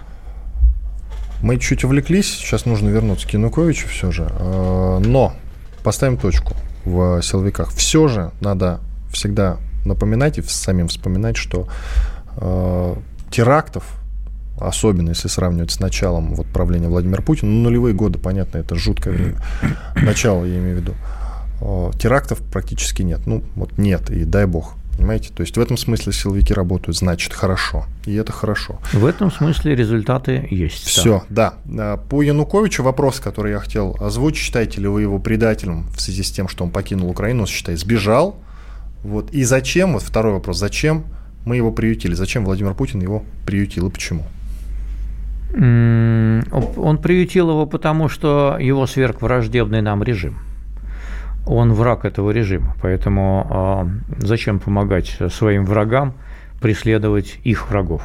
Мы 1.41 1.57
чуть 1.57 1.83
увлеклись, 1.83 2.33
сейчас 2.33 2.65
нужно 2.65 2.89
вернуться 2.89 3.27
к 3.27 3.31
Януковичу 3.31 3.87
все 3.87 4.11
же. 4.11 4.27
А, 4.31 4.99
но 4.99 5.33
поставим 5.83 6.17
точку 6.17 6.53
в 6.83 7.21
силовиках. 7.21 7.71
Все 7.71 8.07
же 8.07 8.31
надо 8.41 8.79
всегда 9.11 9.57
напоминать 9.85 10.37
и 10.37 10.41
самим 10.41 10.87
вспоминать, 10.87 11.37
что 11.37 11.67
э, 12.37 12.95
терактов, 13.29 13.83
особенно 14.59 15.09
если 15.09 15.27
сравнивать 15.27 15.71
с 15.71 15.79
началом 15.79 16.35
вот, 16.35 16.47
правления 16.47 16.87
Владимира 16.87 17.21
Путина, 17.21 17.51
ну, 17.51 17.63
нулевые 17.63 17.93
годы, 17.93 18.19
понятно, 18.19 18.59
это 18.59 18.75
жуткое 18.75 19.13
время, 19.13 19.41
начало 19.95 20.45
я 20.45 20.57
имею 20.57 20.77
в 20.77 20.79
виду, 20.81 20.93
э, 21.61 21.91
терактов 21.99 22.39
практически 22.51 23.01
нет. 23.01 23.25
Ну, 23.25 23.43
вот 23.55 23.77
нет, 23.77 24.09
и 24.09 24.23
дай 24.25 24.45
бог. 24.45 24.75
Понимаете? 24.97 25.31
То 25.33 25.41
есть 25.41 25.57
в 25.57 25.59
этом 25.59 25.77
смысле 25.77 26.13
силовики 26.13 26.53
работают, 26.53 26.97
значит, 26.97 27.33
хорошо. 27.33 27.85
И 28.05 28.15
это 28.15 28.31
хорошо. 28.31 28.79
В 28.93 29.05
этом 29.05 29.31
смысле 29.31 29.75
результаты 29.75 30.47
есть. 30.49 30.85
Все, 30.87 31.23
да. 31.29 31.55
да. 31.65 31.97
По 31.97 32.21
Януковичу 32.21 32.81
вопрос, 32.81 33.19
который 33.19 33.51
я 33.51 33.59
хотел 33.59 33.97
озвучить. 33.99 34.45
Считаете 34.45 34.81
ли 34.81 34.87
вы 34.87 35.01
его 35.01 35.19
предателем 35.19 35.87
в 35.89 35.99
связи 35.99 36.23
с 36.23 36.31
тем, 36.31 36.47
что 36.47 36.63
он 36.63 36.71
покинул 36.71 37.09
Украину, 37.09 37.41
он, 37.41 37.47
считай, 37.47 37.75
сбежал? 37.75 38.39
Вот. 39.03 39.31
И 39.31 39.43
зачем, 39.43 39.93
вот 39.93 40.01
второй 40.01 40.33
вопрос, 40.33 40.59
зачем 40.59 41.05
мы 41.45 41.55
его 41.55 41.71
приютили. 41.71 42.13
Зачем 42.13 42.43
Владимир 42.43 42.73
Путин 42.73 43.01
его 43.01 43.23
приютил 43.45 43.87
и 43.87 43.91
почему? 43.91 44.23
Он 45.53 46.97
приютил 47.01 47.49
его 47.49 47.65
потому, 47.65 48.09
что 48.09 48.57
его 48.59 48.85
сверх 48.87 49.21
враждебный 49.21 49.81
нам 49.81 50.03
режим. 50.03 50.39
Он 51.45 51.73
враг 51.73 52.03
этого 52.03 52.31
режима. 52.31 52.75
Поэтому 52.81 53.47
а, 53.49 53.87
зачем 54.17 54.59
помогать 54.59 55.17
своим 55.29 55.65
врагам 55.65 56.15
преследовать 56.59 57.39
их 57.43 57.69
врагов? 57.69 58.01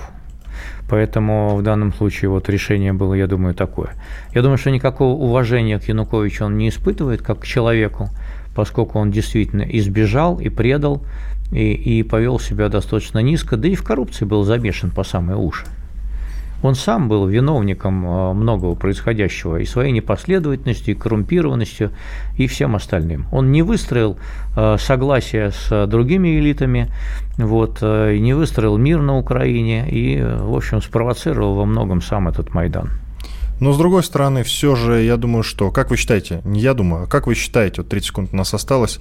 Поэтому 0.88 1.56
в 1.56 1.62
данном 1.62 1.94
случае 1.94 2.30
вот 2.30 2.48
решение 2.48 2.92
было, 2.92 3.14
я 3.14 3.26
думаю, 3.26 3.54
такое. 3.54 3.90
Я 4.34 4.42
думаю, 4.42 4.58
что 4.58 4.70
никакого 4.70 5.14
уважения 5.14 5.78
к 5.78 5.84
Януковичу 5.84 6.44
он 6.44 6.58
не 6.58 6.68
испытывает 6.68 7.22
как 7.22 7.40
к 7.40 7.46
человеку, 7.46 8.10
поскольку 8.54 8.98
он 8.98 9.10
действительно 9.10 9.62
избежал 9.62 10.38
и 10.38 10.48
предал 10.48 11.02
и, 11.52 11.72
и 11.72 12.02
повел 12.02 12.38
себя 12.38 12.68
достаточно 12.68 13.18
низко, 13.20 13.56
да 13.56 13.68
и 13.68 13.74
в 13.74 13.82
коррупции 13.82 14.24
был 14.24 14.44
замешан 14.44 14.90
по 14.90 15.04
самые 15.04 15.36
уши. 15.36 15.66
Он 16.62 16.74
сам 16.74 17.08
был 17.08 17.26
виновником 17.26 18.06
э, 18.06 18.32
многого 18.34 18.74
происходящего 18.74 19.56
и 19.56 19.64
своей 19.64 19.92
непоследовательностью, 19.92 20.94
и 20.94 20.98
коррумпированностью, 20.98 21.90
и 22.36 22.46
всем 22.46 22.76
остальным. 22.76 23.26
Он 23.32 23.50
не 23.50 23.62
выстроил 23.62 24.18
э, 24.56 24.76
согласие 24.78 25.52
с 25.52 25.86
другими 25.86 26.38
элитами, 26.38 26.92
вот, 27.38 27.78
э, 27.80 28.18
не 28.18 28.34
выстроил 28.34 28.76
мир 28.76 29.00
на 29.00 29.16
Украине 29.16 29.88
и, 29.88 30.22
в 30.22 30.54
общем, 30.54 30.82
спровоцировал 30.82 31.54
во 31.54 31.64
многом 31.64 32.02
сам 32.02 32.28
этот 32.28 32.52
Майдан. 32.52 32.90
Но, 33.60 33.74
с 33.74 33.78
другой 33.78 34.02
стороны, 34.02 34.42
все 34.42 34.74
же, 34.74 35.02
я 35.02 35.18
думаю, 35.18 35.42
что, 35.42 35.70
как 35.70 35.90
вы 35.90 35.98
считаете, 35.98 36.40
не 36.44 36.60
я 36.60 36.72
думаю, 36.72 37.04
а 37.04 37.06
как 37.06 37.26
вы 37.26 37.34
считаете, 37.34 37.82
вот 37.82 37.90
30 37.90 38.06
секунд 38.06 38.30
у 38.32 38.36
нас 38.36 38.54
осталось, 38.54 39.00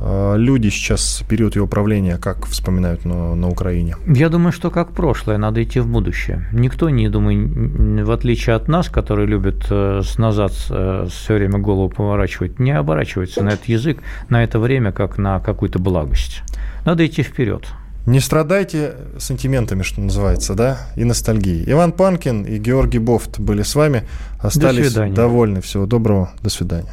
люди 0.00 0.68
сейчас, 0.68 1.22
период 1.28 1.56
его 1.56 1.66
правления, 1.66 2.18
как 2.18 2.46
вспоминают 2.46 3.04
на, 3.04 3.34
на 3.34 3.48
Украине? 3.48 3.96
Я 4.06 4.28
думаю, 4.28 4.52
что 4.52 4.70
как 4.70 4.92
прошлое, 4.92 5.38
надо 5.38 5.62
идти 5.62 5.80
в 5.80 5.88
будущее. 5.88 6.48
Никто, 6.52 6.88
не 6.90 7.08
думаю, 7.08 8.04
в 8.04 8.10
отличие 8.10 8.56
от 8.56 8.68
нас, 8.68 8.88
которые 8.88 9.26
любят 9.26 9.66
э, 9.70 10.02
с 10.04 10.18
назад 10.18 10.52
э, 10.70 11.06
все 11.10 11.34
время 11.34 11.58
голову 11.58 11.88
поворачивать, 11.88 12.58
не 12.58 12.70
оборачивается 12.70 13.42
на 13.42 13.50
этот 13.50 13.66
язык, 13.66 13.98
на 14.28 14.44
это 14.44 14.58
время, 14.58 14.92
как 14.92 15.18
на 15.18 15.40
какую-то 15.40 15.78
благость. 15.78 16.42
Надо 16.84 17.04
идти 17.06 17.22
вперед. 17.22 17.66
Не 18.06 18.20
страдайте 18.20 18.94
сантиментами, 19.18 19.82
что 19.82 20.00
называется, 20.00 20.54
да, 20.54 20.78
и 20.96 21.04
ностальгией. 21.04 21.70
Иван 21.70 21.92
Панкин 21.92 22.44
и 22.44 22.56
Георгий 22.58 23.00
Бофт 23.00 23.38
были 23.38 23.62
с 23.62 23.74
вами. 23.74 24.04
Остались 24.38 24.94
довольны. 24.94 25.60
Всего 25.60 25.84
доброго. 25.84 26.30
До 26.42 26.48
свидания. 26.48 26.92